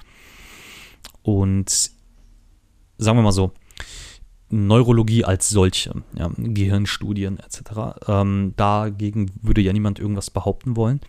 Und 1.23 1.71
sagen 2.99 3.19
wir 3.19 3.23
mal 3.23 3.33
so, 3.33 3.53
Neurologie 4.51 5.25
als 5.25 5.49
solche, 5.49 6.03
ja, 6.17 6.31
Gehirnstudien 6.37 7.39
etc. 7.41 7.99
Ähm, 8.07 8.53
dagegen 8.57 9.31
würde 9.43 9.61
ja 9.61 9.73
niemand 9.73 9.99
irgendwas 9.99 10.31
behaupten 10.31 10.77
wollen. 10.77 11.01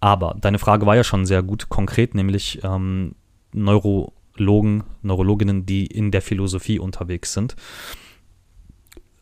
Aber 0.00 0.36
deine 0.40 0.58
Frage 0.58 0.86
war 0.86 0.96
ja 0.96 1.04
schon 1.04 1.26
sehr 1.26 1.42
gut 1.42 1.68
konkret, 1.68 2.14
nämlich 2.14 2.60
ähm, 2.62 3.14
Neurologen, 3.52 4.84
Neurologinnen, 5.02 5.66
die 5.66 5.86
in 5.86 6.10
der 6.10 6.22
Philosophie 6.22 6.78
unterwegs 6.78 7.32
sind. 7.32 7.56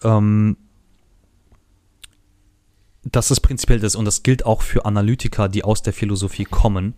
Ähm, 0.03 0.57
das 3.05 3.31
ist 3.31 3.41
prinzipiell 3.41 3.81
das 3.81 3.97
und 3.97 4.05
das 4.05 4.23
gilt 4.23 4.47
auch 4.47 4.63
für 4.63 4.85
Analytiker, 4.85 5.49
die 5.49 5.65
aus 5.65 5.83
der 5.83 5.93
Philosophie 5.93 6.45
kommen. 6.45 6.95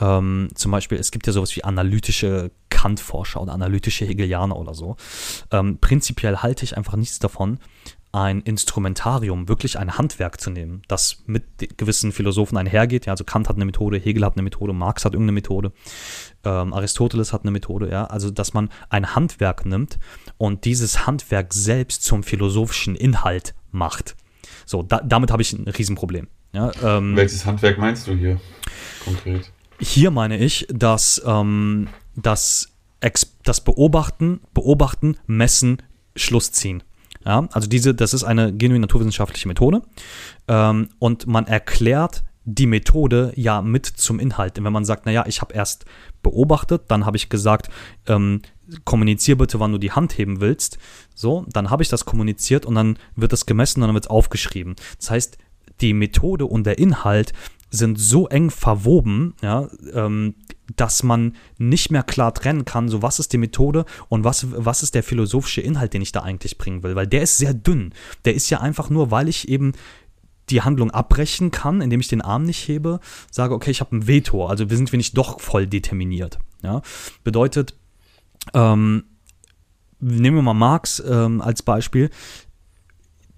Ähm, 0.00 0.50
zum 0.54 0.70
Beispiel, 0.70 0.98
es 0.98 1.10
gibt 1.10 1.26
ja 1.26 1.32
sowas 1.32 1.54
wie 1.56 1.64
analytische 1.64 2.52
Kant-Forscher 2.70 3.40
oder 3.40 3.52
analytische 3.52 4.04
Hegelianer 4.04 4.56
oder 4.56 4.74
so. 4.74 4.96
Ähm, 5.50 5.78
prinzipiell 5.78 6.38
halte 6.38 6.64
ich 6.64 6.76
einfach 6.76 6.96
nichts 6.96 7.18
davon, 7.18 7.58
ein 8.12 8.42
Instrumentarium, 8.42 9.48
wirklich 9.48 9.78
ein 9.78 9.96
Handwerk 9.96 10.38
zu 10.38 10.50
nehmen, 10.50 10.82
das 10.86 11.22
mit 11.26 11.76
gewissen 11.78 12.12
Philosophen 12.12 12.58
einhergeht. 12.58 13.06
Ja, 13.06 13.14
also 13.14 13.24
Kant 13.24 13.48
hat 13.48 13.56
eine 13.56 13.64
Methode, 13.64 13.98
Hegel 13.98 14.24
hat 14.24 14.34
eine 14.34 14.42
Methode, 14.42 14.74
Marx 14.74 15.04
hat 15.04 15.14
irgendeine 15.14 15.32
Methode, 15.32 15.72
ähm, 16.44 16.74
Aristoteles 16.74 17.32
hat 17.32 17.42
eine 17.42 17.50
Methode. 17.50 17.90
Ja, 17.90 18.04
also 18.04 18.30
dass 18.30 18.52
man 18.52 18.68
ein 18.90 19.14
Handwerk 19.14 19.64
nimmt 19.64 19.98
und 20.36 20.66
dieses 20.66 21.06
Handwerk 21.06 21.54
selbst 21.54 22.04
zum 22.04 22.22
philosophischen 22.22 22.96
Inhalt 22.96 23.54
macht. 23.70 24.14
So, 24.66 24.82
da, 24.82 25.00
damit 25.00 25.30
habe 25.30 25.42
ich 25.42 25.52
ein 25.52 25.68
Riesenproblem. 25.68 26.28
Ja, 26.52 26.70
ähm, 26.82 27.16
Welches 27.16 27.46
Handwerk 27.46 27.78
meinst 27.78 28.06
du 28.06 28.14
hier 28.14 28.40
konkret? 29.04 29.50
Hier 29.80 30.10
meine 30.10 30.38
ich, 30.38 30.66
dass 30.70 31.22
ähm, 31.26 31.88
das, 32.14 32.68
das 33.42 33.62
Beobachten, 33.62 34.40
Beobachten, 34.54 35.16
Messen, 35.26 35.78
Schluss 36.14 36.52
ziehen. 36.52 36.82
Ja, 37.24 37.48
also 37.52 37.68
diese, 37.68 37.94
das 37.94 38.14
ist 38.14 38.24
eine 38.24 38.52
genuin 38.52 38.80
naturwissenschaftliche 38.80 39.46
Methode 39.48 39.82
ähm, 40.48 40.88
und 40.98 41.26
man 41.26 41.46
erklärt 41.46 42.24
die 42.44 42.66
Methode 42.66 43.32
ja 43.36 43.62
mit 43.62 43.86
zum 43.86 44.18
Inhalt. 44.18 44.58
Und 44.58 44.64
wenn 44.64 44.72
man 44.72 44.84
sagt, 44.84 45.06
naja, 45.06 45.24
ich 45.28 45.40
habe 45.40 45.54
erst 45.54 45.84
beobachtet, 46.22 46.82
dann 46.88 47.06
habe 47.06 47.16
ich 47.16 47.28
gesagt, 47.28 47.70
ähm, 48.06 48.42
kommunizier 48.84 49.36
bitte, 49.36 49.60
wann 49.60 49.72
du 49.72 49.78
die 49.78 49.92
Hand 49.92 50.18
heben 50.18 50.40
willst. 50.40 50.78
So, 51.14 51.46
dann 51.48 51.70
habe 51.70 51.82
ich 51.82 51.88
das 51.88 52.04
kommuniziert 52.04 52.66
und 52.66 52.74
dann 52.74 52.98
wird 53.16 53.32
das 53.32 53.46
gemessen 53.46 53.82
und 53.82 53.88
dann 53.88 53.94
wird 53.94 54.04
es 54.04 54.10
aufgeschrieben. 54.10 54.76
Das 54.98 55.10
heißt, 55.10 55.38
die 55.80 55.94
Methode 55.94 56.46
und 56.46 56.64
der 56.64 56.78
Inhalt 56.78 57.32
sind 57.70 57.98
so 57.98 58.28
eng 58.28 58.50
verwoben, 58.50 59.34
ja, 59.40 59.68
ähm, 59.94 60.34
dass 60.76 61.02
man 61.02 61.34
nicht 61.58 61.90
mehr 61.90 62.02
klar 62.02 62.34
trennen 62.34 62.64
kann, 62.64 62.88
so 62.88 63.02
was 63.02 63.18
ist 63.18 63.32
die 63.32 63.38
Methode 63.38 63.86
und 64.08 64.24
was, 64.24 64.46
was 64.50 64.82
ist 64.82 64.94
der 64.94 65.02
philosophische 65.02 65.62
Inhalt, 65.62 65.94
den 65.94 66.02
ich 66.02 66.12
da 66.12 66.20
eigentlich 66.20 66.58
bringen 66.58 66.82
will. 66.82 66.94
Weil 66.94 67.06
der 67.06 67.22
ist 67.22 67.38
sehr 67.38 67.54
dünn. 67.54 67.94
Der 68.24 68.34
ist 68.34 68.50
ja 68.50 68.60
einfach 68.60 68.90
nur, 68.90 69.10
weil 69.10 69.28
ich 69.28 69.48
eben 69.48 69.72
die 70.50 70.60
Handlung 70.60 70.90
abbrechen 70.90 71.50
kann, 71.50 71.80
indem 71.80 72.00
ich 72.00 72.08
den 72.08 72.20
Arm 72.20 72.44
nicht 72.44 72.68
hebe, 72.68 73.00
sage, 73.30 73.54
okay, 73.54 73.70
ich 73.70 73.80
habe 73.80 73.96
ein 73.96 74.06
Veto, 74.06 74.46
also 74.46 74.68
wir 74.68 74.76
sind 74.76 74.92
wir 74.92 74.98
nicht 74.98 75.16
doch 75.16 75.40
voll 75.40 75.66
determiniert. 75.66 76.38
Ja? 76.62 76.82
Bedeutet, 77.24 77.74
ähm, 78.54 79.04
nehmen 80.00 80.36
wir 80.36 80.42
mal 80.42 80.54
Marx 80.54 81.02
ähm, 81.06 81.40
als 81.40 81.62
Beispiel, 81.62 82.10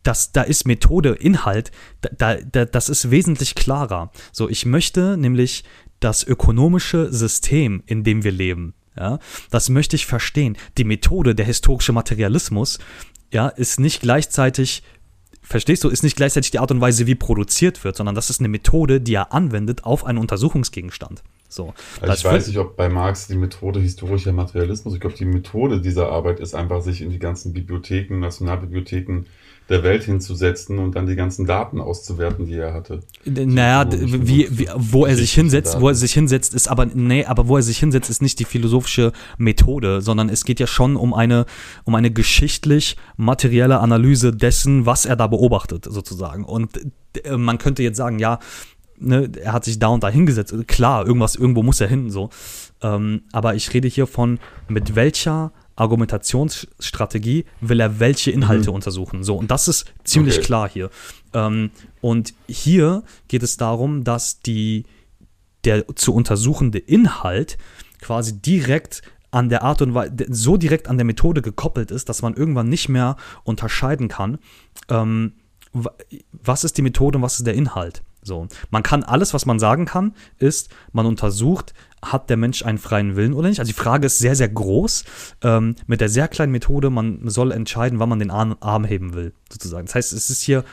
das, 0.02 0.32
da 0.32 0.42
ist 0.42 0.66
Methode, 0.66 1.10
Inhalt, 1.10 1.70
da, 2.18 2.36
da, 2.36 2.64
das 2.66 2.88
ist 2.88 3.10
wesentlich 3.10 3.54
klarer. 3.54 4.12
So, 4.32 4.48
ich 4.48 4.66
möchte 4.66 5.16
nämlich 5.16 5.64
das 6.00 6.24
ökonomische 6.24 7.12
System, 7.12 7.82
in 7.86 8.04
dem 8.04 8.22
wir 8.22 8.32
leben, 8.32 8.74
ja, 8.96 9.18
das 9.50 9.70
möchte 9.70 9.96
ich 9.96 10.06
verstehen. 10.06 10.56
Die 10.78 10.84
Methode, 10.84 11.34
der 11.34 11.46
historische 11.46 11.92
Materialismus, 11.92 12.78
ja, 13.32 13.48
ist 13.48 13.80
nicht 13.80 14.02
gleichzeitig 14.02 14.82
verstehst 15.44 15.84
du, 15.84 15.88
ist 15.88 16.02
nicht 16.02 16.16
gleichzeitig 16.16 16.50
die 16.50 16.58
Art 16.58 16.70
und 16.70 16.80
Weise, 16.80 17.06
wie 17.06 17.14
produziert 17.14 17.84
wird, 17.84 17.96
sondern 17.96 18.14
das 18.14 18.30
ist 18.30 18.40
eine 18.40 18.48
Methode, 18.48 19.00
die 19.00 19.14
er 19.14 19.32
anwendet 19.32 19.84
auf 19.84 20.04
einen 20.04 20.18
Untersuchungsgegenstand. 20.18 21.22
So. 21.48 21.72
Also 22.00 22.14
ich 22.14 22.24
weiß 22.24 22.48
nicht, 22.48 22.58
ob 22.58 22.76
bei 22.76 22.88
Marx 22.88 23.28
die 23.28 23.36
Methode 23.36 23.80
historischer 23.80 24.32
Materialismus, 24.32 24.94
ich 24.94 25.00
glaube, 25.00 25.16
die 25.16 25.24
Methode 25.24 25.80
dieser 25.80 26.10
Arbeit 26.10 26.40
ist 26.40 26.54
einfach, 26.54 26.82
sich 26.82 27.00
in 27.00 27.10
die 27.10 27.18
ganzen 27.18 27.52
Bibliotheken, 27.52 28.18
Nationalbibliotheken 28.18 29.26
der 29.68 29.82
Welt 29.82 30.04
hinzusetzen 30.04 30.78
und 30.78 30.94
dann 30.94 31.06
die 31.06 31.16
ganzen 31.16 31.46
Daten 31.46 31.80
auszuwerten, 31.80 32.44
die 32.44 32.54
er 32.54 32.74
hatte. 32.74 33.00
Naja, 33.24 33.88
wie, 33.90 34.46
wie, 34.50 34.68
wo 34.76 35.06
er 35.06 35.16
sich 35.16 35.32
hinsetzt, 35.32 35.80
wo 35.80 35.88
er 35.88 35.94
sich 35.94 36.12
hinsetzt, 36.12 36.52
ist 36.54 36.68
aber, 36.68 36.84
nee, 36.86 37.24
aber 37.24 37.48
wo 37.48 37.56
er 37.56 37.62
sich 37.62 37.78
hinsetzt, 37.78 38.10
ist 38.10 38.20
nicht 38.20 38.38
die 38.40 38.44
philosophische 38.44 39.12
Methode, 39.38 40.02
sondern 40.02 40.28
es 40.28 40.44
geht 40.44 40.60
ja 40.60 40.66
schon 40.66 40.96
um 40.96 41.14
eine, 41.14 41.46
um 41.84 41.94
eine 41.94 42.10
geschichtlich 42.10 42.96
materielle 43.16 43.80
Analyse 43.80 44.36
dessen, 44.36 44.84
was 44.84 45.06
er 45.06 45.16
da 45.16 45.28
beobachtet, 45.28 45.86
sozusagen. 45.88 46.44
Und 46.44 46.78
man 47.34 47.58
könnte 47.58 47.82
jetzt 47.82 47.96
sagen, 47.96 48.18
ja, 48.18 48.40
ne, 48.98 49.30
er 49.40 49.52
hat 49.52 49.64
sich 49.64 49.78
da 49.78 49.88
und 49.88 50.02
da 50.02 50.08
hingesetzt. 50.08 50.54
Klar, 50.68 51.06
irgendwas, 51.06 51.36
irgendwo 51.36 51.62
muss 51.62 51.80
er 51.80 51.88
hin, 51.88 52.10
so. 52.10 52.30
Ähm, 52.82 53.22
aber 53.32 53.54
ich 53.54 53.72
rede 53.72 53.88
hier 53.88 54.06
von, 54.06 54.38
mit 54.68 54.94
welcher 54.94 55.52
Argumentationsstrategie 55.76 57.44
will 57.60 57.80
er 57.80 57.98
welche 57.98 58.30
Inhalte 58.30 58.70
mhm. 58.70 58.76
untersuchen. 58.76 59.24
So, 59.24 59.36
und 59.36 59.50
das 59.50 59.68
ist 59.68 59.92
ziemlich 60.04 60.36
okay. 60.36 60.44
klar 60.44 60.68
hier. 60.68 60.90
Ähm, 61.32 61.70
und 62.00 62.34
hier 62.46 63.02
geht 63.28 63.42
es 63.42 63.56
darum, 63.56 64.04
dass 64.04 64.40
die, 64.40 64.84
der 65.64 65.86
zu 65.96 66.14
untersuchende 66.14 66.78
Inhalt 66.78 67.58
quasi 68.00 68.40
direkt 68.40 69.02
an 69.30 69.48
der 69.48 69.62
Art 69.62 69.82
und 69.82 69.94
Weise, 69.94 70.14
so 70.28 70.56
direkt 70.56 70.88
an 70.88 70.96
der 70.96 71.04
Methode 71.04 71.42
gekoppelt 71.42 71.90
ist, 71.90 72.08
dass 72.08 72.22
man 72.22 72.34
irgendwann 72.34 72.68
nicht 72.68 72.88
mehr 72.88 73.16
unterscheiden 73.42 74.06
kann, 74.06 74.38
ähm, 74.88 75.32
was 76.30 76.62
ist 76.62 76.78
die 76.78 76.82
Methode 76.82 77.18
und 77.18 77.22
was 77.22 77.38
ist 77.38 77.46
der 77.46 77.54
Inhalt. 77.54 78.04
So, 78.24 78.48
man 78.70 78.82
kann 78.82 79.04
alles, 79.04 79.34
was 79.34 79.46
man 79.46 79.58
sagen 79.58 79.84
kann, 79.84 80.14
ist, 80.38 80.70
man 80.92 81.06
untersucht 81.06 81.74
hat 82.02 82.28
der 82.28 82.36
Mensch 82.36 82.64
einen 82.64 82.78
freien 82.78 83.16
Willen 83.16 83.32
oder 83.32 83.48
nicht? 83.48 83.60
Also 83.60 83.70
die 83.70 83.78
Frage 83.78 84.06
ist 84.06 84.18
sehr, 84.18 84.36
sehr 84.36 84.48
groß. 84.48 85.04
Ähm, 85.42 85.76
mit 85.86 86.00
der 86.00 86.08
sehr 86.08 86.28
kleinen 86.28 86.52
Methode, 86.52 86.90
man 86.90 87.28
soll 87.28 87.52
entscheiden, 87.52 87.98
wann 87.98 88.08
man 88.08 88.18
den 88.18 88.30
Arm, 88.30 88.56
Arm 88.60 88.84
heben 88.84 89.14
will, 89.14 89.32
sozusagen. 89.50 89.86
Das 89.86 89.94
heißt, 89.94 90.12
es 90.12 90.30
ist 90.30 90.42
hier, 90.42 90.64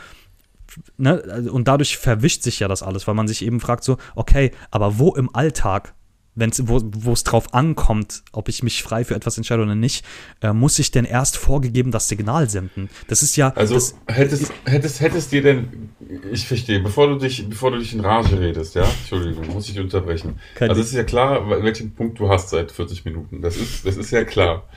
ne, 0.97 1.49
und 1.52 1.68
dadurch 1.68 1.97
verwischt 1.97 2.43
sich 2.43 2.60
ja 2.60 2.68
das 2.68 2.84
alles, 2.84 3.08
weil 3.08 3.16
man 3.16 3.28
sich 3.28 3.45
eben 3.45 3.60
fragt 3.60 3.84
so, 3.84 3.97
okay, 4.16 4.52
aber 4.72 4.99
wo 4.99 5.14
im 5.14 5.34
Alltag 5.34 5.93
wenn's, 6.36 6.62
wo 6.66 7.12
es 7.12 7.24
drauf 7.24 7.54
ankommt, 7.54 8.24
ob 8.32 8.48
ich 8.48 8.64
mich 8.64 8.84
frei 8.84 9.04
für 9.04 9.16
etwas 9.16 9.38
entscheide 9.38 9.64
oder 9.64 9.76
nicht, 9.76 10.06
äh, 10.42 10.54
muss 10.54 10.80
ich 10.80 10.92
denn 10.92 11.06
erst 11.06 11.38
vorgegeben 11.38 11.92
das 11.92 12.08
Signal 12.08 12.50
senden? 12.50 12.90
Das 13.08 13.22
ist 13.22 13.36
ja. 13.36 13.52
Also 13.56 13.76
das, 13.76 13.96
hättest, 14.08 14.54
hättest, 14.66 15.02
hättest 15.02 15.32
dir 15.32 15.42
denn, 15.42 15.90
ich 16.32 16.48
verstehe, 16.48 16.80
bevor 16.80 17.08
du 17.08 17.16
dich, 17.18 17.48
bevor 17.50 17.72
du 17.72 17.80
dich 17.80 17.94
in 17.94 18.00
Rage 18.00 18.40
redest, 18.40 18.76
ja, 18.76 18.84
Entschuldigung, 18.84 19.48
muss 19.50 19.70
ich 19.70 19.80
unterbrechen. 19.80 20.40
Also 20.60 20.82
es 20.82 20.88
ist 20.88 20.96
ja 20.96 21.04
klar, 21.04 21.50
welchen 21.64 21.94
Punkt 21.94 22.20
du 22.20 22.30
hast 22.30 22.50
seit 22.50 22.72
40 22.72 23.06
Minuten. 23.06 23.42
Das 23.42 23.58
ist, 23.58 23.86
das 23.86 23.98
ist 23.98 24.12
ja 24.12 24.24
klar. 24.24 24.68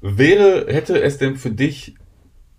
Wäre, 0.00 0.66
hätte 0.68 1.00
es 1.00 1.16
denn 1.16 1.36
für 1.36 1.50
dich, 1.50 1.94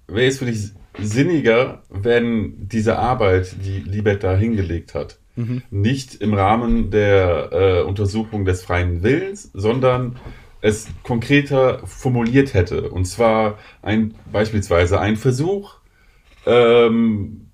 wäre 0.07 0.27
es 0.27 0.39
für 0.39 0.45
dich 0.45 0.71
sinniger, 0.99 1.83
wenn 1.89 2.67
diese 2.67 2.97
Arbeit, 2.97 3.55
die 3.63 3.79
Libet 3.79 4.23
da 4.23 4.35
hingelegt 4.35 4.95
hat, 4.95 5.19
mhm. 5.35 5.63
nicht 5.69 6.15
im 6.15 6.33
Rahmen 6.33 6.91
der 6.91 7.49
äh, 7.51 7.81
Untersuchung 7.83 8.45
des 8.45 8.63
freien 8.63 9.03
Willens, 9.03 9.51
sondern 9.53 10.17
es 10.61 10.87
konkreter 11.03 11.85
formuliert 11.85 12.53
hätte. 12.53 12.89
Und 12.89 13.05
zwar 13.05 13.57
ein, 13.81 14.15
beispielsweise 14.31 14.99
ein 14.99 15.15
Versuch 15.15 15.75
ähm, 16.45 17.51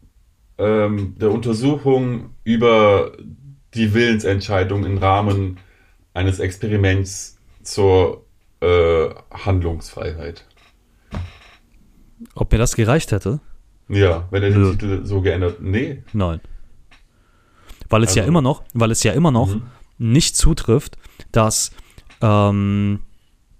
ähm, 0.58 1.16
der 1.20 1.32
Untersuchung 1.32 2.36
über 2.44 3.12
die 3.74 3.94
Willensentscheidung 3.94 4.86
im 4.86 4.98
Rahmen 4.98 5.58
eines 6.14 6.40
Experiments 6.40 7.38
zur 7.64 8.26
äh, 8.62 9.10
Handlungsfreiheit. 9.32 10.46
Ob 12.36 12.52
mir 12.52 12.58
das 12.58 12.76
gereicht 12.76 13.12
hätte? 13.12 13.40
Ja, 13.90 14.28
wenn 14.32 14.44
er 14.44 14.52
den. 14.52 14.72
Titel 14.72 15.06
so 15.06 15.22
geändert. 15.22 15.62
Nee. 15.62 16.04
Nein. 16.14 16.40
Weil 17.92 18.04
es 18.04 18.16
ja 18.16 18.24
Also- 18.24 18.30
immer 18.30 18.42
noch, 18.42 18.64
weil 18.74 18.90
es 18.92 19.04
ja 19.04 19.12
immer 19.14 19.32
noch 19.32 19.54
Mhm. 19.56 19.62
nicht 20.00 20.36
zutrifft, 20.36 20.98
dass 21.32 21.72
ähm, 22.22 23.00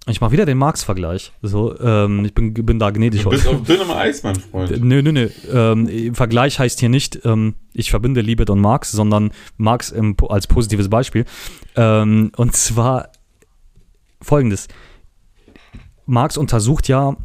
ich 0.06 0.20
mache 0.20 0.32
wieder 0.32 0.46
den 0.46 0.58
Marx-Vergleich. 0.58 1.32
So, 1.42 1.78
ähm, 1.78 2.24
ich 2.24 2.34
bin, 2.34 2.52
bin 2.54 2.78
da 2.80 2.90
gnädig 2.90 3.22
Du 3.22 3.30
bist 3.30 3.46
heute. 3.46 3.56
auf 3.58 3.62
dünnem 3.66 3.90
Eis, 3.92 4.22
mein 4.24 4.34
Freund. 4.34 4.70
Nö, 4.82 5.00
nö, 5.02 5.12
nö. 5.12 5.28
Ähm, 5.52 6.14
Vergleich 6.14 6.58
heißt 6.58 6.80
hier 6.80 6.88
nicht, 6.88 7.20
ähm, 7.24 7.54
ich 7.72 7.90
verbinde 7.90 8.20
Libet 8.20 8.50
und 8.50 8.60
Marx, 8.60 8.90
sondern 8.90 9.30
Marx 9.58 9.90
im, 9.90 10.16
als 10.28 10.46
positives 10.48 10.88
Beispiel. 10.88 11.24
Ähm, 11.76 12.32
und 12.36 12.54
zwar 12.56 13.10
folgendes. 14.20 14.66
Marx 16.06 16.36
untersucht 16.36 16.88
ja 16.88 17.16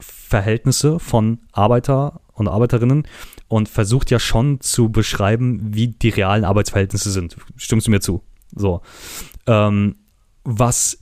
Verhältnisse 0.00 0.98
von 0.98 1.38
Arbeiter 1.52 2.20
und 2.32 2.48
Arbeiterinnen 2.48 3.06
und 3.52 3.68
versucht 3.68 4.10
ja 4.10 4.18
schon 4.18 4.62
zu 4.62 4.88
beschreiben, 4.88 5.74
wie 5.74 5.88
die 5.88 6.08
realen 6.08 6.44
Arbeitsverhältnisse 6.44 7.10
sind. 7.10 7.36
Stimmst 7.56 7.86
du 7.86 7.90
mir 7.90 8.00
zu? 8.00 8.22
So. 8.56 8.80
Ähm, 9.46 9.96
was 10.42 10.96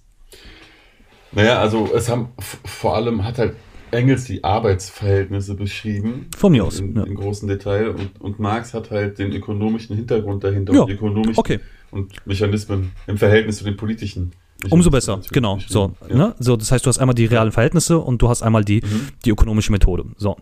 Naja, 1.31 1.61
also 1.61 1.89
es 1.95 2.09
haben 2.09 2.31
vor 2.65 2.97
allem 2.97 3.23
hat 3.23 3.39
halt 3.39 3.55
Engels 3.93 4.25
die 4.25 4.43
Arbeitsverhältnisse 4.43 5.55
beschrieben. 5.55 6.27
Von 6.37 6.51
mir 6.51 6.65
aus, 6.65 6.81
In, 6.81 6.97
ja. 6.97 7.05
in 7.05 7.15
großen 7.15 7.47
Detail. 7.47 7.91
Und, 7.91 8.21
und 8.21 8.41
Marx 8.41 8.75
hat 8.75 8.91
halt 8.91 9.21
den 9.21 9.31
ökonomischen 9.33 9.95
Hintergrund 9.95 10.43
dahinter 10.43 10.75
Ja, 10.75 10.81
und 10.81 10.89
die 10.89 10.95
ökonomischen 10.95 11.39
okay. 11.39 11.61
und 11.93 12.15
Mechanismen 12.27 12.91
im 13.07 13.17
Verhältnis 13.17 13.59
zu 13.59 13.65
den 13.65 13.77
politischen. 13.77 14.33
Umso 14.69 14.91
besser, 14.91 15.21
genau. 15.33 15.59
So, 15.67 15.89
beschrieben. 15.89 16.19
Ja. 16.19 16.27
ne? 16.29 16.35
so, 16.39 16.57
das 16.57 16.71
heißt, 16.71 16.85
du 16.85 16.89
hast 16.89 16.99
einmal 16.99 17.15
die 17.15 17.27
realen 17.27 17.53
Verhältnisse 17.53 17.99
und 17.99 18.21
du 18.21 18.29
hast 18.29 18.43
einmal 18.43 18.65
die, 18.65 18.83
Mhm. 18.83 19.09
die 19.25 19.31
ökonomische 19.31 19.73
Methode. 19.73 20.05
So. 20.17 20.37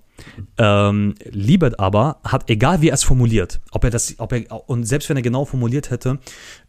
Ähm, 0.56 1.14
Liebert 1.30 1.78
aber 1.78 2.18
hat, 2.24 2.50
egal 2.50 2.80
wie 2.82 2.88
er 2.88 2.94
es 2.94 3.04
formuliert, 3.04 3.60
ob 3.70 3.84
er 3.84 3.90
das, 3.90 4.14
ob 4.18 4.32
er, 4.32 4.68
und 4.68 4.84
selbst 4.84 5.08
wenn 5.08 5.16
er 5.16 5.22
genau 5.22 5.44
formuliert 5.44 5.90
hätte, 5.90 6.18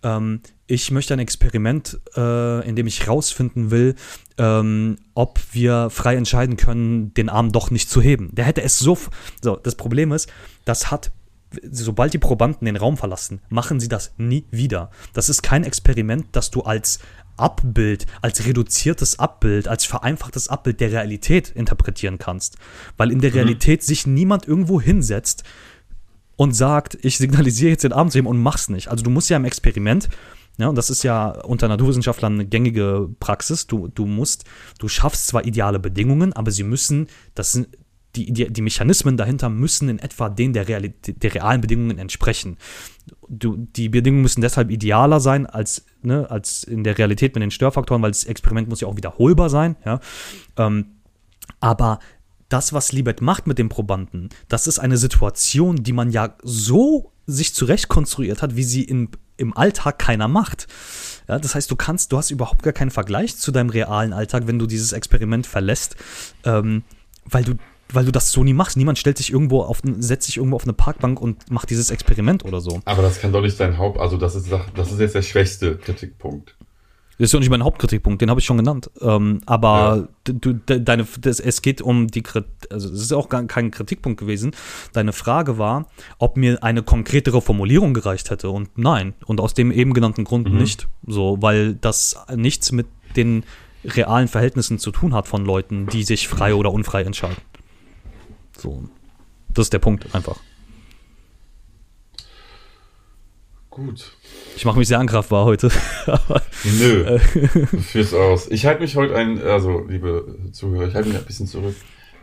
ähm, 0.03 0.41
ich 0.67 0.91
möchte 0.91 1.13
ein 1.13 1.19
Experiment, 1.19 1.99
äh, 2.15 2.67
in 2.67 2.75
dem 2.75 2.85
ich 2.85 3.07
rausfinden 3.07 3.71
will, 3.71 3.95
ähm, 4.37 4.97
ob 5.15 5.39
wir 5.51 5.89
frei 5.89 6.15
entscheiden 6.15 6.57
können, 6.57 7.13
den 7.15 7.29
Arm 7.29 7.51
doch 7.51 7.71
nicht 7.71 7.89
zu 7.89 8.01
heben. 8.01 8.29
Der 8.35 8.45
hätte 8.45 8.61
es 8.61 8.77
so, 8.77 8.97
so, 9.41 9.55
das 9.55 9.75
Problem 9.75 10.11
ist, 10.11 10.29
das 10.65 10.91
hat 10.91 11.11
sobald 11.71 12.13
die 12.13 12.19
Probanden 12.19 12.65
den 12.65 12.75
Raum 12.75 12.97
verlassen, 12.97 13.41
machen 13.49 13.79
sie 13.79 13.87
das 13.87 14.13
nie 14.17 14.45
wieder. 14.51 14.91
Das 15.13 15.29
ist 15.29 15.41
kein 15.41 15.63
Experiment, 15.63 16.27
das 16.31 16.51
du 16.51 16.61
als 16.61 16.99
Abbild, 17.39 18.05
als 18.21 18.45
reduziertes 18.45 19.19
Abbild, 19.19 19.67
als 19.67 19.85
vereinfachtes 19.85 20.47
Abbild 20.47 20.79
der 20.81 20.91
Realität 20.91 21.49
interpretieren 21.49 22.17
kannst. 22.17 22.57
Weil 22.97 23.11
in 23.11 23.21
der 23.21 23.33
Realität 23.33 23.83
sich 23.83 24.05
niemand 24.05 24.47
irgendwo 24.47 24.81
hinsetzt 24.81 25.43
und 26.35 26.53
sagt, 26.53 26.97
ich 27.01 27.17
signalisiere 27.17 27.71
jetzt 27.71 27.83
den 27.83 27.93
Arm 27.93 28.09
zu 28.09 28.17
heben 28.17 28.27
und 28.27 28.41
mach's 28.41 28.69
nicht. 28.69 28.87
Also 28.87 29.03
du 29.03 29.09
musst 29.09 29.29
ja 29.29 29.37
im 29.37 29.45
Experiment, 29.45 30.09
ja, 30.57 30.67
und 30.67 30.75
das 30.75 30.89
ist 30.89 31.03
ja 31.03 31.29
unter 31.29 31.67
Naturwissenschaftlern 31.67 32.33
eine 32.33 32.45
gängige 32.45 33.09
Praxis, 33.19 33.67
du, 33.67 33.87
du 33.87 34.05
musst, 34.05 34.43
du 34.77 34.89
schaffst 34.89 35.27
zwar 35.27 35.45
ideale 35.45 35.79
Bedingungen, 35.79 36.33
aber 36.33 36.51
sie 36.51 36.63
müssen, 36.63 37.07
das 37.33 37.53
sind, 37.53 37.69
die, 38.15 38.33
die, 38.33 38.51
die 38.51 38.61
Mechanismen 38.61 39.17
dahinter 39.17 39.49
müssen 39.49 39.87
in 39.87 39.99
etwa 39.99 40.29
denen 40.29 40.53
der, 40.53 40.67
Realität, 40.67 41.21
der 41.23 41.35
realen 41.35 41.61
Bedingungen 41.61 41.97
entsprechen. 41.97 42.57
Du, 43.27 43.55
die 43.57 43.89
Bedingungen 43.89 44.23
müssen 44.23 44.41
deshalb 44.41 44.71
idealer 44.71 45.19
sein 45.19 45.45
als, 45.45 45.85
ne, 46.01 46.29
als 46.29 46.63
in 46.63 46.83
der 46.83 46.97
Realität 46.97 47.35
mit 47.35 47.43
den 47.43 47.51
Störfaktoren, 47.51 48.01
weil 48.01 48.11
das 48.11 48.25
Experiment 48.25 48.69
muss 48.69 48.81
ja 48.81 48.87
auch 48.87 48.97
wiederholbar 48.97 49.49
sein. 49.49 49.75
Ja. 49.85 49.99
Ähm, 50.57 50.85
aber 51.59 51.99
das, 52.49 52.73
was 52.73 52.91
Libet 52.91 53.21
macht 53.21 53.47
mit 53.47 53.59
dem 53.59 53.69
Probanden, 53.69 54.29
das 54.47 54.67
ist 54.67 54.79
eine 54.79 54.97
Situation, 54.97 55.83
die 55.83 55.93
man 55.93 56.11
ja 56.11 56.35
so 56.43 57.11
sich 57.27 57.53
zurecht 57.53 57.87
konstruiert 57.89 58.41
hat, 58.41 58.55
wie 58.55 58.63
sie 58.63 58.83
in, 58.83 59.09
im 59.37 59.55
Alltag 59.55 59.99
keiner 59.99 60.27
macht. 60.27 60.67
Ja, 61.27 61.37
das 61.37 61.53
heißt, 61.53 61.69
du 61.69 61.75
kannst, 61.75 62.11
du 62.11 62.17
hast 62.17 62.31
überhaupt 62.31 62.63
gar 62.63 62.73
keinen 62.73 62.89
Vergleich 62.89 63.37
zu 63.37 63.51
deinem 63.51 63.69
realen 63.69 64.13
Alltag, 64.13 64.47
wenn 64.47 64.57
du 64.57 64.65
dieses 64.65 64.93
Experiment 64.93 65.45
verlässt, 65.45 65.95
ähm, 66.43 66.83
weil 67.25 67.43
du 67.43 67.53
weil 67.93 68.05
du 68.05 68.11
das 68.11 68.31
so 68.31 68.43
nie 68.43 68.53
machst. 68.53 68.77
Niemand 68.77 68.97
stellt 68.97 69.17
sich 69.17 69.31
irgendwo 69.31 69.61
auf, 69.61 69.81
setzt 69.99 70.27
sich 70.27 70.37
irgendwo 70.37 70.55
auf 70.55 70.63
eine 70.63 70.73
Parkbank 70.73 71.21
und 71.21 71.49
macht 71.51 71.69
dieses 71.69 71.89
Experiment 71.89 72.45
oder 72.45 72.61
so. 72.61 72.81
Aber 72.85 73.01
das 73.01 73.19
kann 73.19 73.31
doch 73.31 73.41
nicht 73.41 73.59
dein 73.59 73.77
Haupt, 73.77 73.99
also 73.99 74.17
das 74.17 74.35
ist, 74.35 74.49
das 74.75 74.91
ist 74.91 74.99
jetzt 74.99 75.15
der 75.15 75.21
schwächste 75.21 75.77
Kritikpunkt. 75.77 76.55
Das 77.19 77.25
ist 77.25 77.33
ja 77.33 77.39
nicht 77.39 77.49
mein 77.49 77.65
Hauptkritikpunkt, 77.65 78.21
den 78.21 78.29
habe 78.29 78.39
ich 78.39 78.45
schon 78.45 78.55
genannt. 78.55 78.89
Ähm, 79.01 79.41
aber 79.45 80.07
du, 80.23 80.53
de, 80.53 80.79
deine, 80.79 81.05
das, 81.19 81.41
es 81.41 81.61
geht 81.61 81.81
um 81.81 82.07
die 82.07 82.21
Kritik, 82.21 82.49
also 82.71 82.87
es 82.87 83.01
ist 83.01 83.11
auch 83.11 83.27
gar 83.27 83.43
kein 83.43 83.71
Kritikpunkt 83.71 84.17
gewesen. 84.21 84.51
Deine 84.93 85.11
Frage 85.11 85.57
war, 85.57 85.87
ob 86.17 86.37
mir 86.37 86.63
eine 86.63 86.81
konkretere 86.81 87.41
Formulierung 87.41 87.93
gereicht 87.93 88.29
hätte. 88.29 88.49
Und 88.51 88.77
nein. 88.77 89.15
Und 89.25 89.41
aus 89.41 89.53
dem 89.53 89.69
eben 89.69 89.93
genannten 89.93 90.23
Grund 90.23 90.53
nicht. 90.53 90.87
So, 91.05 91.37
weil 91.41 91.75
das 91.75 92.15
nichts 92.33 92.71
mit 92.71 92.87
den 93.17 93.43
realen 93.83 94.29
Verhältnissen 94.29 94.79
zu 94.79 94.91
tun 94.91 95.13
hat 95.13 95.27
von 95.27 95.43
Leuten, 95.43 95.87
die 95.87 96.03
sich 96.03 96.29
frei 96.29 96.55
oder 96.55 96.71
unfrei 96.71 97.01
entscheiden. 97.01 97.35
So. 98.59 98.83
Das 99.53 99.65
ist 99.67 99.73
der 99.73 99.79
Punkt 99.79 100.13
einfach. 100.13 100.37
Gut. 103.69 104.11
Ich 104.55 104.65
mache 104.65 104.77
mich 104.77 104.87
sehr 104.87 104.99
angreifbar 104.99 105.45
heute. 105.45 105.71
Nö, 106.79 107.03
Äh. 107.05 108.15
aus. 108.15 108.47
Ich 108.49 108.65
halte 108.65 108.81
mich 108.81 108.95
heute 108.95 109.15
ein, 109.15 109.41
also 109.41 109.85
liebe 109.87 110.35
Zuhörer, 110.51 110.87
ich 110.87 110.95
halte 110.95 111.09
mich 111.09 111.17
ein 111.17 111.25
bisschen 111.25 111.47
zurück. 111.47 111.75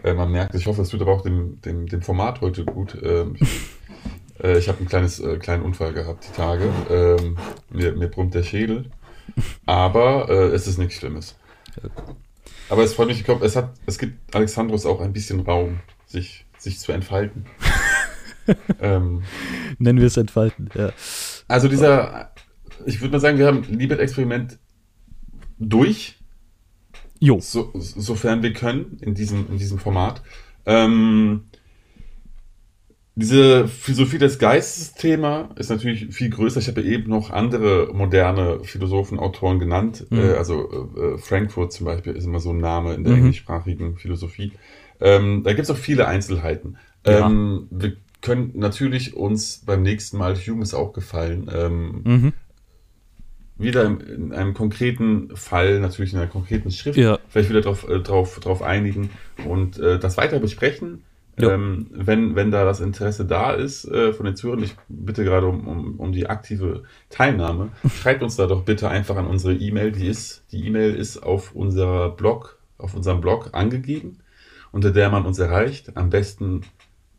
Äh, 0.02 0.12
man 0.14 0.30
merkt, 0.30 0.54
ich 0.54 0.66
hoffe, 0.66 0.82
es 0.82 0.88
tut 0.90 1.00
aber 1.00 1.12
auch 1.12 1.22
dem, 1.22 1.60
dem, 1.62 1.86
dem 1.86 2.02
Format 2.02 2.40
heute 2.40 2.64
gut. 2.64 2.96
Ähm, 3.02 3.36
ich 3.40 3.48
äh, 4.42 4.58
ich 4.58 4.68
habe 4.68 4.78
einen 4.78 4.88
kleines, 4.88 5.20
äh, 5.20 5.38
kleinen 5.38 5.62
Unfall 5.62 5.92
gehabt 5.92 6.26
die 6.28 6.36
Tage. 6.36 6.68
Ähm, 6.90 7.38
mir, 7.70 7.92
mir 7.92 8.08
brummt 8.08 8.34
der 8.34 8.42
Schädel. 8.42 8.90
Aber 9.64 10.28
äh, 10.28 10.54
es 10.54 10.66
ist 10.66 10.78
nichts 10.78 10.94
Schlimmes. 10.96 11.36
Aber 12.68 12.82
es 12.82 12.94
freut 12.94 13.08
mich, 13.08 13.18
ich 13.18 13.24
glaube, 13.24 13.44
es, 13.44 13.56
hat, 13.56 13.72
es 13.86 13.98
gibt 13.98 14.34
Alexandros 14.34 14.86
auch 14.86 15.00
ein 15.00 15.12
bisschen 15.12 15.40
Raum, 15.40 15.80
sich, 16.06 16.46
sich 16.58 16.78
zu 16.78 16.92
entfalten. 16.92 17.46
ähm, 18.80 19.22
nennen 19.78 19.98
wir 19.98 20.06
es 20.06 20.16
entfalten. 20.16 20.68
Ja. 20.74 20.92
also 21.48 21.68
dieser, 21.68 22.32
ich 22.86 23.00
würde 23.00 23.12
mal 23.12 23.20
sagen, 23.20 23.38
wir 23.38 23.46
haben 23.46 23.64
Libet-Experiment 23.64 24.58
durch, 25.58 26.16
Jo. 27.18 27.38
so, 27.40 27.72
sofern 27.74 28.42
wir 28.42 28.52
können, 28.52 28.98
in 29.00 29.14
diesem, 29.14 29.48
in 29.50 29.58
diesem 29.58 29.78
Format. 29.78 30.22
Ähm, 30.66 31.44
diese 33.18 33.66
Philosophie 33.66 34.18
des 34.18 34.38
Geistes-Thema 34.38 35.48
ist 35.56 35.70
natürlich 35.70 36.14
viel 36.14 36.28
größer. 36.28 36.60
Ich 36.60 36.68
habe 36.68 36.82
ja 36.82 36.88
eben 36.90 37.08
noch 37.08 37.30
andere 37.30 37.90
moderne 37.94 38.60
Philosophen, 38.62 39.18
Autoren 39.18 39.58
genannt. 39.58 40.06
Mhm. 40.10 40.18
Äh, 40.18 40.32
also 40.34 40.90
äh, 40.96 41.16
Frankfurt 41.18 41.72
zum 41.72 41.86
Beispiel 41.86 42.12
ist 42.14 42.26
immer 42.26 42.40
so 42.40 42.50
ein 42.50 42.58
Name 42.58 42.92
in 42.92 43.04
der 43.04 43.14
Mhm. 43.14 43.18
englischsprachigen 43.20 43.96
Philosophie. 43.96 44.52
Ähm, 45.00 45.42
da 45.44 45.52
gibt 45.52 45.64
es 45.64 45.70
auch 45.70 45.76
viele 45.76 46.06
Einzelheiten. 46.08 46.76
Ja. 47.06 47.26
Ähm, 47.26 47.68
wir 47.70 47.92
können 48.22 48.52
natürlich 48.54 49.14
uns 49.14 49.62
beim 49.64 49.82
nächsten 49.82 50.16
Mal, 50.18 50.34
Hume 50.36 50.62
ist 50.62 50.74
auch 50.74 50.92
gefallen, 50.92 51.50
ähm, 51.54 52.00
Mhm. 52.04 52.32
wieder 53.58 53.84
in, 53.86 54.00
in 54.00 54.32
einem 54.32 54.54
konkreten 54.54 55.34
Fall, 55.34 55.80
natürlich 55.80 56.12
in 56.12 56.18
einer 56.18 56.28
konkreten 56.28 56.70
Schrift, 56.70 56.98
Ja. 56.98 57.18
vielleicht 57.28 57.48
wieder 57.50 57.60
drauf, 57.62 57.88
äh, 57.88 58.00
drauf, 58.00 58.38
drauf 58.40 58.62
einigen 58.62 59.10
und 59.46 59.78
äh, 59.78 59.98
das 59.98 60.16
weiter 60.16 60.38
besprechen. 60.40 61.02
Ja. 61.38 61.52
Ähm, 61.52 61.88
wenn, 61.90 62.34
wenn 62.34 62.50
da 62.50 62.64
das 62.64 62.80
Interesse 62.80 63.26
da 63.26 63.52
ist 63.52 63.84
äh, 63.84 64.14
von 64.14 64.24
den 64.24 64.36
Zuhörern, 64.36 64.62
ich 64.62 64.74
bitte 64.88 65.22
gerade 65.22 65.46
um, 65.46 65.66
um, 65.68 66.00
um 66.00 66.12
die 66.12 66.26
aktive 66.28 66.84
Teilnahme, 67.10 67.68
schreibt 68.00 68.22
uns 68.22 68.36
da 68.36 68.46
doch 68.46 68.62
bitte 68.64 68.88
einfach 68.88 69.16
an 69.16 69.26
unsere 69.26 69.54
E-Mail. 69.54 69.92
Die 69.92 70.06
ist, 70.06 70.44
die 70.52 70.66
E-Mail 70.66 70.94
ist 70.94 71.18
auf 71.22 71.54
unserer 71.54 72.10
Blog, 72.10 72.58
auf 72.78 72.94
unserem 72.94 73.20
Blog 73.20 73.50
angegeben, 73.52 74.18
unter 74.76 74.90
der 74.90 75.08
man 75.08 75.24
uns 75.24 75.38
erreicht. 75.38 75.96
Am 75.96 76.10
besten 76.10 76.60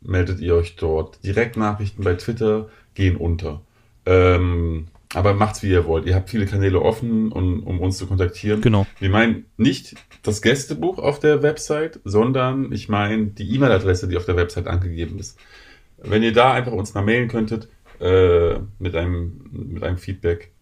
meldet 0.00 0.38
ihr 0.38 0.54
euch 0.54 0.76
dort. 0.76 1.24
Direktnachrichten 1.24 2.04
bei 2.04 2.14
Twitter 2.14 2.68
gehen 2.94 3.16
unter. 3.16 3.62
Ähm, 4.06 4.86
aber 5.12 5.34
macht's 5.34 5.64
wie 5.64 5.70
ihr 5.70 5.84
wollt. 5.84 6.06
Ihr 6.06 6.14
habt 6.14 6.30
viele 6.30 6.46
Kanäle 6.46 6.80
offen, 6.80 7.32
um, 7.32 7.64
um 7.64 7.80
uns 7.80 7.98
zu 7.98 8.06
kontaktieren. 8.06 8.60
Genau. 8.60 8.86
Wir 9.00 9.10
meinen 9.10 9.46
nicht 9.56 9.96
das 10.22 10.40
Gästebuch 10.40 11.00
auf 11.00 11.18
der 11.18 11.42
Website, 11.42 11.98
sondern 12.04 12.70
ich 12.70 12.88
meine 12.88 13.26
die 13.26 13.52
E-Mail-Adresse, 13.52 14.06
die 14.06 14.16
auf 14.16 14.24
der 14.24 14.36
Website 14.36 14.68
angegeben 14.68 15.18
ist. 15.18 15.36
Wenn 15.96 16.22
ihr 16.22 16.32
da 16.32 16.52
einfach 16.52 16.70
uns 16.70 16.94
mal 16.94 17.02
mailen 17.02 17.26
könntet 17.26 17.68
äh, 17.98 18.60
mit, 18.78 18.94
einem, 18.94 19.48
mit 19.50 19.82
einem 19.82 19.98
Feedback, 19.98 20.52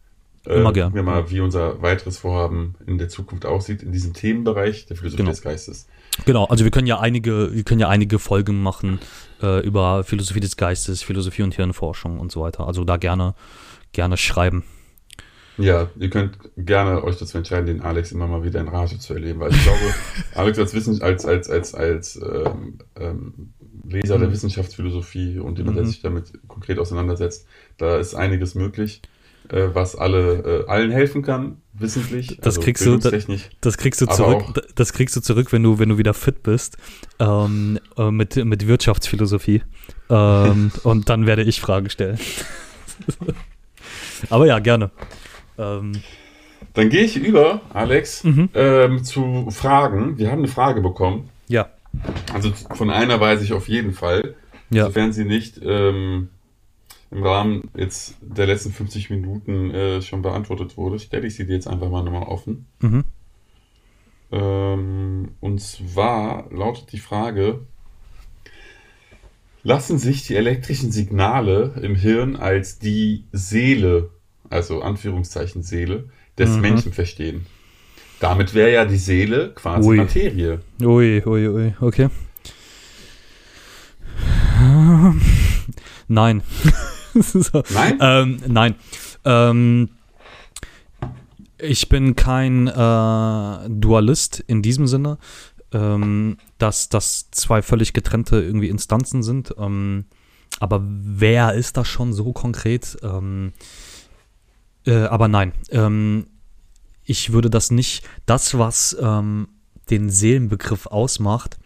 Äh, 0.46 0.60
Immer 0.60 0.72
gern. 0.72 0.92
gucken 0.92 1.04
wir 1.06 1.12
mal, 1.12 1.30
wie 1.30 1.40
unser 1.40 1.82
weiteres 1.82 2.18
Vorhaben 2.18 2.74
in 2.86 2.98
der 2.98 3.08
Zukunft 3.08 3.46
aussieht, 3.46 3.82
in 3.82 3.92
diesem 3.92 4.14
Themenbereich 4.14 4.86
der 4.86 4.96
Philosophie 4.96 5.18
Genau. 5.22 5.30
des 5.30 5.42
Geistes. 5.42 5.86
Genau, 6.24 6.44
also 6.44 6.64
wir 6.64 6.70
können 6.70 6.86
ja 6.86 6.98
einige, 7.00 7.52
wir 7.54 7.62
können 7.64 7.80
ja 7.80 7.88
einige 7.88 8.18
Folgen 8.18 8.62
machen 8.62 9.00
äh, 9.42 9.60
über 9.66 10.02
Philosophie 10.04 10.40
des 10.40 10.56
Geistes, 10.56 11.02
Philosophie 11.02 11.42
und 11.42 11.54
Hirnforschung 11.54 12.18
und 12.20 12.32
so 12.32 12.40
weiter. 12.42 12.66
Also 12.66 12.84
da 12.84 12.96
gerne, 12.96 13.34
gerne 13.92 14.16
schreiben. 14.16 14.64
Ja, 15.58 15.88
ihr 15.98 16.10
könnt 16.10 16.38
gerne 16.58 17.02
euch 17.02 17.16
dazu 17.16 17.38
entscheiden, 17.38 17.66
den 17.66 17.80
Alex 17.80 18.12
immer 18.12 18.26
mal 18.26 18.44
wieder 18.44 18.60
in 18.60 18.68
Rage 18.68 18.98
zu 18.98 19.14
erleben, 19.14 19.40
weil 19.40 19.52
ich 19.52 19.62
glaube, 19.62 19.78
Alex 20.34 20.58
als 20.58 20.74
Wissen, 20.74 21.00
als, 21.00 21.24
als, 21.24 21.48
als, 21.48 21.74
als 21.74 22.16
ähm, 22.22 22.78
ähm, 22.98 23.52
Leser 23.88 24.18
der 24.18 24.28
Mhm. 24.28 24.32
Wissenschaftsphilosophie 24.32 25.38
und 25.38 25.56
jemand, 25.58 25.76
der 25.78 25.84
Mhm. 25.84 25.88
sich 25.88 26.02
damit 26.02 26.32
konkret 26.46 26.78
auseinandersetzt, 26.78 27.46
da 27.78 27.96
ist 27.96 28.14
einiges 28.14 28.54
möglich, 28.54 29.00
äh, 29.52 29.74
was 29.74 29.96
alle, 29.96 30.64
äh, 30.66 30.70
allen 30.70 30.90
helfen 30.90 31.22
kann, 31.22 31.58
wissentlich, 31.74 32.38
Das 32.40 32.60
kriegst 32.60 32.84
du-. 32.86 32.98
Das 33.60 33.76
kriegst 33.76 34.00
du 34.00 34.06
zurück, 34.06 34.44
das 34.74 34.92
kriegst 34.92 35.14
du 35.16 35.20
zurück, 35.20 35.52
wenn 35.52 35.62
du, 35.62 35.78
wenn 35.78 35.88
du 35.88 35.98
wieder 35.98 36.14
fit 36.14 36.42
bist, 36.42 36.76
ähm, 37.18 37.78
äh, 37.96 38.10
mit, 38.10 38.36
mit 38.44 38.66
Wirtschaftsphilosophie. 38.66 39.62
Ähm, 40.10 40.70
und 40.84 41.08
dann 41.08 41.26
werde 41.26 41.42
ich 41.42 41.60
Fragen 41.60 41.90
stellen. 41.90 42.18
Aber 44.30 44.46
ja, 44.46 44.58
gerne. 44.58 44.90
Ähm, 45.58 45.92
Dann 46.74 46.88
gehe 46.90 47.02
ich 47.02 47.16
über, 47.16 47.60
Alex, 47.72 48.24
Mhm. 48.24 48.48
ähm, 48.54 49.04
zu 49.04 49.48
Fragen. 49.50 50.18
Wir 50.18 50.30
haben 50.30 50.38
eine 50.40 50.48
Frage 50.48 50.80
bekommen. 50.80 51.28
ja, 51.48 51.68
Also 52.32 52.52
von 52.74 52.90
einer 52.90 53.20
weiß 53.20 53.42
ich 53.42 53.52
auf 53.52 53.68
jeden 53.68 53.92
Fall. 53.92 54.34
ja. 54.70 54.84
Sofern 54.86 55.12
sie 55.12 55.24
nicht 55.24 55.60
ähm, 55.62 56.28
im 57.10 57.22
Rahmen 57.22 57.70
jetzt 57.76 58.16
der 58.20 58.46
letzten 58.46 58.72
50 58.72 59.10
Minuten 59.10 59.70
äh, 59.70 60.02
schon 60.02 60.22
beantwortet 60.22 60.76
wurde, 60.76 60.98
stelle 60.98 61.26
ich 61.26 61.36
sie 61.36 61.46
dir 61.46 61.54
jetzt 61.54 61.68
einfach 61.68 61.88
mal 61.88 62.02
nochmal 62.02 62.24
offen. 62.24 62.66
Mhm. 62.80 63.04
Ähm, 64.32 65.28
und 65.40 65.60
zwar 65.60 66.50
lautet 66.52 66.90
die 66.92 66.98
Frage, 66.98 67.60
lassen 69.62 69.98
sich 69.98 70.26
die 70.26 70.34
elektrischen 70.34 70.90
Signale 70.92 71.74
im 71.82 71.94
Hirn 71.94 72.36
als 72.36 72.78
die 72.78 73.24
Seele, 73.32 74.10
also 74.50 74.82
Anführungszeichen 74.82 75.62
Seele, 75.62 76.10
des 76.38 76.56
Mhm. 76.56 76.60
Menschen 76.60 76.92
verstehen? 76.92 77.46
Damit 78.18 78.54
wäre 78.54 78.72
ja 78.72 78.84
die 78.84 78.96
Seele 78.96 79.52
quasi 79.54 79.88
Ui. 79.88 79.96
Materie. 79.96 80.60
Ui, 80.80 81.22
ui, 81.24 81.48
ui, 81.48 81.74
okay. 81.80 82.08
Nein. 86.08 86.42
so. 87.32 87.62
Nein? 87.72 87.98
Ähm, 88.00 88.40
nein. 88.46 88.74
Ähm, 89.24 89.90
ich 91.58 91.88
bin 91.88 92.16
kein 92.16 92.66
äh, 92.66 93.68
Dualist 93.70 94.40
in 94.40 94.62
diesem 94.62 94.86
Sinne, 94.86 95.18
ähm, 95.72 96.36
dass 96.58 96.88
das 96.88 97.30
zwei 97.30 97.62
völlig 97.62 97.92
getrennte 97.92 98.42
irgendwie 98.42 98.68
Instanzen 98.68 99.22
sind. 99.22 99.54
Ähm, 99.58 100.04
aber 100.60 100.82
wer 100.84 101.54
ist 101.54 101.76
das 101.76 101.88
schon 101.88 102.12
so 102.12 102.32
konkret? 102.32 102.96
Ähm, 103.02 103.52
äh, 104.86 105.04
aber 105.04 105.28
nein. 105.28 105.52
Ähm, 105.70 106.26
ich 107.04 107.32
würde 107.32 107.50
das 107.50 107.70
nicht, 107.70 108.04
das, 108.26 108.58
was 108.58 108.96
den 108.98 110.10
Seelenbegriff 110.10 110.86
ausmacht, 110.86 111.56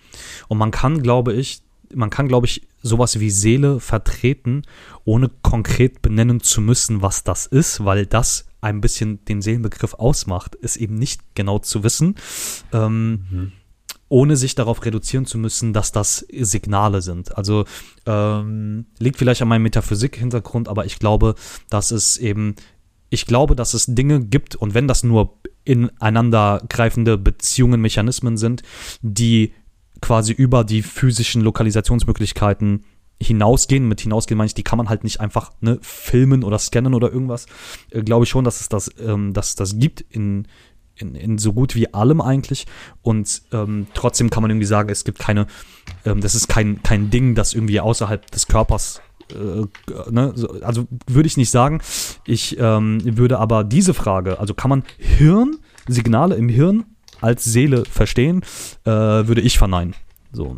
und 0.48 0.58
man 0.58 0.70
kann, 0.70 1.02
glaube 1.02 1.32
ich, 1.32 1.62
man 1.94 2.10
kann, 2.10 2.28
glaube 2.28 2.46
ich, 2.46 2.66
sowas 2.82 3.20
wie 3.20 3.30
Seele 3.30 3.80
vertreten, 3.80 4.62
ohne 5.04 5.30
konkret 5.42 6.02
benennen 6.02 6.40
zu 6.40 6.60
müssen, 6.60 7.02
was 7.02 7.24
das 7.24 7.46
ist, 7.46 7.84
weil 7.84 8.06
das 8.06 8.46
ein 8.60 8.80
bisschen 8.80 9.24
den 9.24 9.42
Seelenbegriff 9.42 9.94
ausmacht, 9.94 10.54
ist 10.54 10.76
eben 10.76 10.94
nicht 10.94 11.34
genau 11.34 11.58
zu 11.58 11.82
wissen, 11.82 12.16
ähm, 12.72 13.52
ohne 14.08 14.36
sich 14.36 14.54
darauf 14.54 14.84
reduzieren 14.84 15.24
zu 15.24 15.38
müssen, 15.38 15.72
dass 15.72 15.92
das 15.92 16.26
Signale 16.30 17.00
sind. 17.00 17.36
Also 17.36 17.64
ähm, 18.06 18.86
liegt 18.98 19.16
vielleicht 19.18 19.40
an 19.42 19.48
meinem 19.48 19.62
Metaphysik-Hintergrund, 19.62 20.68
aber 20.68 20.84
ich 20.84 20.98
glaube, 20.98 21.36
dass 21.70 21.90
es 21.90 22.16
eben, 22.18 22.56
ich 23.08 23.26
glaube, 23.26 23.56
dass 23.56 23.72
es 23.72 23.86
Dinge 23.86 24.20
gibt 24.20 24.56
und 24.56 24.74
wenn 24.74 24.88
das 24.88 25.04
nur 25.04 25.38
ineinander 25.64 26.62
greifende 26.68 27.18
Beziehungen, 27.18 27.80
Mechanismen 27.80 28.36
sind, 28.36 28.62
die 29.02 29.52
quasi 30.00 30.32
über 30.32 30.64
die 30.64 30.82
physischen 30.82 31.42
Lokalisationsmöglichkeiten 31.42 32.84
hinausgehen. 33.22 33.86
Mit 33.86 34.00
hinausgehen 34.00 34.38
meine 34.38 34.46
ich, 34.46 34.54
die 34.54 34.62
kann 34.62 34.78
man 34.78 34.88
halt 34.88 35.04
nicht 35.04 35.20
einfach 35.20 35.52
ne, 35.60 35.78
filmen 35.82 36.42
oder 36.42 36.58
scannen 36.58 36.94
oder 36.94 37.12
irgendwas. 37.12 37.46
Äh, 37.90 38.02
Glaube 38.02 38.24
ich 38.24 38.30
schon, 38.30 38.44
dass 38.44 38.60
es 38.60 38.68
das, 38.68 38.90
ähm, 38.98 39.32
dass 39.32 39.54
das 39.54 39.78
gibt 39.78 40.00
in, 40.00 40.46
in, 40.96 41.14
in 41.14 41.38
so 41.38 41.52
gut 41.52 41.74
wie 41.74 41.92
allem 41.92 42.20
eigentlich. 42.20 42.66
Und 43.02 43.42
ähm, 43.52 43.86
trotzdem 43.94 44.30
kann 44.30 44.42
man 44.42 44.50
irgendwie 44.50 44.66
sagen, 44.66 44.88
es 44.88 45.04
gibt 45.04 45.18
keine, 45.18 45.46
ähm, 46.04 46.20
das 46.20 46.34
ist 46.34 46.48
kein, 46.48 46.82
kein 46.82 47.10
Ding, 47.10 47.34
das 47.34 47.54
irgendwie 47.54 47.80
außerhalb 47.80 48.30
des 48.30 48.46
Körpers 48.46 49.02
äh, 49.32 49.66
ne, 50.10 50.32
so, 50.34 50.48
also 50.62 50.86
würde 51.06 51.26
ich 51.26 51.36
nicht 51.36 51.50
sagen. 51.50 51.80
Ich 52.26 52.58
ähm, 52.58 53.00
würde 53.04 53.38
aber 53.38 53.64
diese 53.64 53.94
Frage, 53.94 54.40
also 54.40 54.54
kann 54.54 54.70
man 54.70 54.82
Hirn, 54.98 55.58
Signale 55.86 56.34
im 56.36 56.48
Hirn 56.48 56.84
als 57.20 57.44
Seele 57.44 57.84
verstehen, 57.84 58.42
äh, 58.84 58.90
würde 58.90 59.40
ich 59.40 59.58
verneinen. 59.58 59.94
So. 60.32 60.56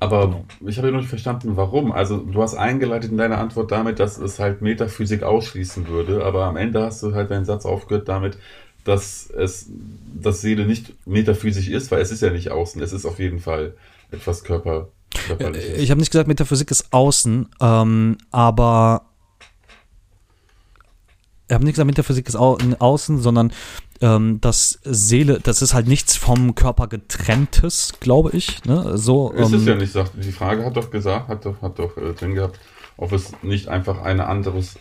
Aber 0.00 0.26
Genau. 0.26 0.44
ich 0.66 0.78
habe 0.78 0.88
ja 0.88 0.92
noch 0.92 1.00
nicht 1.00 1.08
verstanden, 1.08 1.56
warum. 1.56 1.92
Also 1.92 2.18
du 2.18 2.42
hast 2.42 2.54
eingeleitet 2.54 3.12
in 3.12 3.18
deiner 3.18 3.38
Antwort 3.38 3.70
damit, 3.70 4.00
dass 4.00 4.18
es 4.18 4.40
halt 4.40 4.60
Metaphysik 4.60 5.22
ausschließen 5.22 5.86
würde, 5.86 6.24
aber 6.24 6.44
am 6.46 6.56
Ende 6.56 6.82
hast 6.82 7.02
du 7.02 7.14
halt 7.14 7.30
deinen 7.30 7.44
Satz 7.44 7.64
aufgehört 7.64 8.08
damit, 8.08 8.36
dass 8.84 9.30
es 9.30 9.70
dass 10.14 10.40
Seele 10.40 10.66
nicht 10.66 10.94
metaphysisch 11.06 11.68
ist, 11.68 11.90
weil 11.92 12.00
es 12.00 12.10
ist 12.10 12.20
ja 12.20 12.30
nicht 12.30 12.50
außen, 12.50 12.82
es 12.82 12.92
ist 12.92 13.06
auf 13.06 13.20
jeden 13.20 13.38
Fall 13.38 13.74
etwas 14.10 14.42
Körper, 14.42 14.88
körperliches. 15.26 15.78
Ich 15.78 15.90
habe 15.90 16.00
nicht 16.00 16.10
gesagt, 16.10 16.26
Metaphysik 16.26 16.70
ist 16.72 16.92
außen, 16.92 17.48
ähm, 17.60 18.18
aber 18.32 19.06
ich 21.48 21.54
habe 21.54 21.64
nicht 21.64 21.74
gesagt, 21.74 21.86
Metaphysik 21.86 22.26
ist 22.28 22.36
au 22.36 22.58
außen, 22.78 23.20
sondern 23.20 23.52
ähm, 24.02 24.38
das 24.42 24.78
Seele, 24.84 25.40
das 25.42 25.62
ist 25.62 25.72
halt 25.72 25.86
nichts 25.88 26.16
vom 26.16 26.54
Körper 26.54 26.88
getrenntes, 26.88 27.94
glaube 28.00 28.30
ich. 28.32 28.62
Ne? 28.64 28.98
So, 28.98 29.32
es 29.34 29.50
ähm, 29.50 29.58
ist 29.58 29.66
ja 29.66 29.74
nicht, 29.74 29.92
sagt, 29.92 30.12
die 30.22 30.32
Frage 30.32 30.64
hat 30.64 30.76
doch 30.76 30.90
gesagt, 30.90 31.28
hat 31.28 31.46
doch, 31.46 31.62
hat 31.62 31.78
doch 31.78 31.96
äh, 31.96 32.12
drin 32.12 32.34
gehabt, 32.34 32.58
ob 32.96 33.12
es 33.12 33.32
nicht 33.42 33.68
einfach 33.68 34.02
ein 34.02 34.20
anderes, 34.20 34.74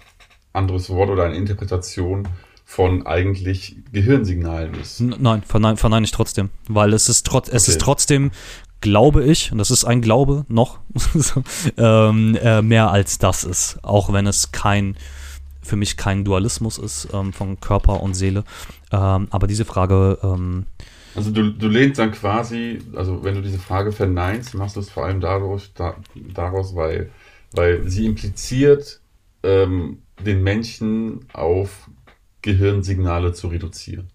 anderes 0.52 0.90
Wort 0.90 1.10
oder 1.10 1.24
eine 1.24 1.36
Interpretation 1.36 2.28
von 2.66 3.06
eigentlich 3.06 3.78
Gehirnsignalen 3.92 4.74
ist. 4.76 5.00
N- 5.02 5.16
Nein, 5.20 5.44
verneine, 5.46 5.78
verneine 5.78 6.06
ich 6.06 6.12
trotzdem, 6.12 6.50
weil 6.68 6.94
es 6.94 7.08
ist, 7.10 7.26
trot 7.26 7.48
es 7.50 7.64
Okay. 7.64 7.72
ist 7.72 7.82
trotzdem, 7.82 8.32
glaube 8.82 9.24
ich, 9.26 9.52
und 9.52 9.58
das 9.60 9.72
ist 9.72 9.84
ein 9.84 10.02
Glaube 10.02 10.46
noch, 10.48 10.80
ähm, 11.78 12.36
äh, 12.42 12.62
mehr 12.62 12.90
als 12.92 13.18
das 13.18 13.44
ist, 13.44 13.80
auch 13.84 14.12
wenn 14.14 14.26
es 14.26 14.52
kein, 14.52 14.96
für 15.72 15.78
mich 15.78 15.96
kein 15.96 16.26
Dualismus 16.26 16.78
ist 16.78 17.08
ähm, 17.14 17.32
von 17.32 17.58
Körper 17.62 18.04
und 18.04 18.14
Seele. 18.14 18.44
Ähm, 18.92 19.28
aber 19.30 19.48
diese 19.48 19.64
Frage, 19.64 20.18
ähm, 20.22 20.66
Also 21.16 21.32
du, 21.32 21.50
du 21.50 21.70
lehnst 21.70 21.98
dann 21.98 22.12
quasi, 22.12 22.80
also 22.94 23.24
wenn 23.24 23.36
du 23.36 23.42
diese 23.42 23.58
Frage 23.58 23.94
verneinst, 23.94 24.54
machst 24.54 24.76
du 24.76 24.82
es 24.82 24.90
vor 24.90 25.06
allem 25.06 25.22
dadurch, 25.22 25.72
da, 25.74 25.96
daraus, 26.14 26.76
weil, 26.76 27.10
weil 27.54 27.88
sie 27.90 28.06
impliziert, 28.06 29.00
ähm, 29.44 30.00
den 30.20 30.44
Menschen 30.44 31.22
auf 31.32 31.90
Gehirnsignale 32.42 33.32
zu 33.32 33.48
reduzieren. 33.48 34.10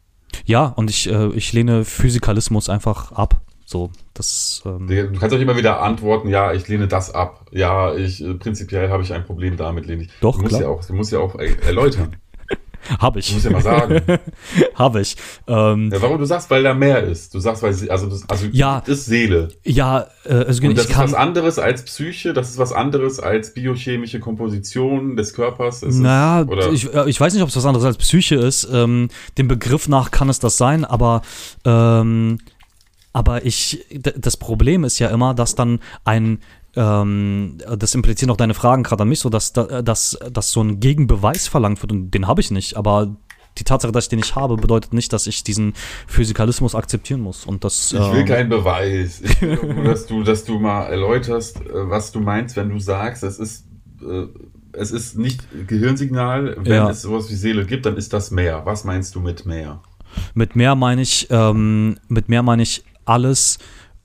ja, 0.45 0.67
und 0.67 0.91
ich, 0.91 1.09
äh, 1.09 1.29
ich 1.29 1.55
lehne 1.55 1.87
Physikalismus 1.87 2.69
einfach 2.69 3.13
ab. 3.13 3.41
So, 3.69 3.91
das, 4.15 4.63
ähm, 4.65 4.87
Du 4.87 5.19
kannst 5.19 5.35
auch 5.35 5.41
immer 5.41 5.57
wieder 5.57 5.83
antworten, 5.83 6.29
ja, 6.29 6.53
ich 6.53 6.69
lehne 6.69 6.87
das 6.87 7.13
ab. 7.13 7.47
Ja, 7.51 7.95
ich 7.97 8.23
äh, 8.25 8.35
prinzipiell 8.35 8.91
habe 8.91 9.03
ich 9.03 9.13
ein 9.13 9.25
Problem 9.25 9.57
damit, 9.57 9.87
lehne 9.87 10.05
ich. 10.05 10.11
Doch, 10.21 10.37
du 10.37 10.43
musst 10.43 10.51
klar. 10.51 10.63
ja 10.63 10.69
auch, 10.69 10.85
du 10.85 10.95
musst 10.95 11.11
ja 11.11 11.19
auch 11.19 11.35
äh, 11.37 11.53
erläutern. 11.67 12.15
habe 13.01 13.15
Du 13.15 13.19
ich. 13.27 13.33
musst 13.35 13.45
ja 13.45 13.51
mal 13.51 13.61
sagen. 13.61 14.01
habe 14.77 15.01
ich. 15.01 15.17
Ähm, 15.49 15.91
ja, 15.93 16.01
warum 16.01 16.19
du 16.19 16.25
sagst, 16.27 16.49
weil 16.49 16.63
da 16.63 16.75
mehr 16.75 17.03
ist. 17.03 17.35
Du 17.35 17.41
sagst, 17.41 17.61
weil 17.65 17.73
sie, 17.73 17.91
also 17.91 18.07
das, 18.07 18.29
also 18.29 18.47
Ja. 18.53 18.83
das 18.87 18.99
ist 18.99 19.07
Seele. 19.07 19.49
ja, 19.65 20.07
äh, 20.25 20.33
also 20.35 20.65
Und 20.65 20.79
das 20.79 20.87
ist 20.87 20.97
was 20.97 21.15
anderes 21.15 21.59
als 21.59 21.85
Psyche, 21.85 22.33
das 22.35 22.51
ist 22.51 22.59
was 22.59 22.73
anderes 22.73 23.19
als 23.19 23.53
biochemische 23.53 24.21
Komposition 24.21 25.17
des 25.17 25.35
Körpers. 25.35 25.83
Es 25.83 25.97
Na, 25.97 26.43
ist, 26.43 26.49
oder, 26.49 26.71
ich, 26.71 26.95
äh, 26.95 27.11
ich 27.11 27.21
weiß 27.21 27.35
nicht, 27.35 27.43
ob 27.43 27.49
es 27.49 27.57
was 27.57 27.67
anderes 27.67 27.85
als 27.85 27.97
Psyche 27.99 28.37
ist. 28.37 28.69
Ähm, 28.73 29.09
dem 29.39 29.49
Begriff 29.49 29.89
nach 29.89 30.13
kann 30.13 30.29
es 30.29 30.39
das 30.39 30.57
sein, 30.57 30.85
aber, 30.85 31.23
ähm, 31.65 32.39
aber 33.17 33.47
ich, 33.47 33.85
das 34.19 34.37
Problem 34.37 34.85
ist 34.85 34.99
ja 34.99 35.09
immer, 35.09 35.33
dass 35.33 35.55
dann 35.55 35.81
ein, 36.05 36.41
ähm, 36.77 37.57
das 37.79 37.95
implizieren 37.95 38.31
auch 38.31 38.37
deine 38.37 38.53
Fragen 38.53 38.83
gerade 38.83 39.05
an 39.05 39.09
mich, 39.09 39.21
so 39.21 39.31
dass, 39.31 39.55
da- 39.55 39.81
dass, 39.81 40.19
dass 40.31 40.51
so 40.51 40.61
ein 40.63 40.81
Gegenbeweis 40.81 41.49
verlangt 41.49 41.81
wird 41.83 41.93
und 41.93 42.11
den 42.11 42.27
habe 42.27 42.43
ich 42.43 42.51
nicht, 42.51 42.77
aber 42.77 43.17
die 43.57 43.65
Tatsache, 43.65 43.91
dass 43.91 44.05
ich 44.05 44.09
den 44.11 44.19
nicht 44.19 44.37
habe, 44.37 44.57
bedeutet 44.57 44.93
nicht, 44.93 45.15
dass 45.15 45.27
ich 45.27 45.43
diesen 45.43 45.73
Physikalismus 46.07 46.75
akzeptieren 46.75 47.23
muss. 47.23 47.47
Und 47.47 47.65
das, 47.65 47.91
ich 47.91 47.99
will 48.13 48.21
ähm, 48.21 48.27
keinen 48.27 48.51
Beweis. 48.51 49.23
Ich 49.23 49.41
will 49.41 49.59
nur, 49.75 49.85
dass 49.93 50.07
du, 50.07 50.23
dass 50.23 50.45
du 50.45 50.59
mal 50.59 50.83
erläuterst, 50.89 51.63
äh, 51.63 51.71
was 51.73 52.13
du 52.13 52.21
meinst, 52.21 52.55
wenn 52.57 52.69
du 52.69 52.79
sagst, 52.79 53.23
es 53.23 53.39
ist, 53.39 53.65
äh, 54.03 54.27
es 54.73 54.91
ist 54.91 55.17
nicht 55.17 55.41
Gehirnsignal. 55.67 56.57
Wenn 56.59 56.71
Ja. 56.71 56.91
es 56.91 57.01
sowas 57.01 57.31
wie 57.31 57.35
Seele 57.35 57.65
gibt, 57.65 57.87
dann 57.87 57.97
ist 57.97 58.13
das 58.13 58.31
mehr. 58.31 58.61
Was 58.67 58.85
meinst 58.85 59.15
du 59.15 59.21
mit 59.21 59.47
mehr? 59.47 59.81
Mit 60.35 60.55
mehr 60.55 60.75
meine 60.75 61.01
ich, 61.01 61.29
ähm, 61.31 61.97
mit 62.09 62.29
mehr 62.29 62.43
meine 62.43 62.63
ich 62.63 62.85
alles, 63.07 63.59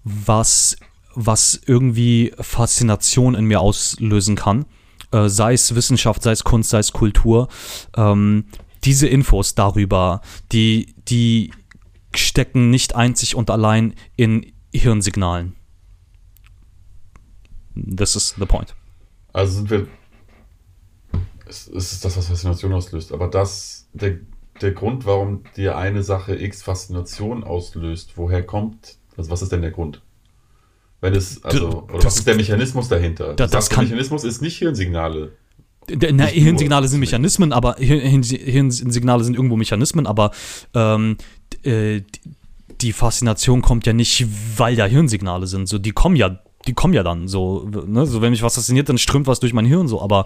was, 0.03 0.77
was 1.13 1.59
irgendwie 1.65 2.33
Faszination 2.39 3.35
in 3.35 3.45
mir 3.45 3.61
auslösen 3.61 4.35
kann. 4.35 4.65
Äh, 5.11 5.27
sei 5.29 5.53
es 5.53 5.75
Wissenschaft, 5.75 6.23
sei 6.23 6.31
es 6.31 6.43
Kunst, 6.43 6.69
sei 6.69 6.79
es 6.79 6.93
Kultur. 6.93 7.49
Ähm, 7.95 8.45
diese 8.83 9.07
Infos 9.07 9.55
darüber, 9.55 10.21
die, 10.51 10.95
die 11.07 11.51
stecken 12.15 12.69
nicht 12.69 12.95
einzig 12.95 13.35
und 13.35 13.49
allein 13.49 13.93
in 14.15 14.51
Hirnsignalen. 14.73 15.55
This 17.75 18.15
is 18.15 18.35
the 18.37 18.45
point. 18.45 18.75
Also 19.33 19.53
sind 19.53 19.69
wir. 19.69 19.87
Es, 21.45 21.67
ist 21.67 22.03
das, 22.05 22.17
was 22.17 22.27
Faszination 22.27 22.73
auslöst. 22.73 23.11
Aber 23.11 23.27
das, 23.27 23.89
der, 23.93 24.19
der 24.61 24.71
Grund, 24.71 25.05
warum 25.05 25.43
dir 25.57 25.77
eine 25.77 26.03
Sache 26.03 26.35
X 26.35 26.61
Faszination 26.63 27.43
auslöst, 27.43 28.13
woher 28.17 28.43
kommt, 28.43 28.97
also 29.17 29.29
was 29.31 29.41
ist 29.41 29.51
denn 29.51 29.61
der 29.61 29.71
Grund? 29.71 30.01
Wenn 31.01 31.13
es, 31.15 31.43
also, 31.43 31.83
oder 31.83 31.93
das- 31.95 32.05
was 32.05 32.17
ist 32.17 32.27
der 32.27 32.35
Mechanismus 32.35 32.87
dahinter? 32.87 33.29
Da- 33.29 33.33
das 33.47 33.51
sagst, 33.51 33.71
der 33.71 33.75
kann- 33.77 33.85
Mechanismus 33.85 34.23
ist 34.23 34.41
nicht 34.41 34.57
Hirnsignale. 34.57 35.31
D- 35.89 36.11
Na, 36.13 36.25
Hirnsignale 36.25 36.87
sind. 36.87 36.99
Mechanismen, 36.99 37.51
aber 37.51 37.75
Hir- 37.79 37.99
Hirn- 38.01 38.21
Hirnsignale 38.23 39.23
sind 39.23 39.33
irgendwo 39.35 39.55
Mechanismen, 39.57 40.05
aber 40.05 40.29
ähm, 40.75 41.17
äh, 41.63 42.01
die 42.81 42.93
Faszination 42.93 43.61
kommt 43.63 43.85
ja 43.87 43.93
nicht, 43.93 44.25
weil 44.57 44.75
da 44.75 44.85
Hirnsignale 44.85 45.47
sind. 45.47 45.67
So, 45.67 45.79
die 45.79 45.91
kommen 45.91 46.15
ja, 46.15 46.39
die 46.67 46.73
kommen 46.73 46.93
ja 46.93 47.03
dann 47.03 47.27
so, 47.27 47.67
ne? 47.87 48.05
So, 48.05 48.21
wenn 48.21 48.31
mich 48.31 48.43
was 48.43 48.55
fasziniert, 48.55 48.87
dann 48.89 48.97
strömt 48.97 49.27
was 49.27 49.39
durch 49.39 49.53
mein 49.53 49.65
Hirn 49.65 49.87
so, 49.87 50.01
aber 50.01 50.25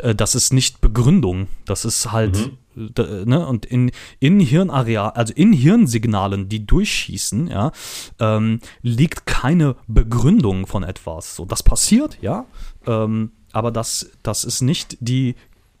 äh, 0.00 0.14
das 0.14 0.34
ist 0.34 0.52
nicht 0.52 0.80
Begründung. 0.80 1.46
Das 1.66 1.84
ist 1.84 2.10
halt, 2.10 2.50
Mhm. 2.74 2.94
d- 2.94 3.24
ne? 3.26 3.46
Und 3.46 3.64
in, 3.66 3.90
in 4.18 4.40
Hirnareal, 4.40 5.10
also 5.10 5.32
in 5.34 5.52
Hirnsignalen, 5.52 6.48
die 6.48 6.66
durchschießen, 6.66 7.48
ja, 7.48 7.72
ähm, 8.18 8.60
liegt 8.82 9.26
keine 9.26 9.76
Begründung 9.86 10.66
von 10.66 10.82
etwas. 10.82 11.36
So, 11.36 11.44
das 11.44 11.62
passiert, 11.62 12.18
ja. 12.20 12.44
Ähm, 12.86 13.30
aber 13.52 13.70
das, 13.70 14.10
das 14.22 14.44
ist 14.44 14.62
nicht 14.62 14.96
die, 15.00 15.34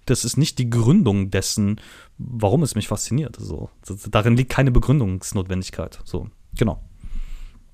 das 0.06 0.24
ist 0.24 0.36
nicht 0.38 0.58
die 0.58 0.70
Gründung 0.70 1.30
dessen, 1.30 1.80
warum 2.18 2.62
es 2.62 2.74
mich 2.74 2.88
fasziniert. 2.88 3.36
So, 3.38 3.68
darin 4.10 4.36
liegt 4.36 4.50
keine 4.50 4.70
Begründungsnotwendigkeit. 4.70 5.98
So, 6.04 6.28
genau. 6.56 6.80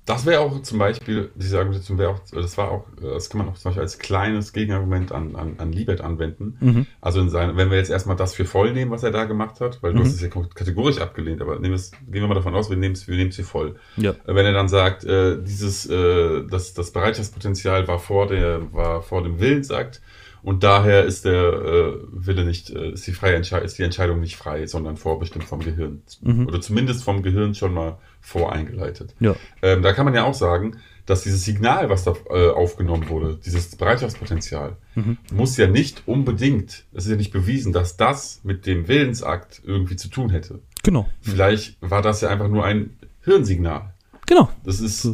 Das 0.05 0.27
wäre 0.27 0.41
auch 0.41 0.61
zum 0.61 0.77
Beispiel, 0.77 1.31
diese 1.33 1.57
Argumentation 1.57 1.97
wäre 1.97 2.11
auch, 2.11 2.19
das 2.31 2.57
war 2.59 2.69
auch, 2.69 2.85
das 3.01 3.29
kann 3.29 3.39
man 3.39 3.49
auch 3.49 3.55
zum 3.55 3.69
Beispiel 3.69 3.81
als 3.81 3.97
kleines 3.97 4.53
Gegenargument 4.53 5.11
an, 5.11 5.35
an, 5.35 5.55
an 5.57 5.71
Libet 5.71 5.99
anwenden. 6.01 6.57
Mhm. 6.59 6.85
Also 7.01 7.21
in 7.21 7.29
sein, 7.29 7.57
wenn 7.57 7.71
wir 7.71 7.77
jetzt 7.77 7.89
erstmal 7.89 8.15
das 8.15 8.35
für 8.35 8.45
voll 8.45 8.71
nehmen, 8.73 8.91
was 8.91 9.01
er 9.01 9.09
da 9.09 9.25
gemacht 9.25 9.61
hat, 9.61 9.81
weil 9.81 9.93
du 9.93 9.99
Mhm. 9.99 10.03
hast 10.03 10.13
es 10.13 10.21
ja 10.21 10.27
kategorisch 10.27 10.99
abgelehnt, 10.99 11.41
aber 11.41 11.55
nehmen 11.55 11.71
wir 11.71 11.75
es, 11.75 11.89
gehen 11.91 12.21
wir 12.21 12.27
mal 12.27 12.35
davon 12.35 12.53
aus, 12.53 12.69
wir 12.69 12.77
nehmen 12.77 12.93
es, 12.93 13.07
wir 13.07 13.15
nehmen 13.17 13.31
es 13.31 13.35
für 13.37 13.43
voll. 13.43 13.75
Ja. 13.97 14.11
Äh, 14.11 14.15
Wenn 14.35 14.45
er 14.45 14.53
dann 14.53 14.67
sagt, 14.69 15.03
äh, 15.05 15.41
dieses, 15.41 15.87
äh, 15.89 16.43
das, 16.51 16.75
das 16.75 16.91
Bereitschaftspotenzial 16.91 17.87
war 17.87 17.97
vor 17.97 18.27
der, 18.27 18.71
war 18.73 19.01
vor 19.01 19.23
dem 19.23 19.39
Willensakt 19.39 20.01
und 20.43 20.63
daher 20.63 21.03
ist 21.05 21.25
der 21.25 21.41
äh, 21.41 21.93
Wille 22.11 22.45
nicht, 22.45 22.69
äh, 22.69 22.91
ist 22.91 23.07
die 23.07 23.13
freie 23.13 23.35
Entschei 23.35 23.61
ist 23.61 23.79
die 23.79 23.83
Entscheidung 23.83 24.19
nicht 24.19 24.35
frei, 24.35 24.67
sondern 24.67 24.97
vorbestimmt 24.97 25.45
vom 25.45 25.61
Gehirn. 25.61 26.03
Mhm. 26.21 26.45
Oder 26.47 26.61
zumindest 26.61 27.03
vom 27.03 27.23
Gehirn 27.23 27.55
schon 27.55 27.73
mal 27.73 27.97
voreingeleitet. 28.25 29.15
Ja. 29.19 29.35
Ähm, 29.61 29.81
da 29.81 29.93
kann 29.93 30.05
man 30.05 30.13
ja 30.13 30.23
auch 30.25 30.33
sagen, 30.33 30.77
dass 31.05 31.21
dieses 31.21 31.45
Signal, 31.45 31.89
was 31.89 32.03
da 32.03 32.13
äh, 32.31 32.49
aufgenommen 32.49 33.07
wurde, 33.09 33.37
dieses 33.45 33.75
Bereitschaftspotenzial, 33.75 34.77
Mhm. 34.95 35.17
muss 35.31 35.55
ja 35.57 35.67
nicht 35.67 36.03
unbedingt, 36.07 36.85
es 36.93 37.05
ist 37.05 37.11
ja 37.11 37.17
nicht 37.17 37.31
bewiesen, 37.31 37.73
dass 37.73 37.97
das 37.97 38.39
mit 38.43 38.65
dem 38.65 38.87
Willensakt 38.87 39.61
irgendwie 39.65 39.97
zu 39.97 40.07
tun 40.07 40.29
hätte. 40.31 40.59
Genau. 40.83 41.05
Vielleicht 41.21 41.77
war 41.81 42.01
das 42.01 42.21
ja 42.21 42.29
einfach 42.29 42.47
nur 42.47 42.63
ein 42.65 42.97
Hirnsignal. 43.23 43.93
Genau. 44.25 44.49
Das 44.63 44.79
ist, 44.79 45.07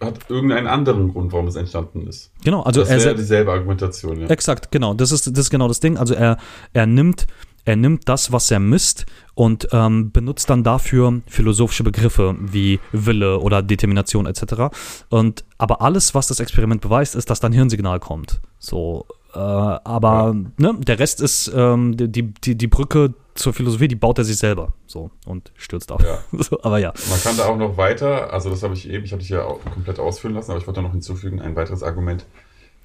hat 0.00 0.30
irgendeinen 0.30 0.66
anderen 0.66 1.12
Grund, 1.12 1.32
warum 1.32 1.48
es 1.48 1.56
entstanden 1.56 2.06
ist. 2.06 2.30
Genau. 2.44 2.62
Also 2.62 2.80
das 2.80 2.88
er 2.90 2.96
wäre 3.00 3.10
se- 3.10 3.14
dieselbe 3.16 3.52
Argumentation, 3.52 4.20
ja. 4.20 4.28
Exakt, 4.28 4.70
genau. 4.70 4.94
Das 4.94 5.12
ist, 5.12 5.26
das 5.26 5.38
ist 5.38 5.50
genau 5.50 5.68
das 5.68 5.80
Ding. 5.80 5.98
Also 5.98 6.14
er, 6.14 6.38
er 6.72 6.86
nimmt, 6.86 7.26
er 7.64 7.76
nimmt 7.76 8.08
das, 8.08 8.32
was 8.32 8.50
er 8.50 8.60
misst 8.60 9.06
und 9.34 9.68
ähm, 9.72 10.12
benutzt 10.12 10.50
dann 10.50 10.62
dafür 10.62 11.22
philosophische 11.26 11.84
Begriffe 11.84 12.36
wie 12.38 12.80
Wille 12.92 13.40
oder 13.40 13.62
Determination 13.62 14.26
etc. 14.26 14.74
Und 15.08 15.44
aber 15.58 15.80
alles, 15.80 16.14
was 16.14 16.26
das 16.26 16.40
Experiment 16.40 16.80
beweist, 16.80 17.14
ist, 17.14 17.30
dass 17.30 17.40
dann 17.40 17.52
Hirnsignal 17.52 18.00
kommt. 18.00 18.40
So, 18.58 19.06
äh, 19.34 19.38
aber 19.38 20.34
ne, 20.58 20.74
der 20.78 20.98
Rest 20.98 21.20
ist 21.20 21.50
ähm, 21.54 21.96
die, 21.96 22.32
die, 22.34 22.54
die, 22.54 22.66
Brücke 22.66 23.14
zur 23.34 23.52
Philosophie, 23.52 23.88
die 23.88 23.96
baut 23.96 24.18
er 24.18 24.24
sich 24.24 24.36
selber 24.36 24.74
so 24.86 25.10
und 25.26 25.52
stürzt 25.56 25.90
auf. 25.90 26.02
Ja. 26.02 26.18
so, 26.42 26.62
aber 26.62 26.78
ja. 26.78 26.92
Man 27.10 27.20
kann 27.20 27.36
da 27.36 27.46
auch 27.46 27.56
noch 27.56 27.76
weiter, 27.76 28.32
also 28.32 28.50
das 28.50 28.62
habe 28.62 28.74
ich 28.74 28.88
eben, 28.88 29.04
ich 29.04 29.12
habe 29.12 29.20
dich 29.20 29.30
ja 29.30 29.44
auch 29.44 29.58
komplett 29.64 29.98
ausführen 29.98 30.34
lassen, 30.34 30.52
aber 30.52 30.60
ich 30.60 30.66
wollte 30.66 30.82
noch 30.82 30.92
hinzufügen, 30.92 31.40
ein 31.40 31.56
weiteres 31.56 31.82
Argument, 31.82 32.24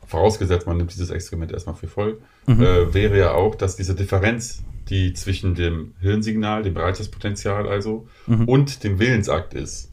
vorausgesetzt, 0.10 0.68
man 0.68 0.78
nimmt 0.78 0.92
dieses 0.92 1.10
Experiment 1.10 1.52
erstmal 1.52 1.76
für 1.76 1.88
voll, 1.88 2.20
äh, 2.62 2.94
wäre 2.94 3.18
ja 3.18 3.32
auch, 3.32 3.56
dass 3.56 3.76
diese 3.76 3.96
Differenz, 3.96 4.64
die 4.90 5.14
zwischen 5.14 5.56
dem 5.56 5.94
Hirnsignal, 6.02 6.64
dem 6.64 6.74
Bereitschaftspotenzial 6.74 7.68
also, 7.68 8.08
und 8.48 8.84
dem 8.84 9.00
Willensakt 9.00 9.54
ist, 9.54 9.92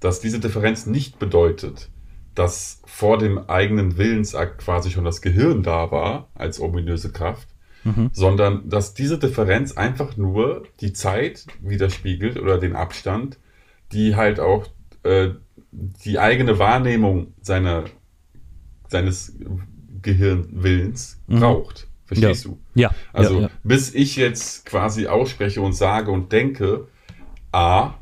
dass 0.00 0.20
diese 0.20 0.40
Differenz 0.40 0.86
nicht 0.86 1.18
bedeutet, 1.18 1.88
dass 2.34 2.82
vor 2.86 3.18
dem 3.18 3.38
eigenen 3.38 3.98
Willensakt 3.98 4.58
quasi 4.58 4.90
schon 4.90 5.04
das 5.04 5.22
Gehirn 5.22 5.62
da 5.62 5.90
war, 5.90 6.28
als 6.34 6.60
ominöse 6.60 7.12
Kraft, 7.12 7.48
sondern 8.12 8.68
dass 8.68 8.94
diese 8.94 9.18
Differenz 9.18 9.76
einfach 9.76 10.16
nur 10.16 10.64
die 10.80 10.92
Zeit 10.92 11.46
widerspiegelt 11.60 12.38
oder 12.38 12.58
den 12.58 12.76
Abstand, 12.76 13.38
die 13.92 14.16
halt 14.16 14.40
auch 14.40 14.66
äh, 15.02 15.30
die 15.72 16.18
eigene 16.18 16.58
Wahrnehmung 16.58 17.34
seiner, 17.40 17.84
seines 18.92 19.34
Gehirnwillens 20.02 21.18
braucht. 21.26 21.88
Verstehst 22.04 22.44
du? 22.44 22.58
Ja. 22.74 22.90
Also 23.12 23.36
ja, 23.36 23.40
ja. 23.42 23.50
bis 23.64 23.94
ich 23.94 24.16
jetzt 24.16 24.66
quasi 24.66 25.06
ausspreche 25.06 25.60
und 25.62 25.72
sage 25.72 26.10
und 26.10 26.30
denke, 26.32 26.86
A, 27.52 27.94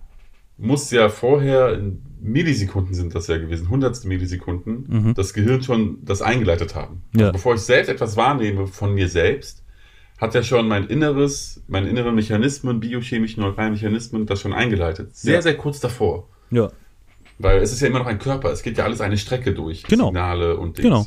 muss 0.59 0.91
ja 0.91 1.09
vorher 1.09 1.75
in 1.75 2.03
Millisekunden 2.21 2.93
sind 2.93 3.15
das 3.15 3.29
ja 3.29 3.39
gewesen, 3.39 3.71
hundertste 3.71 4.07
Millisekunden, 4.09 5.15
das 5.15 5.33
Gehirn 5.33 5.63
schon 5.63 5.99
das 6.05 6.21
eingeleitet 6.21 6.75
haben. 6.75 7.03
Mhm. 7.13 7.21
Ja. 7.21 7.27
Also 7.29 7.33
bevor 7.33 7.55
ich 7.55 7.61
selbst 7.63 7.89
etwas 7.89 8.17
wahrnehme 8.17 8.67
von 8.67 8.93
mir 8.95 9.09
selbst, 9.09 9.65
hat 10.19 10.35
ja 10.35 10.43
schon 10.43 10.69
mein 10.69 10.87
Inneres, 10.89 11.63
meine 11.67 11.89
inneren 11.89 12.15
Mechanismen, 12.15 12.79
biochemische, 12.79 13.41
neurale 13.41 13.71
Mechanismen, 13.71 14.27
das 14.27 14.41
schon 14.43 14.53
eingeleitet. 14.53 15.17
Sehr, 15.17 15.37
Ja. 15.37 15.43
sehr 15.43 15.57
kurz 15.57 15.81
davor. 15.81 16.29
ja. 16.51 16.71
Weil 17.43 17.61
es 17.63 17.73
ist 17.73 17.81
ja 17.81 17.89
immer 17.89 18.01
noch 18.01 18.07
ein 18.07 18.19
Körper, 18.19 18.51
es 18.53 18.63
geht 18.63 18.77
ja 18.79 18.85
alles 18.85 19.01
eine 19.01 19.17
Strecke 19.17 19.53
durch. 19.55 19.83
Genau. 19.85 20.07
Signale 20.07 20.57
und 20.59 20.77
Dings. 20.79 20.85
Genau. 20.89 21.07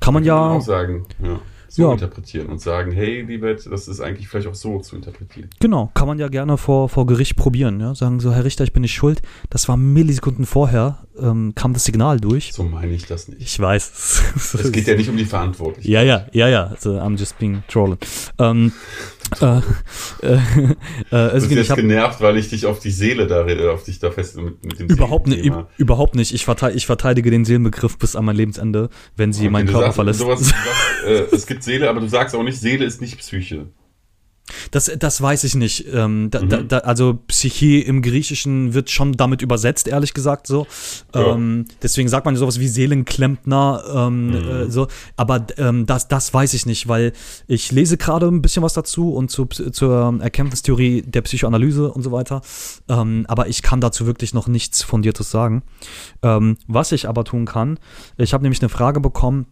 Kann 0.00 0.14
man 0.14 0.22
Kann 0.22 0.28
ja, 0.28 0.50
auch 0.50 0.60
sagen, 0.62 1.04
ja, 1.22 1.38
so 1.68 1.82
Ja. 1.82 1.92
interpretieren 1.92 2.46
und 2.46 2.60
sagen, 2.60 2.92
hey, 2.92 3.22
Libet, 3.22 3.66
das 3.70 3.88
ist 3.88 4.00
eigentlich 4.00 4.28
vielleicht 4.28 4.46
auch 4.46 4.54
so 4.54 4.78
zu 4.80 4.96
interpretieren. 4.96 5.50
Genau, 5.60 5.90
kann 5.94 6.06
man 6.06 6.18
ja 6.18 6.28
gerne 6.28 6.56
vor, 6.56 6.88
vor 6.88 7.06
Gericht 7.06 7.36
probieren. 7.36 7.80
Ja? 7.80 7.94
Sagen 7.94 8.20
so, 8.20 8.32
Herr 8.32 8.44
Richter, 8.44 8.64
ich 8.64 8.72
bin 8.72 8.82
nicht 8.82 8.94
schuld. 8.94 9.20
Das 9.50 9.68
war 9.68 9.76
Millisekunden 9.76 10.46
vorher, 10.46 11.06
ähm, 11.20 11.52
kam 11.54 11.72
das 11.74 11.84
Signal 11.84 12.20
durch. 12.20 12.52
So 12.54 12.62
meine 12.62 12.92
ich 12.92 13.04
das 13.06 13.28
nicht. 13.28 13.42
Ich 13.42 13.58
weiß. 13.60 14.22
Es 14.54 14.72
geht 14.72 14.86
ja 14.86 14.94
nicht 14.96 15.10
um 15.10 15.16
die 15.16 15.24
Verantwortlichkeit. 15.26 15.90
ja, 15.92 16.02
ja, 16.02 16.26
ja, 16.32 16.48
ja. 16.48 16.64
Also, 16.68 16.98
I'm 16.98 17.18
just 17.18 17.38
being 17.38 17.62
trolling. 17.68 17.98
Ähm, 18.38 18.72
äh, 19.40 19.58
äh, 20.22 20.34
äh, 20.34 20.40
Du 21.10 21.32
bist 21.32 21.50
ich 21.50 21.56
jetzt 21.56 21.74
genervt, 21.74 22.20
weil 22.20 22.36
ich 22.36 22.50
dich 22.50 22.66
auf 22.66 22.78
die 22.78 22.90
Seele 22.90 23.26
da, 23.26 23.46
äh, 23.46 23.68
auf 23.68 23.84
dich 23.84 23.98
da 23.98 24.10
fest 24.10 24.36
mit, 24.36 24.64
mit 24.64 24.78
dem 24.78 24.88
überhaupt 24.88 25.26
nicht, 25.26 25.50
überhaupt 25.76 26.14
nicht. 26.14 26.32
Ich, 26.34 26.44
verte 26.44 26.70
ich 26.70 26.86
verteidige 26.86 27.30
den 27.30 27.44
Seelenbegriff 27.44 27.98
bis 27.98 28.16
an 28.16 28.24
mein 28.24 28.36
Lebensende, 28.36 28.88
wenn 29.16 29.32
sie 29.32 29.42
Okay, 29.42 29.50
meinen 29.50 29.66
Körper 29.66 29.80
sagst, 29.86 29.94
verlässt. 29.96 30.20
Sowas, 30.20 30.40
sagst, 30.40 30.56
äh, 31.06 31.34
es 31.34 31.46
gibt 31.46 31.62
Seele, 31.62 31.88
aber 31.88 32.00
du 32.00 32.08
sagst 32.08 32.34
auch 32.34 32.42
nicht, 32.42 32.58
Seele 32.58 32.84
ist 32.84 33.00
nicht 33.00 33.18
Psyche. 33.18 33.66
Das, 34.70 34.90
das 34.98 35.20
weiß 35.20 35.44
ich 35.44 35.54
nicht. 35.56 35.86
Ähm, 35.92 36.28
da, 36.30 36.40
Mhm. 36.42 36.48
da, 36.48 36.62
da, 36.62 36.78
also 36.78 37.18
Psyche 37.26 37.80
im 37.80 38.00
Griechischen 38.02 38.74
wird 38.74 38.90
schon 38.90 39.12
damit 39.14 39.42
übersetzt, 39.42 39.88
ehrlich 39.88 40.14
gesagt 40.14 40.46
so. 40.46 40.66
Ja. 41.14 41.34
Ähm, 41.34 41.64
deswegen 41.82 42.08
sagt 42.08 42.24
man 42.26 42.34
ja 42.34 42.38
sowas 42.38 42.60
wie 42.60 42.68
Seelenklempner. 42.68 43.82
Ähm, 43.92 44.26
Mhm. 44.28 44.34
äh, 44.34 44.70
so. 44.70 44.86
Aber 45.16 45.46
ähm, 45.58 45.86
das, 45.86 46.08
das 46.08 46.32
weiß 46.32 46.54
ich 46.54 46.64
nicht, 46.66 46.86
weil 46.88 47.12
ich 47.46 47.72
lese 47.72 47.96
gerade 47.96 48.26
ein 48.28 48.42
bisschen 48.42 48.62
was 48.62 48.74
dazu 48.74 49.12
und 49.14 49.30
zu, 49.30 49.46
zur 49.46 50.18
Erkenntnistheorie 50.20 51.02
der 51.02 51.22
Psychoanalyse 51.22 51.90
und 51.90 52.02
so 52.02 52.12
weiter. 52.12 52.40
Ähm, 52.88 53.24
aber 53.28 53.48
ich 53.48 53.62
kann 53.62 53.80
dazu 53.80 54.06
wirklich 54.06 54.32
noch 54.34 54.46
nichts 54.46 54.82
Fundiertes 54.82 55.30
sagen. 55.30 55.62
Ähm, 56.22 56.56
was 56.68 56.92
ich 56.92 57.08
aber 57.08 57.24
tun 57.24 57.46
kann, 57.46 57.78
ich 58.16 58.32
habe 58.32 58.42
nämlich 58.44 58.60
eine 58.62 58.68
Frage 58.68 59.00
bekommen, 59.00 59.46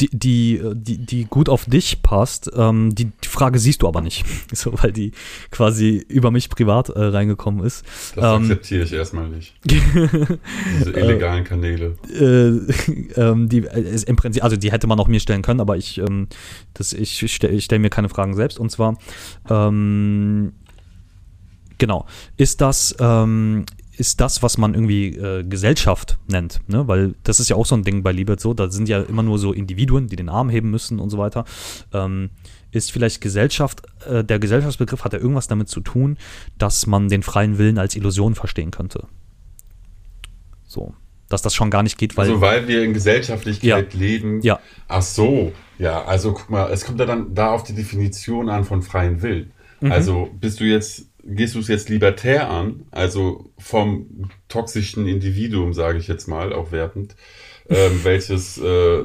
die, 0.00 0.08
die, 0.12 0.60
die, 0.74 0.98
die 0.98 1.24
gut 1.24 1.48
auf 1.48 1.64
dich 1.64 2.02
passt. 2.02 2.50
Ähm, 2.54 2.94
die, 2.94 3.06
die 3.06 3.28
Frage 3.28 3.58
siehst 3.58 3.82
du 3.82 3.88
aber 3.88 4.00
nicht, 4.00 4.24
so, 4.52 4.72
weil 4.82 4.92
die 4.92 5.12
quasi 5.50 6.04
über 6.08 6.30
mich 6.30 6.48
privat 6.48 6.88
äh, 6.88 7.00
reingekommen 7.00 7.64
ist. 7.64 7.84
Das 8.14 8.24
Ähm, 8.24 8.42
akzeptiere 8.42 8.84
ich 8.84 8.92
erstmal 8.92 9.28
nicht. 9.28 9.54
Diese 9.64 10.90
illegalen 10.90 11.44
Kanäle. 11.44 11.96
äh, 12.12 13.20
ähm, 13.20 13.48
die 13.48 13.66
äh, 13.66 14.02
im 14.06 14.16
Prinzip, 14.16 14.44
also 14.44 14.56
die 14.56 14.72
hätte 14.72 14.86
man 14.86 14.98
auch 15.00 15.08
mir 15.08 15.20
stellen 15.20 15.42
können, 15.42 15.60
aber 15.60 15.76
ich, 15.76 15.98
ähm, 15.98 16.28
das, 16.74 16.92
ich 16.92 17.32
stelle 17.32 17.54
ich 17.54 17.64
stell 17.64 17.78
mir 17.78 17.90
keine 17.90 18.08
Fragen 18.08 18.34
selbst. 18.34 18.58
Und 18.58 18.70
zwar, 18.70 18.96
ähm, 19.48 20.52
genau, 21.78 22.06
ist 22.36 22.60
das, 22.60 22.94
ähm, 22.98 23.64
ist 24.02 24.20
das, 24.20 24.42
was 24.42 24.58
man 24.58 24.74
irgendwie 24.74 25.10
äh, 25.16 25.44
Gesellschaft 25.44 26.18
nennt, 26.26 26.58
ne? 26.66 26.88
Weil 26.88 27.14
das 27.22 27.38
ist 27.38 27.48
ja 27.48 27.54
auch 27.54 27.66
so 27.66 27.76
ein 27.76 27.84
Ding 27.84 28.02
bei 28.02 28.10
Libet 28.10 28.40
so, 28.40 28.52
da 28.52 28.68
sind 28.68 28.88
ja 28.88 29.00
immer 29.00 29.22
nur 29.22 29.38
so 29.38 29.52
Individuen, 29.52 30.08
die 30.08 30.16
den 30.16 30.28
Arm 30.28 30.50
heben 30.50 30.72
müssen 30.72 30.98
und 30.98 31.08
so 31.08 31.18
weiter. 31.18 31.44
Ähm, 31.92 32.30
ist 32.72 32.90
vielleicht 32.90 33.20
Gesellschaft, 33.20 33.82
äh, 34.10 34.24
der 34.24 34.40
Gesellschaftsbegriff 34.40 35.04
hat 35.04 35.12
ja 35.12 35.20
irgendwas 35.20 35.46
damit 35.46 35.68
zu 35.68 35.78
tun, 35.80 36.18
dass 36.58 36.88
man 36.88 37.08
den 37.08 37.22
freien 37.22 37.58
Willen 37.58 37.78
als 37.78 37.94
Illusion 37.94 38.34
verstehen 38.34 38.72
könnte. 38.72 39.06
So. 40.66 40.94
Dass 41.28 41.42
das 41.42 41.54
schon 41.54 41.70
gar 41.70 41.84
nicht 41.84 41.96
geht, 41.96 42.16
weil. 42.16 42.28
also 42.28 42.40
weil 42.40 42.66
wir 42.66 42.82
in 42.82 42.94
Gesellschaftlichkeit 42.94 43.94
Ja. 43.94 44.00
leben. 44.00 44.40
Ja. 44.42 44.58
Ach 44.88 45.02
so, 45.02 45.52
ja, 45.78 46.04
also 46.04 46.32
guck 46.32 46.50
mal, 46.50 46.72
es 46.72 46.84
kommt 46.84 46.98
ja 46.98 47.06
dann 47.06 47.34
da 47.36 47.52
auf 47.52 47.62
die 47.62 47.72
Definition 47.74 48.48
an 48.48 48.64
von 48.64 48.82
freien 48.82 49.22
Willen. 49.22 49.52
Mhm. 49.80 49.92
Also 49.92 50.28
bist 50.40 50.58
du 50.58 50.64
jetzt, 50.64 51.06
gehst 51.24 51.54
du 51.54 51.60
es 51.60 51.68
jetzt 51.68 51.88
libertär 51.88 52.50
an, 52.50 52.86
also 52.90 53.50
vom 53.58 54.30
toxischen 54.48 55.06
Individuum, 55.06 55.72
sage 55.72 55.98
ich 55.98 56.08
jetzt 56.08 56.26
mal, 56.26 56.52
auch 56.52 56.72
wertend, 56.72 57.16
ähm, 57.68 58.00
welches 58.02 58.58
äh, 58.58 59.04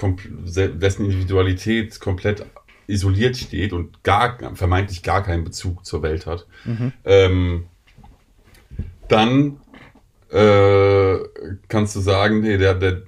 dessen 0.00 1.06
Individualität 1.06 2.00
komplett 2.00 2.46
isoliert 2.86 3.36
steht 3.36 3.72
und 3.72 4.04
gar 4.04 4.38
vermeintlich 4.54 5.02
gar 5.02 5.22
keinen 5.22 5.42
Bezug 5.44 5.84
zur 5.84 6.02
Welt 6.02 6.26
hat, 6.26 6.46
ähm, 7.04 7.66
dann 9.08 9.58
äh, 10.30 11.18
kannst 11.68 11.96
du 11.96 12.00
sagen, 12.00 12.40
nee, 12.40 12.58
der, 12.58 12.74
der, 12.74 13.02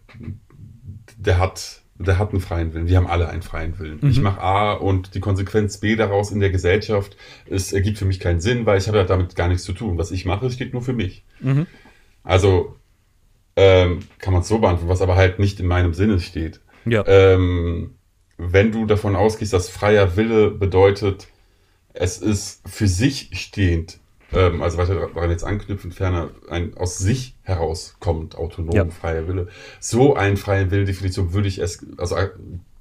der 1.16 1.38
hat, 1.38 1.82
der 1.98 2.18
hat 2.18 2.30
einen 2.30 2.40
freien 2.40 2.74
Willen. 2.74 2.88
Wir 2.88 2.96
haben 2.96 3.06
alle 3.06 3.28
einen 3.28 3.42
freien 3.42 3.78
Willen. 3.78 3.98
Ich 4.08 4.20
mache 4.20 4.40
A 4.40 4.72
und 4.72 5.14
die 5.14 5.20
Konsequenz 5.20 5.78
B 5.78 5.96
daraus 5.96 6.30
in 6.30 6.40
der 6.40 6.50
Gesellschaft, 6.50 7.16
es 7.46 7.72
ergibt 7.72 7.98
für 7.98 8.04
mich 8.04 8.20
keinen 8.20 8.40
Sinn, 8.40 8.66
weil 8.66 8.78
ich 8.78 8.86
habe 8.86 8.98
ja 8.98 9.04
damit 9.04 9.34
gar 9.34 9.48
nichts 9.48 9.64
zu 9.64 9.72
tun. 9.72 9.98
Was 9.98 10.10
ich 10.10 10.24
mache, 10.24 10.50
steht 10.50 10.72
nur 10.72 10.82
für 10.82 10.92
mich. 10.92 11.24
Also 12.22 12.76
ähm, 13.56 14.00
kann 14.18 14.32
man 14.32 14.42
es 14.42 14.48
so 14.48 14.58
beantworten, 14.58 14.88
was 14.88 15.02
aber 15.02 15.16
halt 15.16 15.38
nicht 15.40 15.58
in 15.58 15.66
meinem 15.66 15.92
Sinne 15.94 16.20
steht. 16.20 16.60
ja. 16.84 17.04
Ähm, 17.06 17.94
wenn 18.38 18.70
du 18.70 18.86
davon 18.86 19.16
ausgehst, 19.16 19.52
dass 19.52 19.68
freier 19.68 20.16
Wille 20.16 20.52
bedeutet, 20.52 21.26
es 21.92 22.18
ist 22.18 22.62
für 22.68 22.86
sich 22.86 23.30
stehend, 23.32 23.98
ähm, 24.32 24.62
also 24.62 24.78
weiter 24.78 24.94
daran 24.94 25.30
jetzt 25.30 25.44
anknüpfend, 25.44 25.94
ferner 25.94 26.30
ein 26.50 26.76
aus 26.76 26.98
sich 26.98 27.34
herauskommt, 27.42 28.36
autonom, 28.36 28.74
Ja. 28.74 28.86
freier 28.90 29.26
Wille. 29.28 29.48
So 29.80 30.14
ein 30.16 30.36
freie 30.36 30.70
Wille-Definition 30.70 31.32
würde 31.32 31.48
ich 31.48 31.58
es, 31.58 31.84
also 31.96 32.16
äh, 32.16 32.28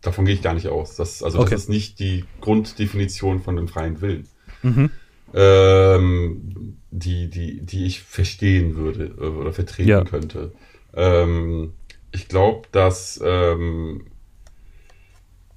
davon 0.01 0.25
gehe 0.25 0.33
ich 0.35 0.41
gar 0.41 0.53
nicht 0.53 0.67
aus. 0.67 0.95
Das, 0.95 1.23
also 1.23 1.39
Okay. 1.39 1.51
das 1.51 1.63
ist 1.63 1.69
nicht 1.69 1.99
die 1.99 2.25
Grunddefinition 2.41 3.41
von 3.41 3.55
dem 3.55 3.67
freien 3.67 4.01
Willen. 4.01 4.27
Mhm. 4.63 4.89
Ähm, 5.33 6.77
die, 6.91 7.29
die, 7.29 7.61
die 7.61 7.85
ich 7.85 8.01
verstehen 8.01 8.75
würde 8.75 9.05
äh, 9.17 9.27
oder 9.27 9.53
vertreten 9.53 9.89
Ja. 9.89 10.03
könnte. 10.03 10.51
Ähm, 10.93 11.73
ich 12.11 12.27
glaube, 12.27 12.67
dass 12.71 13.19
ähm, 13.23 14.05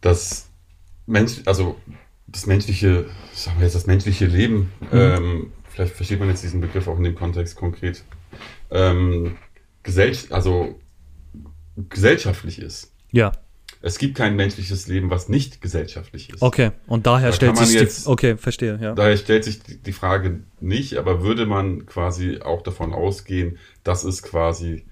das 0.01 0.49
Mensch, 1.07 1.41
also 1.47 1.77
das 2.27 2.47
menschliche, 2.47 3.07
sagen 3.33 3.59
wir 3.59 3.65
jetzt 3.67 3.75
das 3.75 3.87
menschliche 3.87 4.27
Leben, 4.27 4.73
ähm, 4.93 5.53
vielleicht 5.71 5.95
versteht 5.95 6.19
man 6.21 6.29
jetzt 6.29 6.43
diesen 6.43 6.61
Begriff 6.61 6.87
auch 6.89 6.99
in 6.99 7.05
dem 7.05 7.15
Kontext 7.15 7.57
konkret, 7.57 8.05
ähm, 8.71 9.37
gesell 9.83 10.17
also 10.31 10.79
gesellschaftlich 11.89 12.59
ist. 12.61 12.93
Ja. 13.11 13.33
Es 13.83 13.97
gibt 13.99 14.15
kein 14.15 14.37
menschliches 14.37 14.89
Leben, 14.89 15.09
was 15.09 15.31
nicht 15.31 15.63
gesellschaftlich 15.63 16.29
ist. 16.31 16.43
Okay. 16.43 16.73
Und 16.87 17.07
daher 17.07 17.29
Da 17.31 17.33
stellt 17.33 17.57
sich 17.57 17.71
die. 17.71 17.79
jetzt- 17.79 18.07
Okay, 18.07 18.37
verstehe, 18.37 18.79
ja. 18.81 18.95
Daher 18.95 19.17
stellt 19.17 19.45
sich 19.45 19.63
die 19.63 19.79
die 19.79 19.93
Frage 19.93 20.41
nicht, 20.61 20.99
aber 20.99 21.23
würde 21.23 21.47
man 21.47 21.87
quasi 21.87 22.41
auch 22.43 22.61
davon 22.63 22.93
ausgehen, 22.93 23.59
dass 23.83 24.05
es 24.05 24.23
quasi 24.23 24.85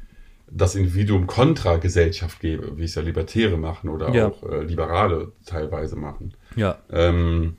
das 0.50 0.74
Individuum 0.74 1.26
kontra 1.26 1.76
Gesellschaft 1.76 2.40
gäbe, 2.40 2.78
wie 2.78 2.84
es 2.84 2.94
ja 2.94 3.02
Libertäre 3.02 3.58
machen 3.58 3.90
oder 3.90 4.14
Ja. 4.14 4.28
auch 4.28 4.42
äh, 4.50 4.62
Liberale 4.64 5.32
teilweise 5.44 5.96
machen, 5.96 6.32
Ja. 6.56 6.78
ähm, 6.90 7.58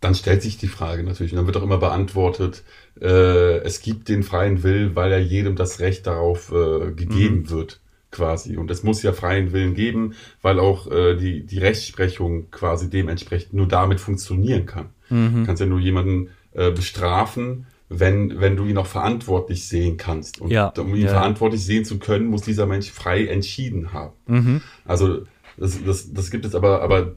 dann 0.00 0.14
stellt 0.14 0.42
sich 0.42 0.58
die 0.58 0.68
Frage 0.68 1.02
natürlich, 1.02 1.32
und 1.32 1.38
dann 1.38 1.46
wird 1.46 1.56
auch 1.56 1.62
immer 1.62 1.78
beantwortet, 1.78 2.62
äh, 3.00 3.58
es 3.58 3.80
gibt 3.80 4.08
den 4.08 4.22
freien 4.22 4.62
Willen, 4.62 4.94
weil 4.94 5.10
ja 5.10 5.18
jedem 5.18 5.56
das 5.56 5.80
Recht 5.80 6.06
darauf 6.06 6.52
äh, 6.52 6.92
gegeben 6.92 7.40
Mhm. 7.40 7.50
wird, 7.50 7.80
quasi. 8.10 8.56
Und 8.56 8.70
es 8.70 8.82
muss 8.82 9.02
ja 9.02 9.12
freien 9.12 9.52
Willen 9.52 9.74
geben, 9.74 10.14
weil 10.42 10.58
auch 10.60 10.90
äh, 10.90 11.16
die, 11.16 11.44
die 11.44 11.58
Rechtsprechung 11.58 12.50
quasi 12.50 12.88
dementsprechend 12.90 13.52
nur 13.54 13.68
damit 13.68 14.00
funktionieren 14.00 14.66
kann. 14.66 14.90
Mhm. 15.10 15.40
Du 15.40 15.44
kannst 15.46 15.60
ja 15.60 15.66
nur 15.66 15.80
jemanden 15.80 16.30
äh, 16.52 16.70
bestrafen, 16.70 17.66
wenn, 17.88 18.40
wenn 18.40 18.56
du 18.56 18.64
ihn 18.64 18.78
auch 18.78 18.86
verantwortlich 18.86 19.68
sehen 19.68 19.96
kannst. 19.96 20.40
Und 20.40 20.50
Ja, 20.50 20.68
um 20.78 20.94
ihn 20.94 21.02
ja. 21.04 21.08
verantwortlich 21.08 21.64
sehen 21.64 21.84
zu 21.84 21.98
können, 21.98 22.26
muss 22.26 22.42
dieser 22.42 22.66
Mensch 22.66 22.90
frei 22.90 23.26
entschieden 23.26 23.92
haben. 23.92 24.12
Mhm. 24.26 24.60
Also 24.84 25.22
das, 25.56 25.82
das, 25.84 26.12
das 26.12 26.30
gibt 26.30 26.44
es 26.44 26.54
aber, 26.54 26.82
aber 26.82 27.14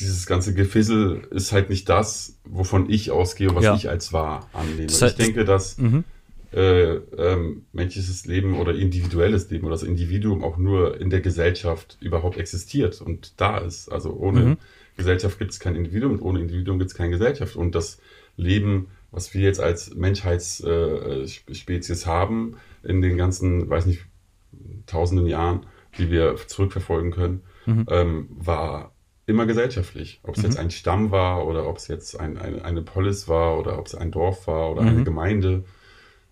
dieses 0.00 0.26
ganze 0.26 0.54
Gefissel 0.54 1.22
ist 1.30 1.52
halt 1.52 1.70
nicht 1.70 1.88
das, 1.88 2.38
wovon 2.44 2.88
ich 2.90 3.10
ausgehe 3.10 3.48
und 3.50 3.56
was 3.56 3.64
Ja. 3.64 3.74
ich 3.74 3.88
als 3.88 4.12
wahr 4.12 4.48
annehme. 4.52 4.86
Das 4.86 5.02
heißt- 5.02 5.08
ich 5.10 5.16
denke, 5.16 5.44
dass 5.44 5.78
Mhm. 5.78 6.04
äh, 6.52 6.94
ähm, 6.94 7.66
menschliches 7.72 8.24
Leben 8.24 8.58
oder 8.58 8.74
individuelles 8.74 9.50
Leben 9.50 9.66
oder 9.66 9.74
das 9.74 9.82
Individuum 9.82 10.42
auch 10.42 10.56
nur 10.56 10.98
in 10.98 11.10
der 11.10 11.20
Gesellschaft 11.20 11.98
überhaupt 12.00 12.38
existiert 12.38 13.02
und 13.02 13.38
da 13.40 13.58
ist. 13.58 13.90
Also 13.90 14.14
ohne 14.14 14.40
Mhm. 14.40 14.56
Gesellschaft 14.96 15.38
gibt 15.38 15.50
es 15.52 15.60
kein 15.60 15.76
Individuum 15.76 16.12
und 16.12 16.22
ohne 16.22 16.40
Individuum 16.40 16.78
gibt 16.78 16.90
es 16.90 16.96
keine 16.96 17.10
Gesellschaft. 17.10 17.54
Und 17.54 17.74
das 17.74 18.00
Leben, 18.38 18.86
was 19.10 19.34
wir 19.34 19.42
jetzt 19.42 19.60
als 19.60 19.94
Menschheitsspezies 19.94 22.02
äh, 22.02 22.06
haben, 22.06 22.56
in 22.82 23.02
den 23.02 23.16
ganzen, 23.16 23.68
weiß 23.68 23.86
nicht, 23.86 24.00
tausenden 24.86 25.26
Jahren, 25.26 25.66
die 25.98 26.10
wir 26.10 26.36
zurückverfolgen 26.46 27.10
können, 27.10 27.42
Mhm. 27.66 27.86
ähm, 27.90 28.28
war 28.30 28.92
immer 29.28 29.46
gesellschaftlich. 29.46 30.20
Ob 30.22 30.36
es 30.36 30.42
jetzt 30.42 30.58
ein 30.58 30.70
Stamm 30.70 31.10
war 31.10 31.46
oder 31.46 31.68
ob 31.68 31.76
es 31.76 31.86
jetzt 31.88 32.18
ein, 32.18 32.38
eine, 32.38 32.64
eine 32.64 32.82
Polis 32.82 33.28
war 33.28 33.58
oder 33.58 33.78
ob 33.78 33.86
es 33.86 33.94
ein 33.94 34.10
Dorf 34.10 34.46
war 34.46 34.70
oder 34.72 34.82
eine 34.82 35.04
Gemeinde. 35.04 35.64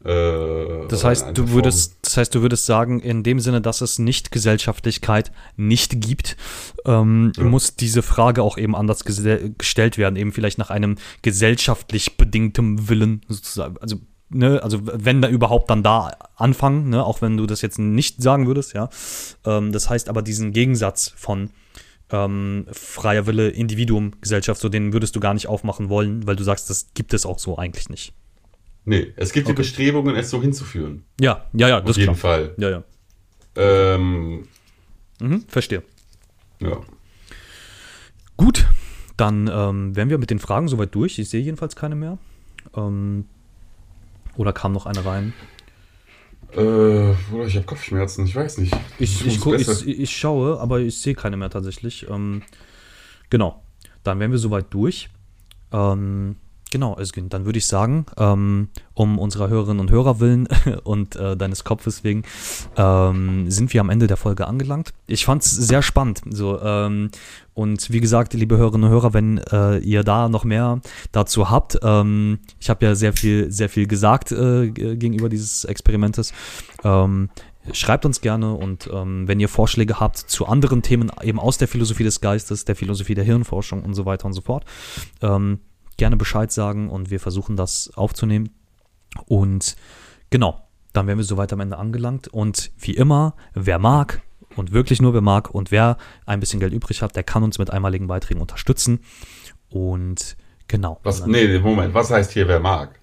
Äh, 0.05 0.87
Das 0.89 1.05
heißt, 1.05 1.37
du 1.37 1.43
Form. 1.47 1.53
würdest, 1.57 1.97
das 2.03 2.17
heißt, 2.17 2.35
du 2.35 2.43
würdest 2.43 2.67
sagen, 2.67 3.01
in 3.01 3.23
dem 3.23 3.41
Sinne, 3.41 3.61
dass 3.61 3.81
es 3.81 3.99
nicht 3.99 4.31
Gesellschaftlichkeit 4.31 5.33
nicht 5.57 6.01
gibt, 6.01 6.37
ähm, 6.85 7.33
Ja. 7.37 7.45
muss 7.45 7.77
diese 7.77 8.03
Frage 8.03 8.43
auch 8.43 8.57
eben 8.59 8.75
anders 8.77 9.05
gestellt 9.05 9.99
werden, 9.99 10.17
eben 10.17 10.33
vielleicht 10.33 10.59
nach 10.59 10.71
einem 10.71 10.97
gesellschaftlich 11.23 12.17
bedingtem 12.17 12.89
Willen 12.89 13.23
sozusagen. 13.29 13.77
Also, 13.79 13.97
ne, 14.29 14.63
also 14.63 14.81
wenn 14.85 15.21
da 15.23 15.29
überhaupt 15.29 15.71
dann 15.71 15.83
da 15.83 16.13
anfangen, 16.37 16.89
ne, 16.91 17.05
auch 17.05 17.21
wenn 17.23 17.37
du 17.37 17.47
das 17.47 17.63
jetzt 17.63 17.79
nicht 17.79 18.23
sagen 18.23 18.47
würdest, 18.47 18.75
ja. 18.75 18.89
Ähm, 19.45 19.73
das 19.73 19.91
heißt 19.91 20.09
aber 20.09 20.23
diesen 20.23 20.53
Gegensatz 20.53 21.13
von 21.17 21.51
ähm, 22.11 22.67
freier 22.73 23.27
Wille, 23.27 23.49
Individuum, 23.49 24.13
Gesellschaft, 24.21 24.61
so 24.61 24.69
den 24.69 24.93
würdest 24.93 25.17
du 25.17 25.21
gar 25.21 25.35
nicht 25.35 25.49
aufmachen 25.49 25.89
wollen, 25.89 26.27
weil 26.27 26.37
du 26.37 26.45
sagst, 26.45 26.71
das 26.71 26.89
gibt 26.95 27.13
es 27.15 27.27
auch 27.27 27.39
so 27.39 27.59
eigentlich 27.59 27.89
nicht. 27.89 28.13
Nee, 28.85 29.13
es 29.17 29.33
gibt 29.33 29.49
die 29.49 29.53
Bestrebungen, 29.53 30.15
es 30.15 30.31
so 30.31 30.41
hinzuführen. 30.41 31.05
Ja, 31.21 31.47
ja, 31.53 31.69
ja, 31.69 31.81
das 31.81 31.91
Auf 31.91 31.97
jeden 31.97 32.15
klar. 32.15 32.33
Fall. 32.37 32.55
Ja, 32.59 32.71
ja. 32.71 32.85
Ähm, 33.57 34.47
Mhm, 35.21 35.45
verstehe. 35.49 35.83
ja. 36.61 36.79
Gut, 38.37 38.67
dann 39.17 39.49
ähm, 39.53 39.97
wären 39.97 40.11
wir 40.11 40.19
mit 40.19 40.31
den 40.31 40.39
Fragen 40.39 40.69
soweit 40.69 40.95
durch. 40.95 41.19
Ich 41.19 41.31
sehe 41.31 41.41
jedenfalls 41.43 41.75
keine 41.75 41.97
mehr. 41.97 42.19
Ähm, 42.77 43.25
oder 44.37 44.53
kam 44.53 44.73
noch 44.73 44.85
eine 44.87 45.05
rein? 45.05 45.33
Äh, 46.57 47.15
oder 47.35 47.47
ich 47.47 47.57
habe 47.57 47.67
Kopfschmerzen, 47.67 48.25
ich 48.25 48.35
weiß 48.35 48.59
nicht. 48.59 48.75
Ich, 48.99 49.27
ich, 49.27 49.41
guck, 49.41 49.59
ich, 49.59 49.67
besser. 49.67 49.87
ich 49.87 50.17
schaue, 50.17 50.59
aber 50.59 50.81
ich 50.81 50.99
sehe 50.99 51.15
keine 51.15 51.37
mehr 51.37 51.51
tatsächlich. 51.51 52.09
Ähm, 52.09 52.43
genau, 53.29 53.63
dann 54.03 54.19
wären 54.21 54.31
wir 54.31 54.39
soweit 54.39 54.67
durch. 54.71 55.11
Ähm, 55.73 56.37
Genau, 56.73 56.99
Özgün, 56.99 57.29
dann 57.29 57.45
würde 57.45 57.59
ich 57.59 57.67
sagen, 57.67 58.07
ähm, 58.17 58.69
um 58.95 59.21
unserer 59.21 59.49
Hörerinnen 59.49 59.79
und 59.79 59.93
Hörer 59.93 60.19
willen 60.19 60.49
und 60.85 61.15
äh, 61.15 61.37
deines 61.37 61.63
Kopfes 61.63 62.03
wegen, 62.03 62.25
ähm, 62.77 63.49
sind 63.49 63.73
wir 63.73 63.81
am 63.81 63.89
Ende 63.89 64.09
der 64.09 64.17
Folge 64.17 64.49
angelangt. 64.49 64.93
Ich 65.07 65.25
fand 65.25 65.45
es 65.45 65.53
sehr 65.53 65.81
spannend. 65.83 66.23
So, 66.29 66.61
ähm, 66.61 67.11
und 67.55 67.93
wie 67.93 68.01
gesagt, 68.01 68.35
liebe 68.35 68.57
Hörerinnen 68.57 68.89
und 68.89 68.91
Hörer, 68.91 69.15
wenn 69.15 69.39
äh, 69.39 69.79
ihr 69.79 70.03
da 70.03 70.29
noch 70.29 70.43
mehr 70.43 70.81
dazu 71.13 71.51
habt, 71.51 71.79
ähm, 71.83 72.41
ich 72.59 72.69
habe 72.69 72.85
ja 72.85 72.95
sehr 72.97 73.13
viel, 73.13 73.51
sehr 73.53 73.69
viel 73.69 73.87
gesagt 73.87 74.33
äh, 74.33 74.69
gegenüber 74.71 75.29
dieses 75.29 75.65
Experimentes. 75.65 76.33
Ähm, 76.83 77.31
schreibt 77.73 78.05
uns 78.05 78.21
gerne 78.21 78.55
und 78.55 78.91
ähm, 78.93 79.29
wenn 79.29 79.39
ihr 79.39 79.49
Vorschläge 79.49 80.01
habt 80.01 80.19
zu 80.19 80.47
anderen 80.47 80.83
Themen, 80.83 81.13
eben 81.23 81.39
aus 81.39 81.59
der 81.59 81.69
Philosophie 81.69 82.05
des 82.05 82.21
Geistes, 82.21 82.65
der 82.65 82.75
Philosophie 82.75 83.15
der 83.15 83.25
Hirnforschung 83.25 83.85
und 83.85 83.95
so 83.95 84.05
weiter 84.05 84.27
und 84.27 84.33
so 84.33 84.41
fort, 84.41 84.65
gerne 85.97 86.17
Bescheid 86.17 86.53
sagen 86.53 86.91
und 86.91 87.11
wir 87.11 87.21
versuchen 87.21 87.57
das 87.57 87.91
aufzunehmen. 87.95 88.51
Und 89.27 89.77
genau, 90.31 90.67
dann 90.93 91.07
wären 91.07 91.19
wir 91.19 91.25
soweit 91.25 91.53
am 91.53 91.61
Ende 91.61 91.79
angelangt. 91.79 92.29
Und 92.29 92.71
wie 92.79 92.95
immer, 92.95 93.35
wer 93.55 93.79
mag 93.79 94.23
und 94.57 94.73
wirklich 94.73 95.01
nur 95.01 95.15
wer 95.15 95.21
mag 95.21 95.51
und 95.51 95.71
wer 95.71 95.97
ein 96.25 96.41
bisschen 96.41 96.61
Geld 96.61 96.73
übrig 96.73 97.03
hat, 97.03 97.17
der 97.17 97.23
kann 97.23 97.43
uns 97.43 97.59
mit 97.59 97.71
einmaligen 97.71 98.07
Beiträgen 98.07 98.41
unterstützen. 98.41 99.01
Und 99.69 100.37
genau. 100.69 101.01
Was, 101.03 101.27
nee, 101.27 101.59
Moment, 101.59 101.95
was 101.95 102.11
heißt 102.11 102.33
hier, 102.33 102.49
wer 102.49 102.61
mag? 102.61 103.01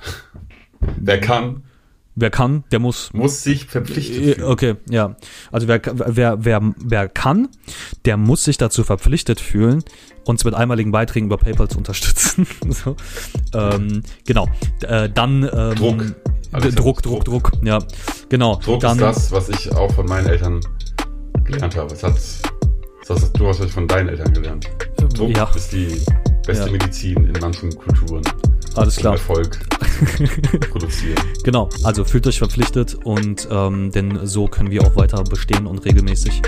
wer 0.80 1.20
kann? 1.20 1.64
Wer 2.18 2.30
kann, 2.30 2.64
der 2.72 2.78
muss. 2.78 3.12
Muss 3.12 3.42
sich 3.42 3.66
verpflichtet 3.66 4.16
äh, 4.16 4.34
fühlen. 4.34 4.48
Okay, 4.48 4.74
ja. 4.88 5.16
Also 5.52 5.68
wer, 5.68 5.82
wer, 5.84 6.44
wer, 6.44 6.74
wer 6.78 7.08
kann, 7.10 7.48
der 8.06 8.16
muss 8.16 8.44
sich 8.44 8.56
dazu 8.56 8.84
verpflichtet 8.84 9.38
fühlen, 9.38 9.84
uns 10.24 10.42
mit 10.44 10.54
einmaligen 10.54 10.92
Beiträgen 10.92 11.26
über 11.26 11.36
PayPal 11.36 11.68
zu 11.68 11.76
unterstützen. 11.76 12.46
so. 12.70 12.96
ähm, 13.52 14.02
genau. 14.24 14.48
Äh, 14.80 15.10
dann 15.10 15.42
ähm, 15.52 15.74
Druck. 15.74 16.04
Druck, 16.74 17.02
Druck, 17.02 17.24
Druck, 17.26 17.52
ja. 17.62 17.80
Genau. 18.30 18.56
Druck 18.56 18.80
dann, 18.80 18.96
ist 18.98 19.02
das, 19.02 19.32
was 19.32 19.50
ich 19.50 19.70
auch 19.72 19.92
von 19.92 20.06
meinen 20.06 20.26
Eltern 20.26 20.60
gelernt 21.44 21.76
habe. 21.76 21.92
Es 21.92 22.02
hat, 22.02 22.16
das, 23.06 23.32
du 23.32 23.46
hast 23.46 23.60
es 23.60 23.72
von 23.72 23.86
deinen 23.86 24.08
Eltern 24.08 24.32
gelernt. 24.32 24.70
Druck 25.14 25.36
ja. 25.36 25.50
ist 25.54 25.70
die 25.70 26.00
beste 26.46 26.66
Ja. 26.66 26.72
Medizin 26.72 27.24
in 27.24 27.40
manchen 27.40 27.76
Kulturen. 27.76 28.22
Alles 28.74 28.96
klar. 28.96 29.14
Erfolg 29.14 29.58
produzieren. 30.70 31.16
Genau, 31.42 31.68
also 31.82 32.04
fühlt 32.04 32.26
euch 32.26 32.38
verpflichtet 32.38 32.94
und 33.04 33.48
ähm, 33.50 33.90
denn 33.90 34.26
so 34.26 34.46
können 34.46 34.70
wir 34.70 34.82
auch 34.82 34.94
weiter 34.96 35.22
bestehen 35.24 35.66
und 35.66 35.84
regelmäßig. 35.84 36.42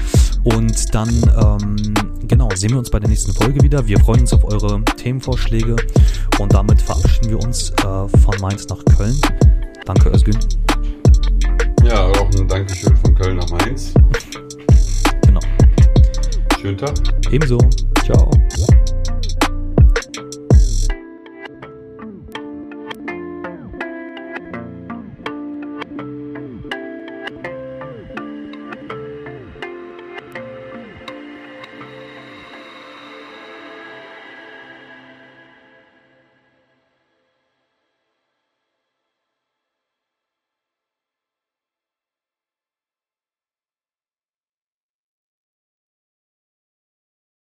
Und 0.44 0.94
dann, 0.94 1.08
ähm, 1.08 1.94
genau, 2.28 2.48
sehen 2.54 2.70
wir 2.70 2.78
uns 2.78 2.90
bei 2.90 3.00
der 3.00 3.08
nächsten 3.08 3.32
Folge 3.32 3.62
wieder. 3.62 3.86
Wir 3.86 3.98
freuen 3.98 4.20
uns 4.20 4.32
auf 4.32 4.44
eure 4.44 4.82
Themenvorschläge 4.96 5.76
und 6.38 6.52
damit 6.52 6.80
verabschieden 6.82 7.30
wir 7.30 7.38
uns 7.40 7.70
äh, 7.70 7.82
von 7.84 8.40
Mainz 8.40 8.68
nach 8.68 8.84
Köln. 8.96 9.18
Danke, 9.86 10.10
Özgün. 10.10 10.38
Ja, 11.84 12.06
auch 12.06 12.30
ein 12.38 12.46
Dankeschön 12.46 12.94
von 12.96 13.14
Köln 13.14 13.36
nach 13.38 13.48
Mainz. 13.50 13.94
Genau. 15.22 15.40
Schönen 16.60 16.76
Tag. 16.76 16.94
Ebenso. 17.30 17.58
Ciao. 18.04 18.30